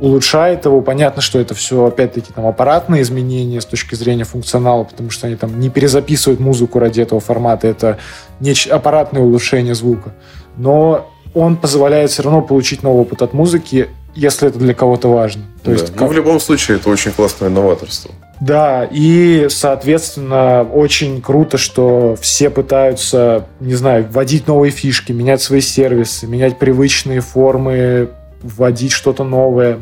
улучшает 0.01 0.65
его. 0.65 0.81
Понятно, 0.81 1.23
что 1.23 1.39
это 1.39 1.55
все, 1.55 1.85
опять-таки, 1.85 2.33
там 2.33 2.47
аппаратные 2.47 3.03
изменения 3.03 3.61
с 3.61 3.65
точки 3.67 3.95
зрения 3.95 4.25
функционала, 4.25 4.85
потому 4.85 5.11
что 5.11 5.27
они 5.27 5.37
там 5.37 5.59
не 5.59 5.71
перезаписывают 5.71 6.41
музыку 6.41 6.79
ради 6.79 7.01
этого 7.01 7.21
формата. 7.21 7.67
Это 7.67 7.99
не 8.41 8.55
аппаратное 8.71 9.23
улучшение 9.23 9.75
звука. 9.75 10.15
Но 10.57 11.11
он 11.35 11.57
позволяет 11.57 12.11
все 12.11 12.23
равно 12.23 12.43
получить 12.43 12.83
новый 12.83 13.03
опыт 13.03 13.23
от 13.23 13.33
музыки, 13.33 13.89
если 14.15 14.49
это 14.49 14.59
для 14.59 14.75
кого-то 14.75 15.09
важно. 15.09 15.43
То 15.63 15.71
да. 15.71 15.73
есть, 15.73 15.93
ну, 15.93 15.99
как... 15.99 16.09
в 16.09 16.13
любом 16.13 16.41
случае, 16.41 16.79
это 16.79 16.89
очень 16.91 17.13
классное 17.13 17.49
новаторство. 17.49 18.11
Да, 18.41 18.89
и, 18.89 19.49
соответственно, 19.51 20.63
очень 20.63 21.21
круто, 21.21 21.59
что 21.59 22.17
все 22.21 22.51
пытаются, 22.51 23.47
не 23.59 23.75
знаю, 23.75 24.07
вводить 24.11 24.47
новые 24.47 24.71
фишки, 24.71 25.11
менять 25.11 25.43
свои 25.43 25.61
сервисы, 25.61 26.27
менять 26.27 26.59
привычные 26.59 27.21
формы 27.21 28.11
вводить 28.43 28.93
что-то 28.93 29.25
новое. 29.25 29.81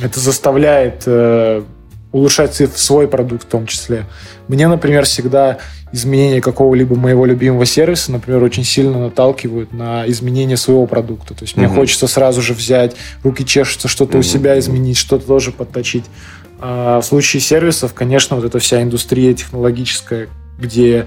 Это 0.00 0.20
заставляет 0.20 1.02
э, 1.06 1.62
улучшать 2.12 2.54
свой 2.54 3.08
продукт 3.08 3.44
в 3.44 3.46
том 3.46 3.66
числе. 3.66 4.06
Мне, 4.48 4.68
например, 4.68 5.04
всегда 5.04 5.58
изменение 5.92 6.40
какого-либо 6.40 6.96
моего 6.96 7.26
любимого 7.26 7.66
сервиса, 7.66 8.12
например, 8.12 8.42
очень 8.42 8.64
сильно 8.64 8.98
наталкивают 8.98 9.72
на 9.72 10.08
изменение 10.08 10.56
своего 10.56 10.86
продукта. 10.86 11.34
То 11.34 11.44
есть 11.44 11.54
угу. 11.54 11.64
мне 11.64 11.74
хочется 11.74 12.06
сразу 12.06 12.40
же 12.42 12.54
взять, 12.54 12.96
руки 13.22 13.44
чешутся, 13.44 13.88
что-то 13.88 14.12
угу. 14.12 14.20
у 14.20 14.22
себя 14.22 14.58
изменить, 14.58 14.96
что-то 14.96 15.26
тоже 15.26 15.52
подточить. 15.52 16.04
А 16.60 17.00
в 17.00 17.04
случае 17.04 17.40
сервисов, 17.40 17.92
конечно, 17.92 18.36
вот 18.36 18.44
эта 18.44 18.58
вся 18.58 18.82
индустрия 18.82 19.34
технологическая, 19.34 20.28
где 20.58 21.06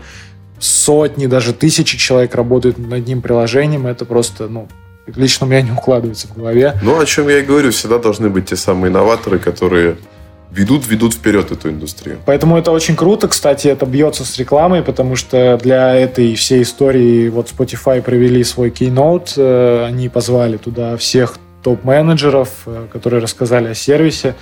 сотни, 0.60 1.28
даже 1.28 1.54
тысячи 1.54 1.98
человек 1.98 2.36
работают 2.36 2.78
над 2.78 2.92
одним 2.94 3.22
приложением, 3.22 3.88
это 3.88 4.06
просто, 4.06 4.48
ну, 4.48 4.68
лично 5.08 5.46
у 5.46 5.50
меня 5.50 5.62
не 5.62 5.72
укладывается 5.72 6.28
в 6.28 6.36
голове. 6.36 6.78
Ну, 6.82 7.00
о 7.00 7.06
чем 7.06 7.30
я 7.30 7.40
и 7.40 7.44
говорю, 7.44 7.72
всегда 7.72 8.00
должны 8.00 8.30
быть 8.30 8.48
те 8.48 8.56
самые 8.56 8.92
инноваторы, 8.92 9.40
которые 9.40 9.98
ведут, 10.52 10.88
ведут 10.88 11.14
вперед 11.14 11.52
эту 11.52 11.70
индустрию. 11.70 12.18
Поэтому 12.26 12.58
это 12.58 12.72
очень 12.72 12.96
круто. 12.96 13.28
Кстати, 13.28 13.68
это 13.68 13.86
бьется 13.86 14.24
с 14.24 14.38
рекламой, 14.38 14.82
потому 14.82 15.16
что 15.16 15.60
для 15.62 15.96
этой 15.96 16.36
всей 16.36 16.64
истории 16.64 17.30
вот 17.30 17.52
Spotify 17.52 18.02
провели 18.02 18.44
свой 18.44 18.70
keynote. 18.70 19.34
Э, 19.38 19.86
они 19.86 20.10
позвали 20.10 20.58
туда 20.58 20.98
всех 20.98 21.38
топ-менеджеров, 21.62 22.50
э, 22.66 22.88
которые 22.92 23.22
рассказали 23.22 23.70
о 23.70 23.76
сервисе. 23.76 24.36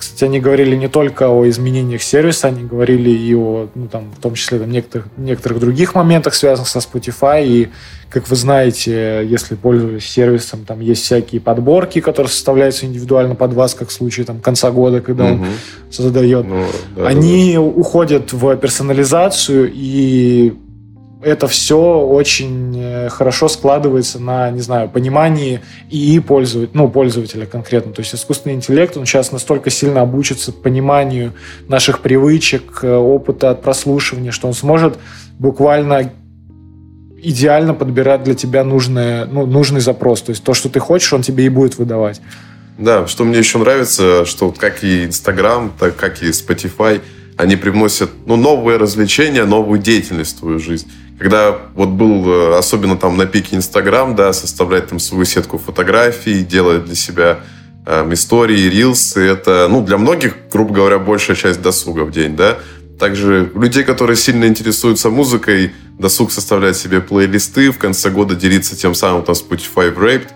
Кстати, 0.00 0.24
они 0.24 0.40
говорили 0.40 0.76
не 0.76 0.88
только 0.88 1.28
о 1.28 1.46
изменениях 1.46 2.02
сервиса, 2.02 2.48
они 2.48 2.64
говорили 2.64 3.10
и 3.10 3.34
о, 3.34 3.68
ну, 3.74 3.86
там, 3.86 4.10
в 4.16 4.18
том 4.18 4.32
числе, 4.32 4.58
там, 4.58 4.70
некоторых, 4.70 5.08
некоторых 5.18 5.60
других 5.60 5.94
моментах, 5.94 6.32
связанных 6.32 6.68
со 6.68 6.78
Spotify. 6.78 7.46
И, 7.46 7.68
как 8.08 8.26
вы 8.30 8.34
знаете, 8.34 9.20
если 9.28 9.56
пользуюсь 9.56 10.06
сервисом, 10.06 10.64
там 10.64 10.80
есть 10.80 11.02
всякие 11.02 11.42
подборки, 11.42 12.00
которые 12.00 12.30
составляются 12.30 12.86
индивидуально 12.86 13.34
под 13.34 13.52
вас, 13.52 13.74
как 13.74 13.90
в 13.90 13.92
случае 13.92 14.24
там, 14.24 14.40
конца 14.40 14.70
года, 14.70 15.02
когда 15.02 15.26
угу. 15.26 15.42
он 15.42 15.48
создает. 15.90 16.46
Ну, 16.46 16.64
да, 16.96 17.06
они 17.06 17.52
да, 17.52 17.60
да. 17.60 17.60
уходят 17.60 18.32
в 18.32 18.56
персонализацию 18.56 19.70
и 19.70 20.54
это 21.22 21.48
все 21.48 21.78
очень 21.78 22.74
э, 22.76 23.08
хорошо 23.10 23.48
складывается 23.48 24.18
на, 24.18 24.50
не 24.50 24.60
знаю, 24.60 24.88
понимании 24.88 25.60
и 25.90 26.18
пользователя, 26.18 26.70
ну, 26.72 26.88
пользователя 26.88 27.46
конкретно. 27.46 27.92
То 27.92 28.00
есть 28.00 28.14
искусственный 28.14 28.54
интеллект, 28.54 28.96
он 28.96 29.04
сейчас 29.04 29.30
настолько 29.30 29.68
сильно 29.70 30.00
обучится 30.00 30.52
пониманию 30.52 31.34
наших 31.68 32.00
привычек, 32.00 32.82
э, 32.82 32.94
опыта 32.94 33.50
от 33.50 33.62
прослушивания, 33.62 34.30
что 34.30 34.48
он 34.48 34.54
сможет 34.54 34.98
буквально 35.38 36.12
идеально 37.22 37.74
подбирать 37.74 38.24
для 38.24 38.34
тебя 38.34 38.64
нужное, 38.64 39.26
ну, 39.26 39.44
нужный 39.44 39.80
запрос. 39.80 40.22
То 40.22 40.30
есть 40.30 40.42
то, 40.42 40.54
что 40.54 40.70
ты 40.70 40.80
хочешь, 40.80 41.12
он 41.12 41.20
тебе 41.20 41.44
и 41.44 41.50
будет 41.50 41.76
выдавать. 41.76 42.22
Да, 42.78 43.06
что 43.06 43.24
мне 43.24 43.38
еще 43.38 43.58
нравится, 43.58 44.24
что 44.24 44.52
как 44.52 44.82
и 44.82 45.04
Инстаграм, 45.04 45.70
так 45.78 45.96
как 45.96 46.22
и 46.22 46.30
Spotify, 46.30 47.02
они 47.36 47.56
привносят 47.56 48.10
ну, 48.24 48.36
новые 48.36 48.78
развлечения, 48.78 49.44
новую 49.44 49.80
деятельность 49.80 50.36
в 50.36 50.40
твою 50.40 50.58
жизнь 50.58 50.86
когда 51.20 51.58
вот 51.74 51.90
был, 51.90 52.26
э, 52.32 52.58
особенно 52.58 52.96
там 52.96 53.18
на 53.18 53.26
пике 53.26 53.54
Инстаграм, 53.54 54.16
да, 54.16 54.32
составлять 54.32 54.88
там 54.88 54.98
свою 54.98 55.26
сетку 55.26 55.58
фотографий, 55.58 56.42
делать 56.42 56.86
для 56.86 56.94
себя 56.94 57.40
э, 57.84 58.10
истории, 58.12 58.70
рилсы, 58.70 59.20
это, 59.20 59.68
ну, 59.68 59.84
для 59.84 59.98
многих, 59.98 60.34
грубо 60.50 60.72
говоря, 60.72 60.98
большая 60.98 61.36
часть 61.36 61.60
досуга 61.60 62.04
в 62.04 62.10
день, 62.10 62.36
да. 62.36 62.56
Также 62.98 63.52
людей, 63.54 63.84
которые 63.84 64.16
сильно 64.16 64.46
интересуются 64.46 65.10
музыкой, 65.10 65.74
досуг 65.98 66.32
составлять 66.32 66.78
себе 66.78 67.02
плейлисты, 67.02 67.70
в 67.70 67.76
конце 67.76 68.08
года 68.08 68.34
делиться 68.34 68.74
тем 68.74 68.94
самым 68.94 69.22
там 69.22 69.34
Spotify 69.34 69.94
Wrapped, 69.94 70.28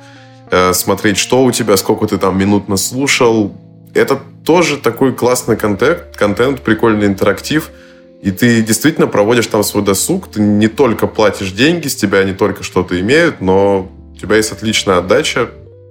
э, 0.51 0.75
смотреть, 0.75 1.17
что 1.17 1.45
у 1.45 1.51
тебя, 1.51 1.79
сколько 1.79 2.07
ты 2.07 2.19
там 2.19 2.39
минут 2.39 2.69
наслушал. 2.69 3.57
Это 3.95 4.21
тоже 4.45 4.77
такой 4.77 5.15
классный 5.15 5.57
контент, 5.57 6.15
контент 6.15 6.61
прикольный 6.61 7.07
интерактив– 7.07 7.71
и 8.25 8.31
ты 8.31 8.63
действительно 8.63 9.07
проводишь 9.07 9.47
там 9.49 9.63
свой 9.63 9.85
досуг, 9.85 10.29
ты 10.29 10.41
не 10.41 10.69
только 10.69 11.07
платишь 11.07 11.53
деньги, 11.53 11.89
с 11.89 11.95
тебя 11.95 12.25
не 12.25 12.33
только 12.33 12.63
что-то 12.63 12.99
имеют, 12.99 13.43
но 13.43 13.91
у 14.15 14.19
тебя 14.19 14.37
есть 14.37 14.51
отличная 14.51 14.99
отдача. 14.99 15.51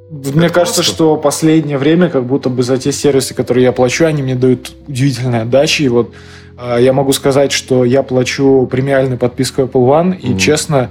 Мне 0.10 0.48
Это 0.48 0.56
кажется, 0.56 0.82
просто... 0.82 0.84
что 0.84 1.16
последнее 1.16 1.78
время, 1.78 2.10
как 2.10 2.26
будто 2.26 2.50
бы 2.50 2.64
за 2.64 2.80
те 2.80 2.92
сервисы, 2.92 3.36
которые 3.36 3.66
я 3.66 3.72
плачу, 3.72 4.06
они 4.06 4.24
мне 4.24 4.34
дают 4.34 4.72
удивительные 4.88 5.44
отдачи. 5.44 5.84
И 5.84 5.88
вот 5.90 6.12
э, 6.58 6.78
я 6.82 6.92
могу 6.92 7.14
сказать, 7.14 7.52
что 7.52 7.86
я 7.86 8.02
плачу 8.02 8.68
премиальную 8.70 9.20
подписку 9.20 9.62
Apple 9.62 9.72
One, 9.88 10.18
и, 10.18 10.30
mm-hmm. 10.30 10.40
честно, 10.40 10.90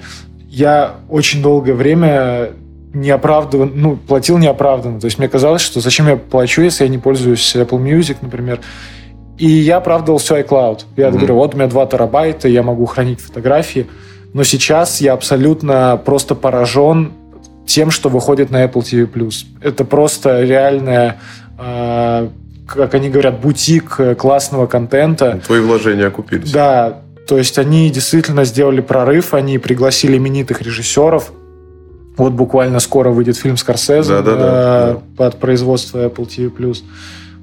я 0.49 0.95
очень 1.09 1.43
долгое 1.43 1.75
время 1.75 2.51
неоправданно, 2.95 3.69
ну, 3.75 3.97
платил 3.97 4.39
неоправданно. 4.39 5.01
То 5.01 5.07
есть 5.07 5.19
мне 5.19 5.29
казалось, 5.29 5.63
что 5.63 5.81
зачем 5.81 6.07
я 6.07 6.17
плачу, 6.17 6.63
если 6.63 6.85
я 6.85 6.89
не 6.89 6.99
пользуюсь 6.99 7.57
Apple 7.57 7.83
Music, 7.83 8.19
например. 8.23 8.61
И 9.43 9.49
я 9.49 9.79
оправдывал 9.79 10.19
все 10.19 10.39
iCloud. 10.39 10.83
Я 10.97 11.09
mm-hmm. 11.09 11.13
говорю, 11.17 11.35
вот 11.35 11.55
у 11.55 11.57
меня 11.57 11.67
2 11.67 11.87
терабайта, 11.87 12.47
я 12.47 12.63
могу 12.63 12.87
хранить 12.87 13.21
фотографии. 13.21 13.89
Но 14.35 14.45
сейчас 14.45 15.01
я 15.01 15.15
абсолютно 15.15 16.01
просто 16.05 16.37
поражен 16.37 17.11
тем, 17.67 17.91
что 17.91 18.09
выходит 18.09 18.53
на 18.53 18.65
Apple 18.65 18.83
TV+. 18.83 19.33
Это 19.61 19.85
просто 19.85 20.43
реальная, 20.45 21.19
э, 21.59 22.29
как 22.69 22.95
они 22.95 23.11
говорят, 23.11 23.41
бутик 23.41 23.99
классного 24.17 24.69
контента. 24.69 25.41
Твои 25.45 25.61
вложения 25.61 26.07
окупились. 26.07 26.53
Да, 26.53 27.01
то 27.27 27.37
есть 27.37 27.59
они 27.59 27.91
действительно 27.91 28.45
сделали 28.45 28.81
прорыв, 28.81 29.35
они 29.35 29.59
пригласили 29.59 30.19
именитых 30.19 30.63
режиссеров. 30.63 31.33
Вот 32.17 32.33
буквально 32.33 32.79
скоро 32.79 33.11
выйдет 33.11 33.37
фильм 33.37 33.57
Скорсезе 33.57 34.09
да, 34.09 34.23
да, 34.23 34.37
да, 34.37 34.99
под 35.17 35.41
производство 35.41 35.99
Apple 36.07 36.29
TV+ 36.29 36.77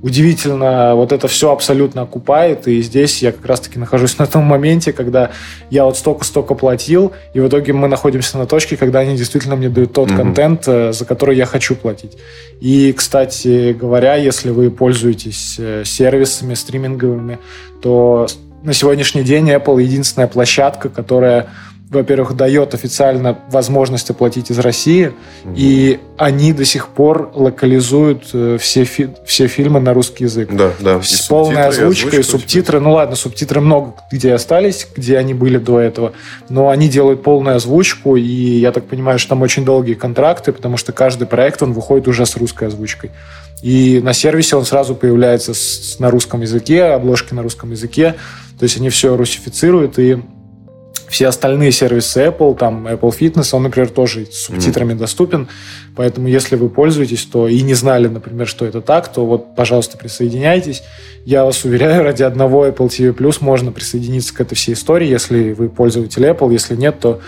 удивительно, 0.02 0.96
вот 0.96 1.12
это 1.12 1.28
все 1.28 1.52
абсолютно 1.52 2.04
окупает, 2.04 2.68
и 2.68 2.82
здесь 2.82 3.22
я 3.22 3.32
как 3.32 3.46
раз-таки 3.46 3.80
нахожусь 3.80 4.18
на 4.18 4.26
том 4.26 4.44
моменте, 4.44 4.94
когда 4.94 5.32
я 5.70 5.86
вот 5.86 5.98
столько-столько 5.98 6.56
платил, 6.56 7.12
и 7.34 7.40
в 7.40 7.48
итоге 7.48 7.74
мы 7.74 7.88
находимся 7.88 8.38
на 8.38 8.46
точке, 8.46 8.78
когда 8.78 9.00
они 9.00 9.18
действительно 9.18 9.56
мне 9.56 9.70
дают 9.70 9.94
тот 9.94 10.10
mm-hmm. 10.10 10.16
контент, 10.16 10.64
э, 10.68 10.94
за 10.94 11.06
который 11.06 11.36
я 11.36 11.46
хочу 11.46 11.76
платить. 11.76 12.18
И, 12.62 12.94
кстати 12.94 13.74
говоря, 13.74 14.16
если 14.16 14.52
вы 14.52 14.72
пользуетесь 14.72 15.56
э, 15.60 15.84
сервисами 15.86 16.54
стриминговыми, 16.54 17.40
то 17.82 18.28
на 18.64 18.74
сегодняшний 18.74 19.24
день 19.24 19.50
Apple 19.52 19.82
единственная 19.82 20.28
площадка, 20.28 20.90
которая 20.90 21.48
во-первых, 21.90 22.36
дает 22.36 22.76
официально 22.76 23.40
возможность 23.50 24.10
оплатить 24.12 24.52
из 24.52 24.60
России, 24.60 25.08
угу. 25.44 25.54
и 25.56 26.00
они 26.18 26.54
до 26.54 26.64
сих 26.64 26.90
пор 26.90 27.32
локализуют 27.34 28.30
э, 28.34 28.58
все, 28.60 28.84
фи- 28.84 29.10
все 29.26 29.48
фильмы 29.48 29.80
на 29.80 29.96
русский 29.96 30.26
язык. 30.26 30.50
Да, 30.52 30.72
да. 30.80 31.02
С 31.02 31.22
полной 31.22 31.64
озвучкой, 31.64 32.20
и 32.20 32.24
субтитры. 32.24 32.80
Ну 32.80 32.92
ладно, 32.92 33.16
субтитры 33.16 33.60
много 33.60 33.96
где 34.12 34.34
остались, 34.34 34.88
где 34.96 35.18
они 35.18 35.34
были 35.34 35.58
до 35.58 35.80
этого, 35.80 36.14
но 36.48 36.70
они 36.70 36.90
делают 36.90 37.24
полную 37.24 37.56
озвучку, 37.56 38.16
и 38.18 38.22
я 38.22 38.72
так 38.72 38.86
понимаю, 38.86 39.18
что 39.18 39.30
там 39.30 39.42
очень 39.42 39.66
долгие 39.66 39.96
контракты, 39.96 40.52
потому 40.52 40.78
что 40.78 40.92
каждый 40.92 41.26
проект, 41.26 41.64
он 41.64 41.74
выходит 41.74 42.08
уже 42.08 42.28
с 42.28 42.38
русской 42.38 42.68
озвучкой. 42.68 43.10
И 43.64 44.00
на 44.04 44.14
сервисе 44.14 44.56
он 44.56 44.66
сразу 44.66 44.94
появляется 44.94 45.56
с, 45.56 45.98
на 45.98 46.12
русском 46.12 46.42
языке, 46.42 46.84
обложки 46.84 47.34
на 47.34 47.42
русском 47.42 47.72
языке, 47.72 48.16
то 48.60 48.64
есть 48.64 48.78
они 48.78 48.90
все 48.90 49.16
русифицируют, 49.18 49.98
и 49.98 50.20
все 51.10 51.28
остальные 51.28 51.72
сервисы 51.72 52.28
Apple, 52.28 52.58
там 52.58 52.88
Apple 52.88 53.14
Fitness, 53.18 53.50
он, 53.54 53.64
например, 53.64 53.90
тоже 53.90 54.28
с 54.32 54.46
субтитрами 54.46 54.94
mm. 54.94 54.98
доступен. 54.98 55.48
Поэтому, 55.96 56.28
если 56.28 56.56
вы 56.56 56.70
пользуетесь, 56.70 57.26
то 57.26 57.48
и 57.48 57.62
не 57.62 57.74
знали, 57.74 58.08
например, 58.08 58.48
что 58.48 58.66
это 58.66 58.82
так, 58.82 59.12
то 59.12 59.26
вот, 59.26 59.56
пожалуйста, 59.56 59.98
присоединяйтесь. 59.98 60.84
Я 61.26 61.46
вас 61.46 61.66
уверяю, 61.66 62.04
ради 62.04 62.24
одного 62.24 62.68
Apple 62.68 62.88
TV 62.88 63.14
Plus 63.14 63.38
можно 63.42 63.72
присоединиться 63.72 64.34
к 64.34 64.42
этой 64.42 64.56
всей 64.56 64.74
истории, 64.74 65.08
если 65.08 65.54
вы 65.54 65.70
пользователь 65.70 66.24
Apple. 66.24 66.52
Если 66.52 66.76
нет, 66.76 67.00
то 67.00 67.22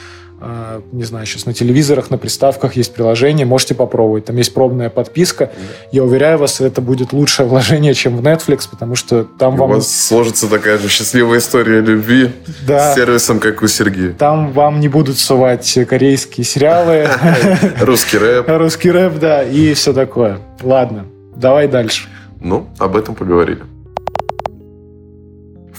не 0.92 1.04
знаю, 1.04 1.26
сейчас 1.26 1.46
на 1.46 1.54
телевизорах, 1.54 2.10
на 2.10 2.18
приставках 2.18 2.76
есть 2.76 2.94
приложение, 2.94 3.46
можете 3.46 3.76
попробовать. 3.76 4.26
Там 4.26 4.38
есть 4.38 4.54
пробная 4.54 4.90
подписка. 4.90 5.52
Да. 5.56 5.88
Я 5.92 6.04
уверяю 6.04 6.38
вас, 6.40 6.62
это 6.62 6.82
будет 6.82 7.14
лучшее 7.14 7.48
вложение, 7.48 7.94
чем 7.94 8.18
в 8.18 8.22
Netflix, 8.22 8.68
потому 8.70 8.96
что 8.96 9.24
там 9.24 9.56
у 9.56 9.58
вам... 9.58 9.72
У 9.72 9.74
вас 9.76 9.92
сложится 10.08 10.48
такая 10.48 10.78
же 10.78 10.90
счастливая 10.90 11.40
история 11.40 11.82
любви 11.82 12.32
да. 12.66 12.92
с 12.92 12.96
сервисом, 12.96 13.40
как 13.40 13.62
у 13.62 13.68
Сергея. 13.68 14.14
Там 14.14 14.52
вам 14.52 14.80
не 14.80 14.88
будут 14.88 15.20
сувать 15.20 15.78
корейские 15.88 16.44
сериалы. 16.44 17.08
Русский 17.80 18.18
рэп. 18.18 18.46
Русский 18.48 18.92
рэп, 18.92 19.20
да, 19.20 19.44
и 19.44 19.74
все 19.74 19.94
такое. 19.94 20.40
Ладно, 20.64 21.06
давай 21.36 21.68
дальше. 21.68 22.08
Ну, 22.40 22.68
об 22.80 22.96
этом 22.96 23.14
поговорили. 23.14 23.62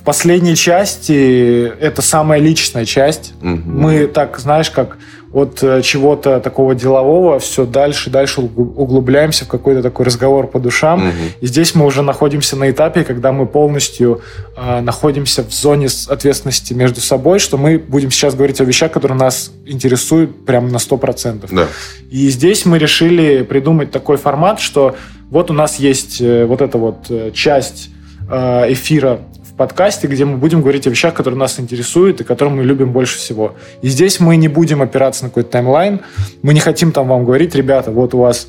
В 0.03 0.05
последней 0.05 0.57
части 0.57 1.72
это 1.78 2.03
самая 2.03 2.40
личная 2.40 2.84
часть. 2.84 3.34
Угу. 3.40 3.61
Мы 3.64 4.09
так, 4.09 4.36
знаешь, 4.40 4.68
как 4.68 4.98
от 5.32 5.62
э, 5.62 5.80
чего-то 5.82 6.40
такого 6.40 6.74
делового 6.74 7.38
все 7.38 7.64
дальше 7.66 8.11
и 8.11 8.12
дальше 8.12 8.40
углубляемся 8.40 9.44
в 9.44 9.48
какой-то 9.48 9.80
такой 9.80 10.07
разговор 10.07 10.48
по 10.48 10.59
душам. 10.59 11.07
Угу. 11.07 11.16
И 11.42 11.46
здесь 11.46 11.76
мы 11.76 11.86
уже 11.86 12.03
находимся 12.03 12.57
на 12.57 12.68
этапе, 12.68 13.05
когда 13.05 13.30
мы 13.30 13.46
полностью 13.46 14.22
э, 14.57 14.80
находимся 14.80 15.44
в 15.44 15.53
зоне 15.53 15.86
ответственности 16.09 16.72
между 16.72 17.00
собой, 17.00 17.38
что 17.38 17.57
мы 17.57 17.78
будем 17.78 18.11
сейчас 18.11 18.34
говорить 18.34 18.61
о 18.61 18.64
вещах, 18.64 18.90
которые 18.90 19.16
нас 19.16 19.53
интересуют 19.66 20.44
прямо 20.44 20.68
на 20.68 20.78
100%. 20.78 21.46
Да. 21.48 21.68
И 22.11 22.28
здесь 22.28 22.66
мы 22.66 22.78
решили 22.78 23.42
придумать 23.42 23.92
такой 23.92 24.16
формат, 24.16 24.59
что 24.59 24.96
вот 25.30 25.48
у 25.48 25.55
нас 25.55 25.78
есть 25.78 26.20
э, 26.20 26.44
вот 26.44 26.61
эта 26.61 26.76
вот 26.76 27.07
э, 27.09 27.30
часть 27.32 27.90
эфира 28.28 29.20
подкасте, 29.57 30.07
где 30.07 30.24
мы 30.24 30.36
будем 30.36 30.61
говорить 30.61 30.86
о 30.86 30.90
вещах, 30.90 31.14
которые 31.14 31.38
нас 31.38 31.59
интересуют 31.61 32.20
и 32.20 32.24
которые 32.24 32.55
мы 32.55 32.64
любим 32.64 32.92
больше 32.92 33.18
всего. 33.18 33.55
И 33.82 33.88
здесь 33.88 34.20
мы 34.20 34.36
не 34.36 34.48
будем 34.48 34.82
опираться 34.82 35.24
на 35.24 35.30
какой-то 35.30 35.50
таймлайн. 35.50 36.00
Мы 36.42 36.55
не 36.55 36.61
хотим 36.61 36.92
там 36.92 37.09
вам 37.09 37.24
говорить, 37.24 37.55
ребята, 37.55 37.90
вот 37.90 38.14
у 38.14 38.18
вас 38.18 38.48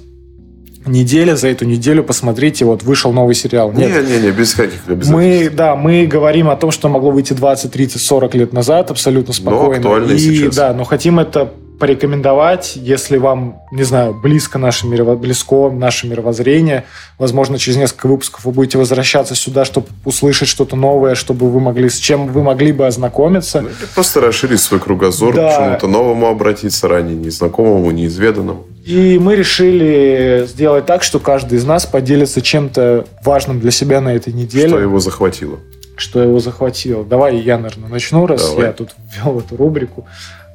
неделя, 0.86 1.36
за 1.36 1.48
эту 1.48 1.66
неделю 1.66 2.04
посмотрите, 2.04 2.66
вот 2.66 2.84
вышел 2.84 3.14
новый 3.14 3.36
сериал. 3.36 3.72
Нет, 3.72 4.06
не, 4.08 4.16
не, 4.16 4.22
не 4.24 4.32
без 4.32 4.54
каких 4.54 4.82
Мы, 4.88 5.50
да, 5.50 5.76
мы 5.76 6.06
говорим 6.06 6.50
о 6.50 6.56
том, 6.56 6.72
что 6.72 6.90
могло 6.90 7.12
выйти 7.12 7.34
20, 7.34 7.72
30, 7.72 8.02
40 8.02 8.36
лет 8.36 8.54
назад, 8.54 8.92
абсолютно 8.92 9.34
спокойно. 9.34 9.84
Но 9.84 9.94
актуально 9.94 10.12
и, 10.12 10.20
сейчас. 10.20 10.56
Да, 10.56 10.74
но 10.74 10.84
хотим 10.84 11.20
это 11.20 11.54
порекомендовать, 11.80 12.74
если 12.76 13.18
вам, 13.18 13.62
не 13.72 13.84
знаю, 13.84 14.14
близко 14.14 14.58
наше 14.58 14.88
мирово... 14.88 15.16
близко 15.16 15.70
наше 15.70 16.08
мировоззрение. 16.08 16.86
Возможно, 17.18 17.58
через 17.58 17.78
несколько 17.78 18.08
выпусков 18.08 18.46
вы 18.46 18.52
будете 18.52 18.78
возвращаться 18.78 19.36
сюда, 19.36 19.66
чтобы 19.66 19.88
услышать 20.06 20.48
что-то 20.48 20.76
новое, 20.76 21.16
чтобы 21.16 21.50
вы 21.50 21.60
могли, 21.60 21.90
с 21.90 21.98
чем 21.98 22.28
вы 22.28 22.44
могли 22.44 22.72
бы 22.72 22.88
ознакомиться. 22.88 23.62
Ну, 23.62 23.70
просто 23.94 24.22
расширить 24.22 24.62
свой 24.62 24.80
кругозор, 24.80 25.36
да. 25.36 25.52
к 25.52 25.58
чему-то 25.58 25.88
новому 25.88 26.28
обратиться, 26.28 26.88
ранее 26.88 27.16
незнакомому, 27.16 27.92
неизведанному. 27.92 28.66
И 28.86 29.18
мы 29.18 29.36
решили 29.36 30.46
сделать 30.48 30.86
так, 30.86 31.04
что 31.04 31.20
каждый 31.20 31.58
из 31.58 31.66
нас 31.66 31.86
поделится 31.86 32.42
чем-то 32.42 33.06
важным 33.24 33.60
для 33.60 33.72
себя 33.72 34.02
на 34.02 34.14
этой 34.14 34.34
неделе. 34.34 34.68
Что 34.68 34.80
его 34.80 35.00
захватило? 35.00 35.60
Что 35.96 36.22
его 36.22 36.40
захватило. 36.40 37.04
Давай 37.06 37.38
я, 37.38 37.58
наверное, 37.58 37.90
начну, 37.90 38.26
раз 38.26 38.50
Давай. 38.50 38.66
я 38.68 38.74
тут 38.74 38.90
ввел 38.98 39.40
эту 39.40 39.56
рубрику. 39.56 40.06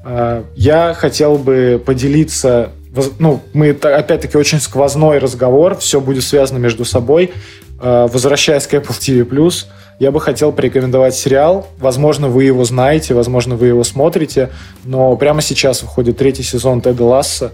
А, 0.04 0.44
я 0.56 0.94
хотел 0.94 1.36
бы 1.36 1.82
поделиться 1.84 2.70
ну, 3.18 3.40
мы 3.52 3.70
опять-таки 3.70 4.36
очень 4.36 4.60
сквозной 4.60 5.18
разговор, 5.18 5.76
все 5.76 6.00
будет 6.00 6.24
связано 6.24 6.58
между 6.58 6.84
собой. 6.84 7.32
А, 7.80 8.06
возвращаясь 8.08 8.66
к 8.66 8.74
Apple 8.74 8.98
TV+, 8.98 9.52
я 9.98 10.10
бы 10.10 10.20
хотел 10.20 10.52
порекомендовать 10.52 11.14
сериал. 11.14 11.66
Возможно, 11.78 12.28
вы 12.28 12.44
его 12.44 12.64
знаете, 12.64 13.14
возможно, 13.14 13.56
вы 13.56 13.68
его 13.68 13.84
смотрите, 13.84 14.50
но 14.84 15.16
прямо 15.16 15.42
сейчас 15.42 15.82
выходит 15.82 16.18
третий 16.18 16.42
сезон 16.42 16.80
Теда 16.80 17.04
Лассо. 17.04 17.52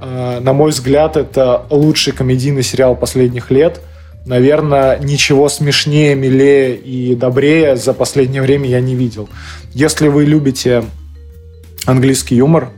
А, 0.00 0.40
на 0.40 0.52
мой 0.52 0.70
взгляд, 0.70 1.16
это 1.16 1.64
лучший 1.70 2.12
комедийный 2.12 2.62
сериал 2.62 2.96
последних 2.96 3.50
лет. 3.50 3.80
Наверное, 4.24 4.98
ничего 4.98 5.48
смешнее, 5.48 6.16
милее 6.16 6.74
и 6.74 7.14
добрее 7.14 7.76
за 7.76 7.92
последнее 7.92 8.42
время 8.42 8.68
я 8.68 8.80
не 8.80 8.96
видел. 8.96 9.28
Если 9.72 10.08
вы 10.08 10.24
любите 10.24 10.84
английский 11.86 12.36
юмор, 12.36 12.70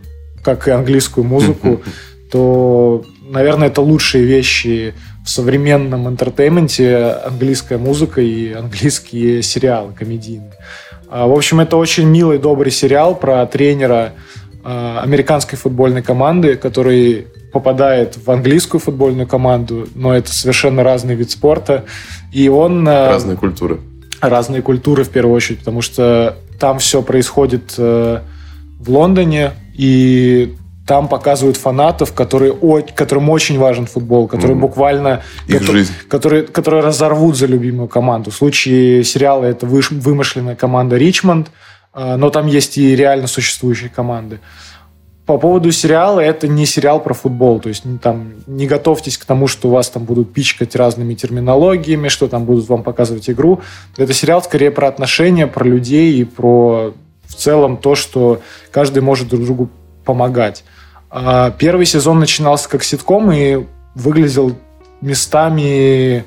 как 0.43 0.69
и 0.69 0.71
английскую 0.71 1.25
музыку, 1.25 1.83
то, 2.31 3.05
наверное, 3.29 3.69
это 3.69 3.81
лучшие 3.81 4.25
вещи 4.25 4.95
в 5.25 5.31
современном 5.31 6.09
entertainment 6.09 6.91
е 6.91 6.97
английская 7.25 7.79
музыка 7.79 8.21
и 8.21 8.53
английские 8.53 9.43
сериалы 9.43 9.93
комедийные. 9.93 10.53
А, 11.11 11.27
в 11.27 11.33
общем, 11.33 11.61
это 11.61 11.77
очень 11.77 12.07
милый, 12.07 12.39
добрый 12.39 12.71
сериал 12.71 13.15
про 13.15 13.45
тренера 13.47 14.13
а, 14.65 15.01
американской 15.03 15.59
футбольной 15.59 16.03
команды, 16.03 16.57
который 16.57 17.27
попадает 17.53 18.19
в 18.25 18.31
английскую 18.31 18.81
футбольную 18.81 19.27
команду, 19.27 19.89
но 19.95 20.15
это 20.15 20.33
совершенно 20.33 20.83
разный 20.83 21.15
вид 21.15 21.31
спорта. 21.31 21.85
И 22.33 22.49
он... 22.49 22.87
А, 22.89 23.09
разные 23.09 23.37
культуры. 23.37 23.81
Разные 24.21 24.63
культуры, 24.63 25.05
в 25.05 25.11
первую 25.11 25.35
очередь, 25.35 25.61
потому 25.61 25.81
что 25.81 26.37
там 26.59 26.79
все 26.79 27.03
происходит 27.03 27.75
э, 27.79 28.21
в 28.79 28.91
Лондоне, 28.91 29.53
и 29.75 30.55
там 30.87 31.07
показывают 31.07 31.59
фанатов, 31.59 32.15
которые, 32.15 32.55
которым 32.95 33.29
очень 33.29 33.59
важен 33.59 33.87
футбол, 33.87 34.27
которые 34.27 34.57
mm-hmm. 34.57 34.61
буквально... 34.61 35.23
Их 35.47 35.59
которые, 35.59 35.85
жизнь. 35.85 35.93
Которые, 36.09 36.43
которые 36.45 36.83
разорвут 36.83 37.37
за 37.37 37.47
любимую 37.47 37.89
команду. 37.89 38.31
В 38.31 38.35
случае 38.35 39.05
сериала 39.05 39.45
это 39.45 39.67
вымышленная 39.67 40.57
команда 40.57 40.97
«Ричмонд», 40.97 41.51
а, 41.93 42.17
но 42.17 42.31
там 42.31 42.47
есть 42.47 42.79
и 42.79 42.97
реально 42.97 43.27
существующие 43.27 43.91
команды. 43.91 44.41
По 45.27 45.37
поводу 45.37 45.71
сериала, 45.73 46.21
это 46.21 46.49
не 46.49 46.65
сериал 46.65 47.03
про 47.03 47.13
футбол. 47.13 47.61
То 47.61 47.69
есть 47.69 47.85
там 48.01 48.33
не 48.47 48.67
готовьтесь 48.67 49.19
к 49.19 49.27
тому, 49.27 49.47
что 49.47 49.69
у 49.69 49.73
вас 49.73 49.91
там 49.91 50.05
будут 50.05 50.33
пичкать 50.33 50.75
разными 50.75 51.13
терминологиями, 51.13 52.09
что 52.09 52.29
там 52.29 52.47
будут 52.47 52.67
вам 52.71 52.83
показывать 52.83 53.29
игру. 53.29 53.61
Это 53.99 54.15
сериал 54.15 54.43
скорее 54.43 54.71
про 54.71 54.89
отношения, 54.89 55.47
про 55.47 55.67
людей 55.67 56.15
и 56.19 56.25
про 56.25 56.95
в 57.29 57.35
целом 57.35 57.77
то, 57.77 57.95
что 57.95 58.43
каждый 58.73 59.03
может 59.03 59.29
друг 59.29 59.45
другу 59.45 59.71
помогать. 60.05 60.65
А, 61.11 61.51
первый 61.53 61.87
сезон 61.87 62.19
начинался 62.19 62.69
как 62.69 62.83
ситком 62.83 63.31
и 63.31 63.65
выглядел 63.95 64.57
местами 65.01 66.25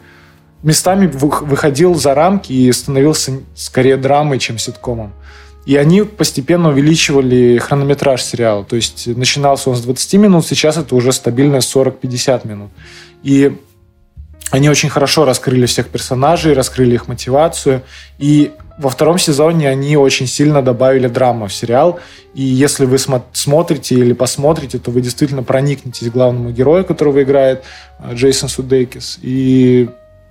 местами 0.64 1.08
выходил 1.08 1.96
за 1.96 2.14
рамки 2.14 2.54
и 2.54 2.72
становился 2.72 3.40
скорее 3.56 3.98
драмой, 3.98 4.40
чем 4.40 4.58
ситкомом. 4.58 5.14
И 5.66 5.76
они 5.76 6.04
постепенно 6.04 6.70
увеличивали 6.70 7.58
хронометраж 7.60 8.22
сериала. 8.22 8.64
То 8.64 8.76
есть 8.76 9.08
начинался 9.08 9.70
он 9.70 9.76
с 9.76 9.82
20 9.82 10.14
минут, 10.16 10.46
сейчас 10.46 10.78
это 10.78 10.96
уже 10.96 11.12
стабильно 11.12 11.58
40-50 11.58 12.48
минут. 12.48 12.72
И 13.24 13.58
они 14.50 14.70
очень 14.70 14.90
хорошо 14.90 15.24
раскрыли 15.26 15.66
всех 15.66 15.88
персонажей, 15.88 16.54
раскрыли 16.54 16.96
их 16.96 17.08
мотивацию. 17.08 17.84
И 18.18 18.52
во 18.82 18.90
втором 18.90 19.20
сезоне 19.20 19.70
они 19.70 19.96
очень 19.96 20.26
сильно 20.26 20.62
добавили 20.64 21.08
драму 21.08 21.48
в 21.48 21.54
сериал. 21.54 22.00
И 22.34 22.42
если 22.42 22.86
вы 22.86 22.96
смо- 22.96 23.24
смотрите 23.32 23.96
или 23.96 24.14
посмотрите, 24.14 24.80
то 24.80 24.90
вы 24.90 25.02
действительно 25.02 25.44
проникнетесь 25.44 26.10
главному 26.10 26.50
герою, 26.50 26.84
которого 26.84 27.22
играет 27.22 27.64
э, 28.00 28.16
Джейсон 28.16 28.50
Судейкис. 28.50 29.20
И 29.22 29.90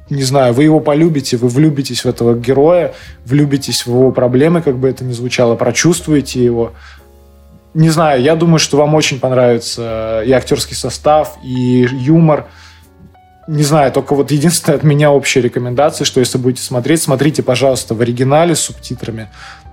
не 0.09 0.25
знаю, 0.25 0.53
вы 0.53 0.65
его 0.65 0.81
полюбите, 0.81 1.37
вы 1.37 1.47
влюбитесь 1.47 2.05
в 2.05 2.09
этого 2.09 2.35
героя, 2.35 2.93
влюбитесь 3.25 3.87
в 3.87 3.91
его 3.91 4.11
проблемы, 4.11 4.63
как 4.63 4.77
бы 4.77 4.89
это 4.89 5.05
ни 5.05 5.13
звучало, 5.13 5.55
прочувствуете 5.55 6.45
его. 6.45 6.73
Не 7.73 7.91
знаю, 7.91 8.21
я 8.21 8.35
думаю, 8.35 8.59
что 8.59 8.77
вам 8.79 8.97
очень 8.97 9.21
понравится 9.21 10.25
и 10.27 10.33
актерский 10.33 10.75
состав, 10.75 11.39
и 11.45 11.87
юмор– 11.93 12.47
не 13.51 13.65
знаю, 13.65 13.91
только 13.91 14.15
вот 14.15 14.31
единственное 14.31 14.79
от 14.79 14.85
меня 14.85 15.11
общая 15.11 15.41
рекомендация, 15.41 16.05
что 16.05 16.21
если 16.21 16.39
будете 16.39 16.63
смотреть, 16.63 17.03
смотрите, 17.03 17.43
пожалуйста, 17.43 17.95
в 17.95 18.01
оригинале 18.01 18.55
с 18.55 18.61
субтитрами. 18.61 19.29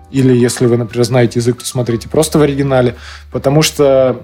Или 0.10 0.36
если 0.36 0.66
вы, 0.66 0.78
например, 0.78 1.06
знаете 1.06 1.40
язык, 1.40 1.60
то 1.60 1.66
смотрите 1.66 2.10
просто 2.10 2.40
в 2.40 2.42
оригинале. 2.42 2.96
Потому 3.32 3.62
что 3.62 4.24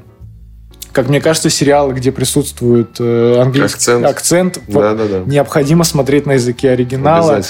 как 0.91 1.10
мне 1.10 1.22
кажется, 1.22 1.49
сериалы, 1.49 1.93
где 1.93 2.12
присутствует 2.12 2.97
э, 2.99 3.41
английский 3.41 3.78
акцент, 3.78 4.06
акцент 4.06 4.60
да, 4.68 4.93
да, 4.93 5.08
да. 5.08 5.20
необходимо 5.26 5.84
смотреть 5.84 6.28
на 6.28 6.34
языке 6.34 6.70
оригинала. 6.70 7.41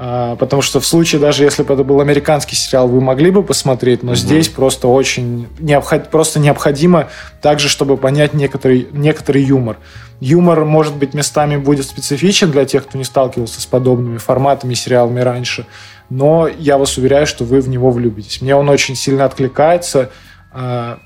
А, 0.00 0.36
потому 0.36 0.62
что 0.62 0.78
в 0.78 0.86
случае, 0.86 1.20
даже 1.20 1.42
если 1.42 1.64
бы 1.64 1.74
это 1.74 1.82
был 1.82 2.00
американский 2.00 2.54
сериал, 2.54 2.86
вы 2.86 3.00
могли 3.00 3.32
бы 3.32 3.42
посмотреть, 3.42 4.04
но 4.04 4.12
угу. 4.12 4.16
здесь 4.16 4.48
просто 4.48 4.86
очень 4.86 5.48
необход, 5.58 6.08
просто 6.08 6.38
необходимо 6.38 7.08
также, 7.42 7.68
чтобы 7.68 7.96
понять 7.96 8.32
некоторый, 8.32 8.86
некоторый 8.92 9.42
юмор. 9.42 9.76
Юмор, 10.20 10.64
может 10.64 10.94
быть, 10.94 11.14
местами 11.14 11.56
будет 11.56 11.84
специфичен 11.84 12.52
для 12.52 12.64
тех, 12.64 12.86
кто 12.86 12.96
не 12.96 13.02
сталкивался 13.02 13.60
с 13.60 13.66
подобными 13.66 14.18
форматами 14.18 14.74
сериалами 14.74 15.18
раньше, 15.18 15.66
но 16.10 16.46
я 16.46 16.78
вас 16.78 16.96
уверяю, 16.96 17.26
что 17.26 17.42
вы 17.42 17.60
в 17.60 17.68
него 17.68 17.90
влюбитесь. 17.90 18.40
Мне 18.40 18.54
он 18.54 18.68
очень 18.68 18.94
сильно 18.94 19.24
откликается. 19.24 20.10
А, 20.52 21.00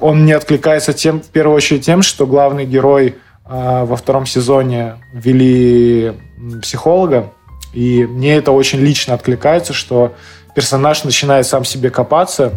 он 0.00 0.24
не 0.24 0.32
откликается 0.32 0.92
тем, 0.92 1.20
в 1.20 1.28
первую 1.28 1.56
очередь 1.56 1.86
тем, 1.86 2.02
что 2.02 2.26
главный 2.26 2.66
герой 2.66 3.14
а, 3.44 3.84
во 3.84 3.94
втором 3.94 4.26
сезоне 4.26 4.96
ввели 5.12 6.14
психолога, 6.60 7.32
и 7.74 8.06
мне 8.06 8.36
это 8.36 8.52
очень 8.52 8.78
лично 8.78 9.14
откликается, 9.14 9.72
что 9.72 10.14
персонаж 10.54 11.04
начинает 11.04 11.46
сам 11.46 11.64
себе 11.64 11.90
копаться, 11.90 12.52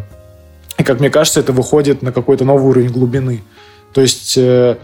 и, 0.77 0.83
как 0.83 0.99
мне 0.99 1.09
кажется, 1.09 1.39
это 1.39 1.51
выходит 1.51 2.01
на 2.01 2.11
какой-то 2.11 2.45
новый 2.45 2.69
уровень 2.69 2.91
глубины. 2.91 3.41
То 3.93 4.01
есть 4.01 4.37
э, 4.37 4.77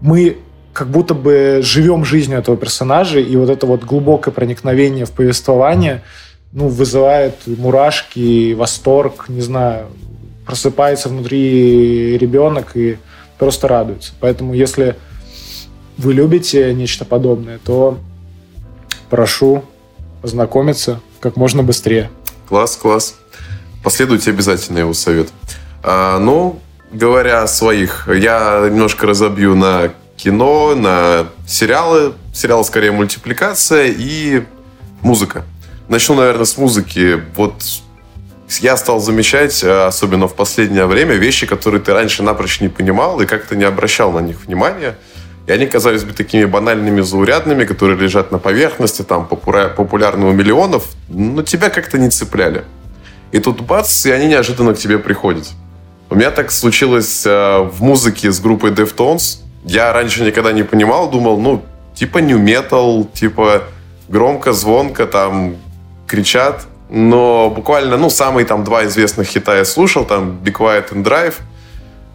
мы 0.00 0.36
как 0.74 0.88
будто 0.88 1.14
бы 1.14 1.60
живем 1.62 2.04
жизнью 2.04 2.38
этого 2.38 2.56
персонажа, 2.56 3.18
и 3.18 3.34
вот 3.36 3.48
это 3.48 3.66
вот 3.66 3.84
глубокое 3.84 4.32
проникновение 4.32 5.06
в 5.06 5.10
повествование 5.10 6.02
ну, 6.52 6.68
вызывает 6.68 7.34
мурашки, 7.46 8.52
восторг, 8.54 9.28
не 9.28 9.40
знаю, 9.40 9.86
просыпается 10.46 11.08
внутри 11.08 12.16
ребенок 12.18 12.76
и 12.76 12.98
просто 13.38 13.68
радуется. 13.68 14.12
Поэтому 14.20 14.54
если 14.54 14.96
вы 15.96 16.14
любите 16.14 16.72
нечто 16.74 17.04
подобное, 17.04 17.58
то 17.64 17.98
прошу 19.10 19.64
познакомиться 20.20 21.00
как 21.20 21.36
можно 21.36 21.62
быстрее. 21.62 22.10
Класс, 22.48 22.76
класс. 22.76 23.16
Последуйте 23.82 24.30
обязательно 24.30 24.78
его 24.78 24.94
совет. 24.94 25.28
А, 25.82 26.18
ну, 26.18 26.60
говоря 26.90 27.42
о 27.42 27.46
своих, 27.46 28.08
я 28.08 28.68
немножко 28.70 29.06
разобью 29.06 29.54
на 29.54 29.92
кино, 30.16 30.74
на 30.74 31.28
сериалы. 31.46 32.14
Сериал 32.34 32.64
скорее 32.64 32.92
мультипликация 32.92 33.86
и 33.86 34.42
музыка. 35.00 35.44
Начну, 35.88 36.16
наверное, 36.16 36.44
с 36.44 36.56
музыки. 36.58 37.22
Вот 37.34 37.54
я 38.60 38.76
стал 38.76 39.00
замечать, 39.00 39.62
э, 39.62 39.86
особенно 39.86 40.26
в 40.26 40.34
последнее 40.34 40.86
время, 40.86 41.14
вещи, 41.14 41.46
которые 41.46 41.80
ты 41.80 41.92
раньше 41.92 42.22
напрочь 42.22 42.60
не 42.60 42.68
понимал 42.68 43.20
и 43.20 43.26
как-то 43.26 43.56
не 43.56 43.64
обращал 43.64 44.12
на 44.12 44.20
них 44.20 44.44
внимания. 44.46 44.96
И 45.48 45.52
они 45.52 45.66
казались 45.66 46.04
бы 46.04 46.12
такими 46.12 46.44
банальными, 46.44 47.00
заурядными, 47.00 47.64
которые 47.64 47.98
лежат 47.98 48.30
на 48.30 48.38
поверхности, 48.38 49.02
там, 49.02 49.26
популярны 49.26 50.26
у 50.26 50.32
миллионов, 50.32 50.84
но 51.08 51.42
тебя 51.42 51.70
как-то 51.70 51.98
не 51.98 52.10
цепляли. 52.10 52.64
И 53.32 53.40
тут 53.40 53.62
бац, 53.62 54.06
и 54.06 54.10
они 54.10 54.26
неожиданно 54.26 54.74
к 54.74 54.78
тебе 54.78 54.98
приходят. 54.98 55.48
У 56.10 56.14
меня 56.14 56.30
так 56.30 56.50
случилось 56.50 57.24
э, 57.26 57.58
в 57.58 57.82
музыке 57.82 58.30
с 58.30 58.40
группой 58.40 58.70
Deftones 58.70 59.40
я 59.64 59.92
раньше 59.92 60.22
никогда 60.22 60.52
не 60.52 60.62
понимал, 60.62 61.10
думал, 61.10 61.38
ну, 61.40 61.62
типа 61.94 62.18
new 62.18 62.38
metal, 62.38 63.06
типа 63.12 63.64
громко, 64.08 64.52
звонко, 64.52 65.06
там 65.06 65.56
кричат. 66.06 66.66
Но 66.90 67.50
буквально, 67.50 67.98
ну, 67.98 68.08
самые 68.08 68.46
там 68.46 68.64
два 68.64 68.86
известных 68.86 69.28
хита 69.28 69.56
я 69.56 69.64
слушал, 69.64 70.04
там 70.04 70.38
Be 70.42 70.52
Quiet 70.52 70.92
and 70.92 71.04
Drive. 71.04 71.34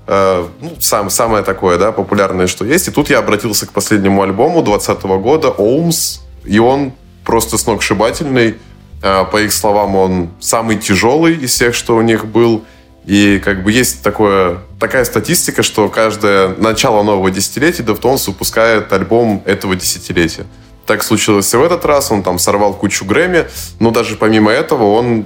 Э, 0.05 0.45
ну, 0.59 0.73
сам, 0.79 1.09
самое 1.09 1.43
такое, 1.43 1.77
да, 1.77 1.91
популярное, 1.91 2.47
что 2.47 2.65
есть. 2.65 2.87
И 2.87 2.91
тут 2.91 3.09
я 3.09 3.19
обратился 3.19 3.65
к 3.65 3.71
последнему 3.71 4.21
альбому 4.21 4.61
2020 4.61 5.03
года, 5.21 5.53
Ohms, 5.57 6.19
и 6.45 6.59
он 6.59 6.93
просто 7.23 7.57
сногсшибательный. 7.57 8.57
Э, 9.01 9.25
по 9.25 9.41
их 9.41 9.53
словам, 9.53 9.95
он 9.95 10.29
самый 10.39 10.77
тяжелый 10.77 11.35
из 11.35 11.51
всех, 11.51 11.73
что 11.75 11.95
у 11.95 12.01
них 12.01 12.25
был. 12.25 12.63
И 13.05 13.39
как 13.43 13.63
бы 13.63 13.71
есть 13.71 14.01
такое, 14.01 14.59
такая 14.79 15.03
статистика, 15.03 15.61
что 15.61 15.89
каждое 15.89 16.49
начало 16.55 17.03
нового 17.03 17.29
десятилетия 17.31 17.83
Deftones 17.83 18.27
выпускает 18.27 18.91
альбом 18.93 19.43
этого 19.45 19.75
десятилетия. 19.75 20.45
Так 20.85 21.03
случилось 21.03 21.53
и 21.53 21.57
в 21.57 21.63
этот 21.63 21.85
раз. 21.85 22.11
Он 22.11 22.23
там 22.23 22.39
сорвал 22.39 22.73
кучу 22.73 23.05
Грэмми. 23.05 23.45
Но 23.79 23.91
даже 23.91 24.15
помимо 24.15 24.51
этого 24.51 24.91
он 24.93 25.25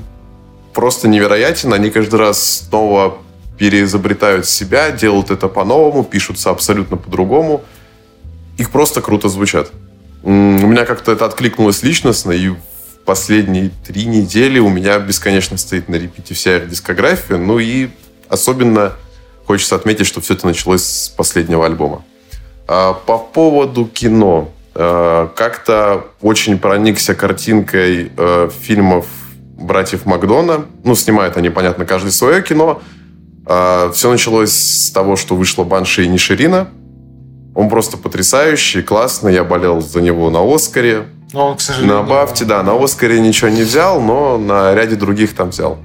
просто 0.74 1.08
невероятен. 1.08 1.74
Они 1.74 1.90
каждый 1.90 2.20
раз 2.20 2.68
снова 2.68 3.18
переизобретают 3.58 4.46
себя, 4.46 4.92
делают 4.92 5.32
это 5.32 5.48
по-новому, 5.48 6.04
пишутся 6.04 6.50
абсолютно 6.50 6.98
по-другому. 6.98 7.64
Их 8.58 8.70
просто 8.72 9.02
круто 9.02 9.30
звучат. 9.30 9.72
У 10.24 10.30
меня 10.32 10.86
как-то 10.86 11.12
это 11.12 11.26
откликнулось 11.26 11.84
личностно, 11.84 12.32
и 12.32 12.50
в 12.50 12.58
последние 13.06 13.72
три 13.86 14.06
недели 14.06 14.60
у 14.60 14.70
меня 14.70 15.00
бесконечно 15.00 15.58
стоит 15.58 15.90
на 15.90 15.96
репите 15.96 16.34
вся 16.34 16.58
их 16.58 16.70
дискография. 16.70 17.38
Ну 17.38 17.60
и 17.60 17.90
особенно 18.30 18.94
хочется 19.46 19.76
отметить, 19.76 20.06
что 20.06 20.22
все 20.22 20.34
это 20.34 20.46
началось 20.46 20.84
с 20.84 21.10
последнего 21.10 21.66
альбома. 21.66 22.04
А 22.68 22.94
по 22.94 23.18
поводу 23.18 23.86
кино. 23.86 24.52
А, 24.76 25.28
как-то 25.36 26.08
очень 26.22 26.60
проникся 26.60 27.16
картинкой 27.16 28.12
э, 28.16 28.50
фильмов 28.62 29.08
братьев 29.58 30.06
Макдона. 30.06 30.66
Ну, 30.84 30.96
снимают 30.96 31.38
они, 31.38 31.50
понятно, 31.50 31.86
каждый 31.86 32.12
свое 32.12 32.44
кино. 32.44 32.82
А, 33.50 33.92
все 33.94 34.12
началось 34.12 34.52
с 34.52 34.92
того, 34.92 35.16
что 35.16 35.36
вышла 35.36 35.64
Банши 35.64 36.04
и 36.04 36.08
Ниширина. 36.08 36.68
Он 37.56 37.70
просто 37.70 37.98
потрясающий, 37.98 38.82
классный. 38.82 39.34
Я 39.34 39.44
болел 39.44 39.82
за 39.82 40.02
него 40.02 40.30
на 40.30 40.44
Оскаре. 40.44 41.08
Но 41.34 41.52
он, 41.52 41.58
к 41.58 41.62
сожалению... 41.62 41.98
На 41.98 42.04
Бафте, 42.04 42.46
да. 42.46 42.62
На 42.62 42.82
Оскаре 42.82 43.20
ничего 43.20 43.50
не 43.50 43.64
взял, 43.64 44.02
но 44.02 44.38
на 44.38 44.76
ряде 44.76 44.96
других 44.96 45.34
там 45.34 45.50
взял. 45.50 45.78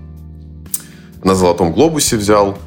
На 1.23 1.35
Золотом 1.35 1.73
Глобусе 1.73 2.17
взял. 2.17 2.59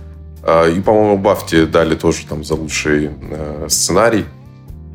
А, 0.43 0.69
и, 0.69 0.79
по-моему, 0.79 1.17
Бафте 1.17 1.65
дали 1.65 1.95
тоже 1.95 2.25
там 2.27 2.43
за 2.45 2.55
лучший 2.55 3.11
э, 3.21 3.67
сценарий. 3.69 4.25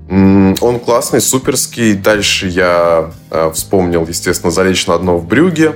Он 0.09 0.81
классный, 0.81 1.21
суперский. 1.21 1.95
Дальше 1.95 2.49
я 2.49 3.13
э, 3.31 3.51
вспомнил, 3.53 4.05
естественно, 4.09 4.51
«Залечь 4.51 4.87
на 4.87 4.99
дно 4.99 5.19
в 5.19 5.27
брюге». 5.27 5.75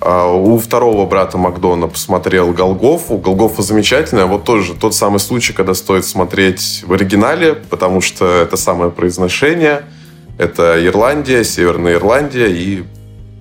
А, 0.00 0.32
у 0.32 0.58
второго 0.58 1.06
брата 1.06 1.38
Макдона 1.38 1.88
посмотрел 1.88 2.52
Голгофу. 2.52 3.18
Голгофа 3.18 3.62
замечательная. 3.62 4.26
Вот 4.26 4.44
тоже 4.44 4.74
тот 4.74 4.94
самый 4.94 5.20
случай, 5.20 5.52
когда 5.52 5.74
стоит 5.74 6.04
смотреть 6.04 6.84
в 6.86 6.92
оригинале, 6.92 7.54
потому 7.54 8.00
что 8.00 8.26
это 8.26 8.56
самое 8.56 8.90
произношение– 8.90 9.82
это 10.40 10.82
Ирландия, 10.86 11.44
Северная 11.44 11.94
Ирландия, 11.94 12.46
и 12.46 12.84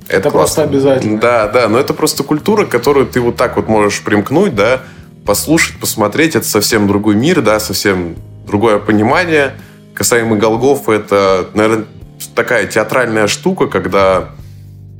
это, 0.10 0.18
это 0.18 0.32
просто 0.32 0.64
обязательно. 0.64 1.18
Да, 1.18 1.48
да, 1.48 1.70
но 1.70 1.80
это 1.80 1.94
просто 1.94 2.24
культура, 2.24 2.66
которую 2.66 3.06
ты 3.06 3.22
вот 3.22 3.38
так 3.38 3.56
вот 3.56 3.70
можешь 3.70 4.02
примкнуть, 4.02 4.54
да, 4.54 4.82
послушать, 5.26 5.80
посмотреть. 5.80 6.36
Это 6.36 6.46
совсем 6.46 6.88
другой 6.88 7.16
мир, 7.16 7.42
да, 7.42 7.62
совсем 7.62 8.16
другое 8.46 8.80
понимание. 8.80 9.54
Касаемо 9.94 10.36
Голгофа, 10.36 10.92
это, 10.92 11.48
наверное, 11.54 11.86
такая 12.36 12.68
театральная 12.68 13.28
штука, 13.28 13.68
когда 13.68 14.32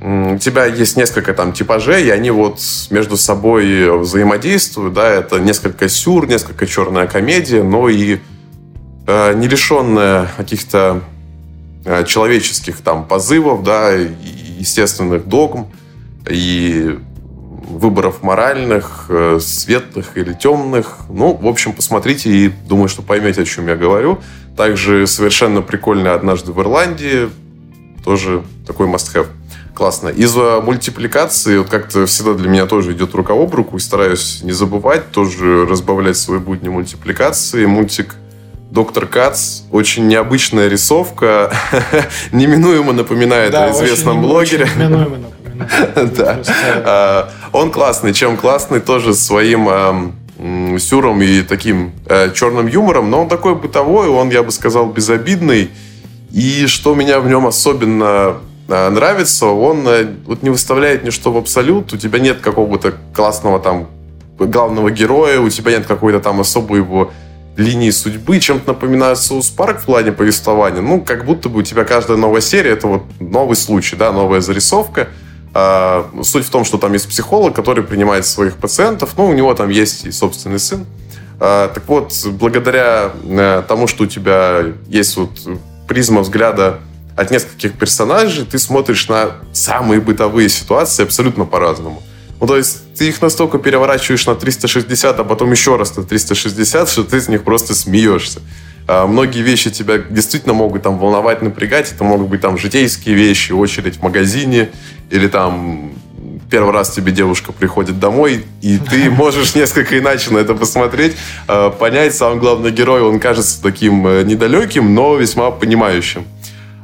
у 0.00 0.38
тебя 0.38 0.64
есть 0.66 0.96
несколько 0.96 1.34
там 1.34 1.52
типажей, 1.52 2.06
и 2.06 2.10
они 2.10 2.30
вот 2.30 2.60
между 2.90 3.16
собой 3.16 3.98
взаимодействуют, 3.98 4.94
да, 4.94 5.08
это 5.08 5.38
несколько 5.38 5.88
сюр, 5.88 6.26
несколько 6.26 6.66
черная 6.66 7.06
комедия, 7.06 7.62
но 7.62 7.88
и 7.88 8.18
э, 9.06 9.34
не 9.34 9.48
лишенная 9.48 10.28
каких-то 10.36 11.02
Э, 11.82 12.04
человеческих 12.04 12.82
там 12.82 13.06
позывов, 13.06 13.62
да, 13.62 13.92
естественных 13.92 15.26
догм 15.26 15.72
и 16.28 16.98
выборов 17.70 18.22
моральных, 18.22 19.06
э, 19.08 19.38
светлых 19.40 20.18
или 20.18 20.34
темных. 20.34 20.98
Ну, 21.08 21.34
в 21.34 21.46
общем, 21.46 21.72
посмотрите 21.72 22.30
и 22.30 22.48
думаю, 22.48 22.88
что 22.88 23.00
поймете, 23.00 23.42
о 23.42 23.44
чем 23.46 23.66
я 23.68 23.76
говорю. 23.76 24.20
Также 24.58 25.06
совершенно 25.06 25.62
прикольно 25.62 26.12
«Однажды 26.12 26.52
в 26.52 26.60
Ирландии». 26.60 27.30
Тоже 28.04 28.42
такой 28.66 28.86
must-have. 28.86 29.28
Классно. 29.80 30.08
Из-за 30.08 30.60
мультипликации, 30.60 31.56
вот 31.56 31.70
как-то 31.70 32.04
всегда 32.04 32.34
для 32.34 32.50
меня 32.50 32.66
тоже 32.66 32.92
идет 32.92 33.14
рука 33.14 33.32
об 33.32 33.54
руку, 33.54 33.78
и 33.78 33.80
стараюсь 33.80 34.40
не 34.42 34.52
забывать, 34.52 35.10
тоже 35.10 35.64
разбавлять 35.64 36.18
свои 36.18 36.38
будни 36.38 36.68
мультипликации. 36.68 37.64
Мультик 37.64 38.16
Доктор 38.70 39.06
Кац. 39.06 39.62
Очень 39.72 40.06
необычная 40.06 40.68
рисовка. 40.68 41.50
Неминуемо 42.32 42.92
напоминает 42.92 43.52
да, 43.52 43.68
о 43.68 43.70
известном 43.70 44.20
блогере. 44.20 44.64
Очень 44.64 44.80
неминуемо 44.80 45.16
напоминает. 45.16 46.14
Да. 46.14 46.42
А, 46.84 47.30
он 47.54 47.70
классный. 47.70 48.12
Чем 48.12 48.36
классный? 48.36 48.80
Тоже 48.80 49.14
своим 49.14 50.12
сюром 50.78 51.22
и 51.22 51.40
таким 51.40 51.92
э, 52.04 52.32
черным 52.34 52.66
юмором. 52.66 53.08
Но 53.08 53.22
он 53.22 53.30
такой 53.30 53.54
бытовой, 53.54 54.08
он, 54.08 54.28
я 54.28 54.42
бы 54.42 54.52
сказал, 54.52 54.90
безобидный. 54.90 55.70
И 56.32 56.66
что 56.66 56.94
меня 56.94 57.18
в 57.20 57.28
нем 57.28 57.46
особенно 57.46 58.36
нравится, 58.70 59.46
он 59.46 59.86
э, 59.88 60.06
вот 60.26 60.42
не 60.42 60.50
выставляет 60.50 61.04
ничто 61.04 61.32
в 61.32 61.36
абсолют. 61.36 61.92
У 61.92 61.96
тебя 61.96 62.18
нет 62.18 62.40
какого-то 62.40 62.94
классного 63.14 63.58
там 63.58 63.88
главного 64.38 64.90
героя, 64.90 65.40
у 65.40 65.48
тебя 65.50 65.72
нет 65.72 65.86
какой-то 65.86 66.20
там 66.20 66.40
особой 66.40 66.78
его 66.78 67.10
линии 67.56 67.90
судьбы 67.90 68.40
чем-то 68.40 68.68
напоминает 68.68 69.18
South 69.18 69.50
Park 69.50 69.80
в 69.80 69.86
плане 69.86 70.12
повествования. 70.12 70.80
Ну, 70.80 71.00
как 71.00 71.24
будто 71.24 71.48
бы 71.48 71.60
у 71.60 71.62
тебя 71.62 71.84
каждая 71.84 72.16
новая 72.16 72.40
серия— 72.40 72.70
это 72.72 72.86
вот 72.86 73.02
новый 73.18 73.56
случай, 73.56 73.96
да, 73.96 74.12
новая 74.12 74.40
зарисовка. 74.40 75.08
А, 75.52 76.08
суть 76.22 76.46
в 76.46 76.50
том, 76.50 76.64
что 76.64 76.78
там 76.78 76.92
есть 76.92 77.08
психолог, 77.08 77.54
который 77.54 77.82
принимает 77.82 78.24
своих 78.24 78.56
пациентов. 78.56 79.14
Ну, 79.16 79.26
у 79.26 79.32
него 79.32 79.52
там 79.54 79.68
есть 79.68 80.06
и 80.06 80.12
собственный 80.12 80.60
сын. 80.60 80.86
А, 81.38 81.68
так 81.68 81.82
вот, 81.88 82.12
благодаря 82.32 83.10
а, 83.24 83.62
тому, 83.62 83.86
что 83.86 84.04
у 84.04 84.06
тебя 84.06 84.64
есть 84.86 85.16
вот 85.16 85.30
призма 85.88 86.20
взгляда 86.20 86.78
от 87.20 87.30
нескольких 87.30 87.74
персонажей, 87.74 88.46
ты 88.46 88.58
смотришь 88.58 89.08
на 89.08 89.32
самые 89.52 90.00
бытовые 90.00 90.48
ситуации 90.48 91.02
абсолютно 91.02 91.44
по-разному. 91.44 92.02
Ну, 92.40 92.46
то 92.46 92.56
есть 92.56 92.94
ты 92.94 93.08
их 93.08 93.20
настолько 93.20 93.58
переворачиваешь 93.58 94.26
на 94.26 94.34
360, 94.34 95.20
а 95.20 95.24
потом 95.24 95.52
еще 95.52 95.76
раз 95.76 95.94
на 95.96 96.02
360, 96.02 96.88
что 96.88 97.04
ты 97.04 97.20
с 97.20 97.28
них 97.28 97.42
просто 97.42 97.74
смеешься. 97.74 98.40
А 98.88 99.06
многие 99.06 99.42
вещи 99.42 99.70
тебя 99.70 99.98
действительно 99.98 100.54
могут 100.54 100.82
там 100.82 100.98
волновать, 100.98 101.42
напрягать. 101.42 101.92
Это 101.92 102.04
могут 102.04 102.28
быть 102.28 102.40
там 102.40 102.56
житейские 102.56 103.14
вещи, 103.14 103.52
очередь 103.52 103.98
в 103.98 104.02
магазине, 104.02 104.70
или 105.10 105.28
там 105.28 105.92
первый 106.50 106.72
раз 106.72 106.90
тебе 106.90 107.12
девушка 107.12 107.52
приходит 107.52 108.00
домой, 108.00 108.46
и 108.62 108.78
ты 108.78 109.10
можешь 109.10 109.54
несколько 109.54 109.98
иначе 109.98 110.30
на 110.30 110.38
это 110.38 110.54
посмотреть, 110.54 111.16
а, 111.46 111.68
понять, 111.68 112.14
сам 112.14 112.38
главный 112.38 112.70
герой, 112.70 113.02
он 113.02 113.20
кажется 113.20 113.62
таким 113.62 114.06
э, 114.06 114.22
недалеким, 114.24 114.94
но 114.94 115.16
весьма 115.16 115.50
понимающим. 115.50 116.24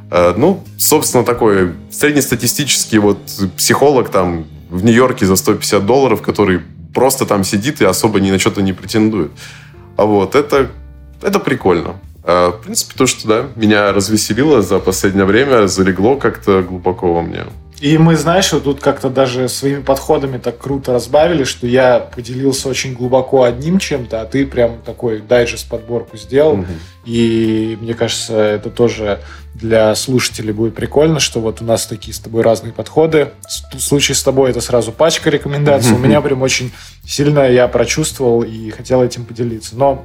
А, 0.09 0.33
ну, 0.37 0.63
собственно, 0.77 1.23
такой 1.23 1.73
среднестатистический 1.91 2.97
вот 2.97 3.19
психолог 3.57 4.09
там 4.09 4.45
в 4.69 4.83
Нью-Йорке 4.83 5.25
за 5.25 5.35
150 5.35 5.85
долларов, 5.85 6.21
который 6.21 6.61
просто 6.93 7.25
там 7.25 7.43
сидит 7.43 7.81
и 7.81 7.85
особо 7.85 8.19
ни 8.19 8.31
на 8.31 8.39
что-то 8.39 8.61
не 8.61 8.73
претендует. 8.73 9.31
А 9.97 10.05
вот 10.05 10.35
это, 10.35 10.69
это 11.21 11.39
прикольно. 11.39 11.99
А, 12.23 12.51
в 12.51 12.61
принципе, 12.61 12.93
то, 12.97 13.05
что 13.05 13.27
да, 13.27 13.45
меня 13.55 13.93
развеселило 13.93 14.61
за 14.61 14.79
последнее 14.79 15.25
время, 15.25 15.67
залегло 15.67 16.15
как-то 16.15 16.61
глубоко 16.61 17.13
во 17.13 17.21
мне. 17.21 17.45
И 17.79 17.97
мы, 17.99 18.15
знаешь, 18.15 18.51
вот 18.53 18.63
тут 18.63 18.79
как-то 18.79 19.09
даже 19.09 19.47
своими 19.49 19.81
подходами 19.81 20.39
так 20.39 20.57
круто 20.57 20.93
разбавили, 20.93 21.43
что 21.43 21.67
я 21.67 21.99
поделился 21.99 22.69
очень 22.69 22.93
глубоко 22.93 23.43
одним 23.43 23.77
чем-то, 23.77 24.21
а 24.21 24.25
ты 24.25 24.47
прям 24.47 24.81
такой 24.83 25.21
дайджест 25.21 25.69
подборку 25.69 26.17
сделал. 26.17 26.53
Угу. 26.53 26.65
И 27.05 27.77
мне 27.79 27.93
кажется, 27.93 28.35
это 28.35 28.71
тоже 28.71 29.19
для 29.53 29.93
слушателей 29.93 30.53
будет 30.53 30.73
прикольно, 30.73 31.19
что 31.19 31.39
вот 31.39 31.61
у 31.61 31.65
нас 31.65 31.85
такие 31.85 32.15
с 32.15 32.19
тобой 32.19 32.41
разные 32.41 32.73
подходы. 32.73 33.29
В 33.73 33.79
случае 33.79 34.15
с 34.15 34.23
тобой 34.23 34.49
это 34.49 34.61
сразу 34.61 34.91
пачка 34.91 35.29
рекомендаций. 35.29 35.93
У 35.93 35.99
меня 35.99 36.19
прям 36.21 36.41
очень 36.41 36.71
сильно 37.05 37.47
я 37.47 37.67
прочувствовал 37.67 38.41
и 38.41 38.71
хотел 38.71 39.03
этим 39.03 39.23
поделиться. 39.23 39.75
Но 39.75 40.03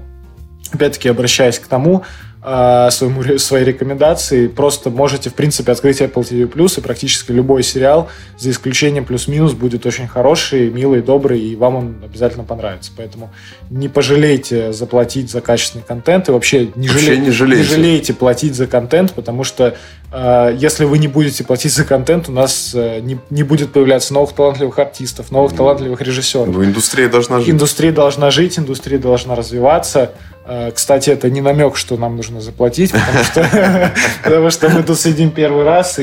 опять-таки 0.73 1.09
обращаясь 1.09 1.59
к 1.59 1.67
тому, 1.67 2.05
своему, 2.43 3.39
своей 3.39 3.65
рекомендации. 3.65 4.49
Просто 4.49 4.91
можете, 4.91 5.31
в 5.31 5.35
принципе, 5.35 5.71
открыть 5.71 6.01
Apple 6.01 6.23
TV 6.23 6.79
и 6.79 6.81
практически 6.81 7.31
любой 7.31 7.63
сериал, 7.63 8.09
за 8.37 8.51
исключением 8.51 9.05
плюс-минус, 9.05 9.53
будет 9.53 9.87
очень 9.87 10.09
хороший, 10.09 10.69
милый, 10.71 11.03
добрый, 11.03 11.41
и 11.41 11.55
вам 11.55 11.77
он 11.77 11.97
обязательно 12.03 12.43
понравится. 12.43 12.91
Поэтому 12.97 13.31
не 13.71 13.89
пожалейте 13.89 14.73
заплатить 14.73 15.31
за 15.31 15.41
качественный 15.41 15.85
контент, 15.85 16.29
и 16.29 16.33
вообще 16.33 16.73
не, 16.75 16.89
вообще 16.89 17.07
жалей, 17.07 17.19
не, 17.19 17.31
жалейте. 17.31 17.63
не 17.63 17.69
жалейте 17.69 18.15
платить 18.15 18.57
за 18.57 18.67
контент, 18.67 19.13
потому 19.13 19.45
что 19.45 19.77
э, 20.11 20.57
если 20.59 20.85
вы 20.85 20.99
не 20.99 21.09
будете 21.09 21.45
платить 21.45 21.73
за 21.73 21.85
контент, 21.85 22.29
у 22.29 22.33
нас 22.33 22.73
э, 22.75 22.99
не, 23.01 23.19
не 23.31 23.45
будет 23.45 23.73
появляться 23.73 24.13
новых 24.15 24.33
талантливых 24.33 24.79
артистов, 24.81 25.31
новых 25.31 25.55
талантливых 25.55 26.01
режиссеров. 26.01 26.49
Ну, 26.49 26.65
индустрия 26.65 27.09
должна 27.09 27.39
жить. 27.39 27.51
Индустрия 27.51 27.93
должна 27.93 28.31
жить, 28.33 28.59
индустрия 28.59 28.99
должна 28.99 29.37
развиваться. 29.37 30.11
Э, 30.45 30.71
кстати, 30.73 31.11
это 31.11 31.31
не 31.31 31.41
намек, 31.41 31.77
что 31.77 31.97
нам 31.97 32.17
нужно 32.17 32.41
заплатить, 32.41 32.93
потому 32.93 33.25
что, 34.51 34.69
мы 34.69 34.83
тут 34.83 34.99
сидим 34.99 35.31
первый 35.31 35.65
раз, 35.65 35.99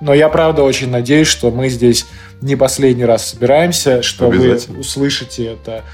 Но 0.00 0.14
я, 0.14 0.28
правда, 0.28 0.62
очень 0.62 0.90
надеюсь, 0.90 1.28
что 1.28 1.50
мы 1.50 1.68
здесь 1.68 2.06
не 2.40 2.56
последний 2.56 3.04
раз 3.04 3.26
собираемся, 3.30 4.02
что 4.02 4.28
вы 4.28 4.58
услышите 4.78 5.46
это 5.46 5.84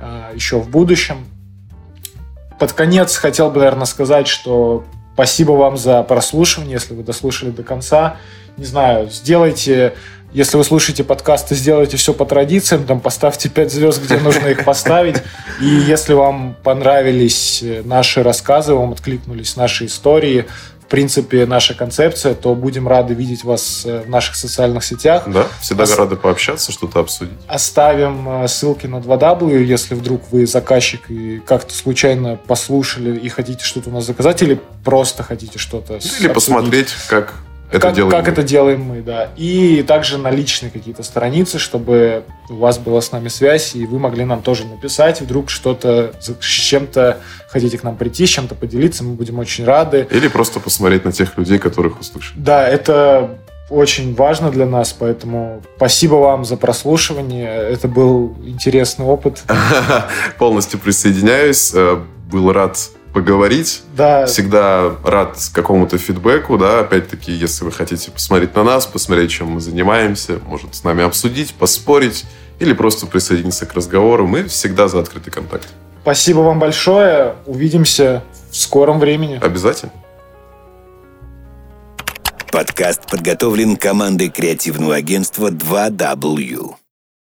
а, 0.00 0.32
еще 0.34 0.58
в 0.60 0.68
будущем. 0.68 1.26
Под 2.58 2.72
конец 2.72 3.16
хотел 3.16 3.50
бы, 3.50 3.58
наверное, 3.58 3.86
сказать, 3.86 4.28
что 4.28 4.84
спасибо 5.14 5.52
вам 5.52 5.76
за 5.76 6.02
прослушивание, 6.02 6.74
если 6.74 6.94
вы 6.94 7.02
дослушали 7.02 7.50
до 7.50 7.62
конца. 7.62 8.18
Не 8.56 8.64
знаю, 8.64 9.08
сделайте 9.10 9.94
если 10.34 10.56
вы 10.56 10.64
слушаете 10.64 11.04
подкасты, 11.04 11.54
сделайте 11.54 11.96
все 11.96 12.12
по 12.12 12.26
традициям, 12.26 12.84
там 12.84 13.00
поставьте 13.00 13.48
5 13.48 13.72
звезд, 13.72 14.02
где 14.02 14.18
нужно 14.18 14.48
их 14.48 14.64
поставить. 14.64 15.16
И 15.60 15.66
если 15.66 16.12
вам 16.12 16.56
понравились 16.62 17.64
наши 17.84 18.22
рассказы, 18.22 18.74
вам 18.74 18.92
откликнулись 18.92 19.56
наши 19.56 19.86
истории, 19.86 20.46
в 20.84 20.86
принципе, 20.86 21.46
наша 21.46 21.74
концепция, 21.74 22.34
то 22.34 22.54
будем 22.54 22.86
рады 22.86 23.14
видеть 23.14 23.42
вас 23.42 23.84
э, 23.86 24.02
в 24.02 24.10
наших 24.10 24.36
социальных 24.36 24.84
сетях. 24.84 25.24
Да, 25.26 25.46
всегда 25.62 25.84
Ос... 25.84 25.96
рады 25.96 26.16
пообщаться, 26.16 26.72
что-то 26.72 27.00
обсудить. 27.00 27.38
Оставим 27.48 28.42
э, 28.44 28.48
ссылки 28.48 28.86
на 28.86 28.96
2W, 28.96 29.62
если 29.62 29.94
вдруг 29.94 30.22
вы 30.30 30.46
заказчик 30.46 31.10
и 31.10 31.40
как-то 31.40 31.72
случайно 31.72 32.36
послушали 32.36 33.16
и 33.16 33.28
хотите 33.30 33.64
что-то 33.64 33.88
у 33.88 33.92
нас 33.94 34.04
заказать, 34.04 34.42
или 34.42 34.60
просто 34.84 35.22
хотите 35.22 35.58
что-то 35.58 35.94
Или 35.94 35.98
обсудить. 35.98 36.32
посмотреть, 36.34 36.94
как 37.08 37.34
это 37.74 37.88
как, 37.88 37.94
делаем 37.94 38.10
как 38.10 38.26
мы. 38.26 38.32
это 38.32 38.42
делаем 38.42 38.82
мы, 38.82 39.02
да. 39.02 39.30
И 39.36 39.82
также 39.82 40.18
на 40.18 40.30
личные 40.30 40.70
какие-то 40.70 41.02
страницы, 41.02 41.58
чтобы 41.58 42.24
у 42.48 42.54
вас 42.54 42.78
была 42.78 43.00
с 43.00 43.10
нами 43.10 43.28
связь, 43.28 43.74
и 43.74 43.84
вы 43.84 43.98
могли 43.98 44.24
нам 44.24 44.42
тоже 44.42 44.64
написать, 44.64 45.20
вдруг 45.20 45.50
что-то 45.50 46.12
с 46.20 46.44
чем-то 46.44 47.18
хотите 47.48 47.76
к 47.78 47.82
нам 47.82 47.96
прийти, 47.96 48.26
с 48.26 48.30
чем-то 48.30 48.54
поделиться, 48.54 49.02
мы 49.02 49.14
будем 49.14 49.38
очень 49.38 49.64
рады. 49.64 50.06
Или 50.10 50.28
просто 50.28 50.60
посмотреть 50.60 51.04
на 51.04 51.12
тех 51.12 51.36
людей, 51.36 51.58
которых 51.58 52.00
услышали. 52.00 52.38
Да, 52.38 52.68
это 52.68 53.38
очень 53.70 54.14
важно 54.14 54.50
для 54.50 54.66
нас, 54.66 54.92
поэтому 54.92 55.62
спасибо 55.76 56.14
вам 56.16 56.44
за 56.44 56.56
прослушивание. 56.56 57.48
Это 57.48 57.88
был 57.88 58.36
интересный 58.44 59.06
опыт. 59.06 59.42
Полностью 60.38 60.78
присоединяюсь. 60.78 61.72
Э, 61.74 61.98
был 62.30 62.52
рад 62.52 62.78
поговорить. 63.14 63.82
Да. 63.96 64.26
Всегда 64.26 64.96
рад 65.04 65.38
какому-то 65.54 65.96
фидбэку, 65.96 66.58
да, 66.58 66.80
опять-таки, 66.80 67.32
если 67.32 67.64
вы 67.64 67.72
хотите 67.72 68.10
посмотреть 68.10 68.54
на 68.54 68.64
нас, 68.64 68.86
посмотреть, 68.86 69.30
чем 69.30 69.52
мы 69.52 69.60
занимаемся, 69.60 70.40
может, 70.46 70.74
с 70.74 70.84
нами 70.84 71.04
обсудить, 71.04 71.54
поспорить 71.54 72.26
или 72.58 72.74
просто 72.74 73.06
присоединиться 73.06 73.64
к 73.64 73.72
разговору, 73.72 74.26
мы 74.26 74.44
всегда 74.48 74.88
за 74.88 74.98
открытый 74.98 75.32
контакт. 75.32 75.68
Спасибо 76.02 76.40
вам 76.40 76.58
большое. 76.58 77.36
Увидимся 77.46 78.22
в 78.50 78.56
скором 78.56 78.98
времени. 79.00 79.40
Обязательно. 79.42 79.92
Подкаст 82.52 83.10
подготовлен 83.10 83.76
командой 83.76 84.28
креативного 84.28 84.96
агентства 84.96 85.50
2W. 85.50 86.74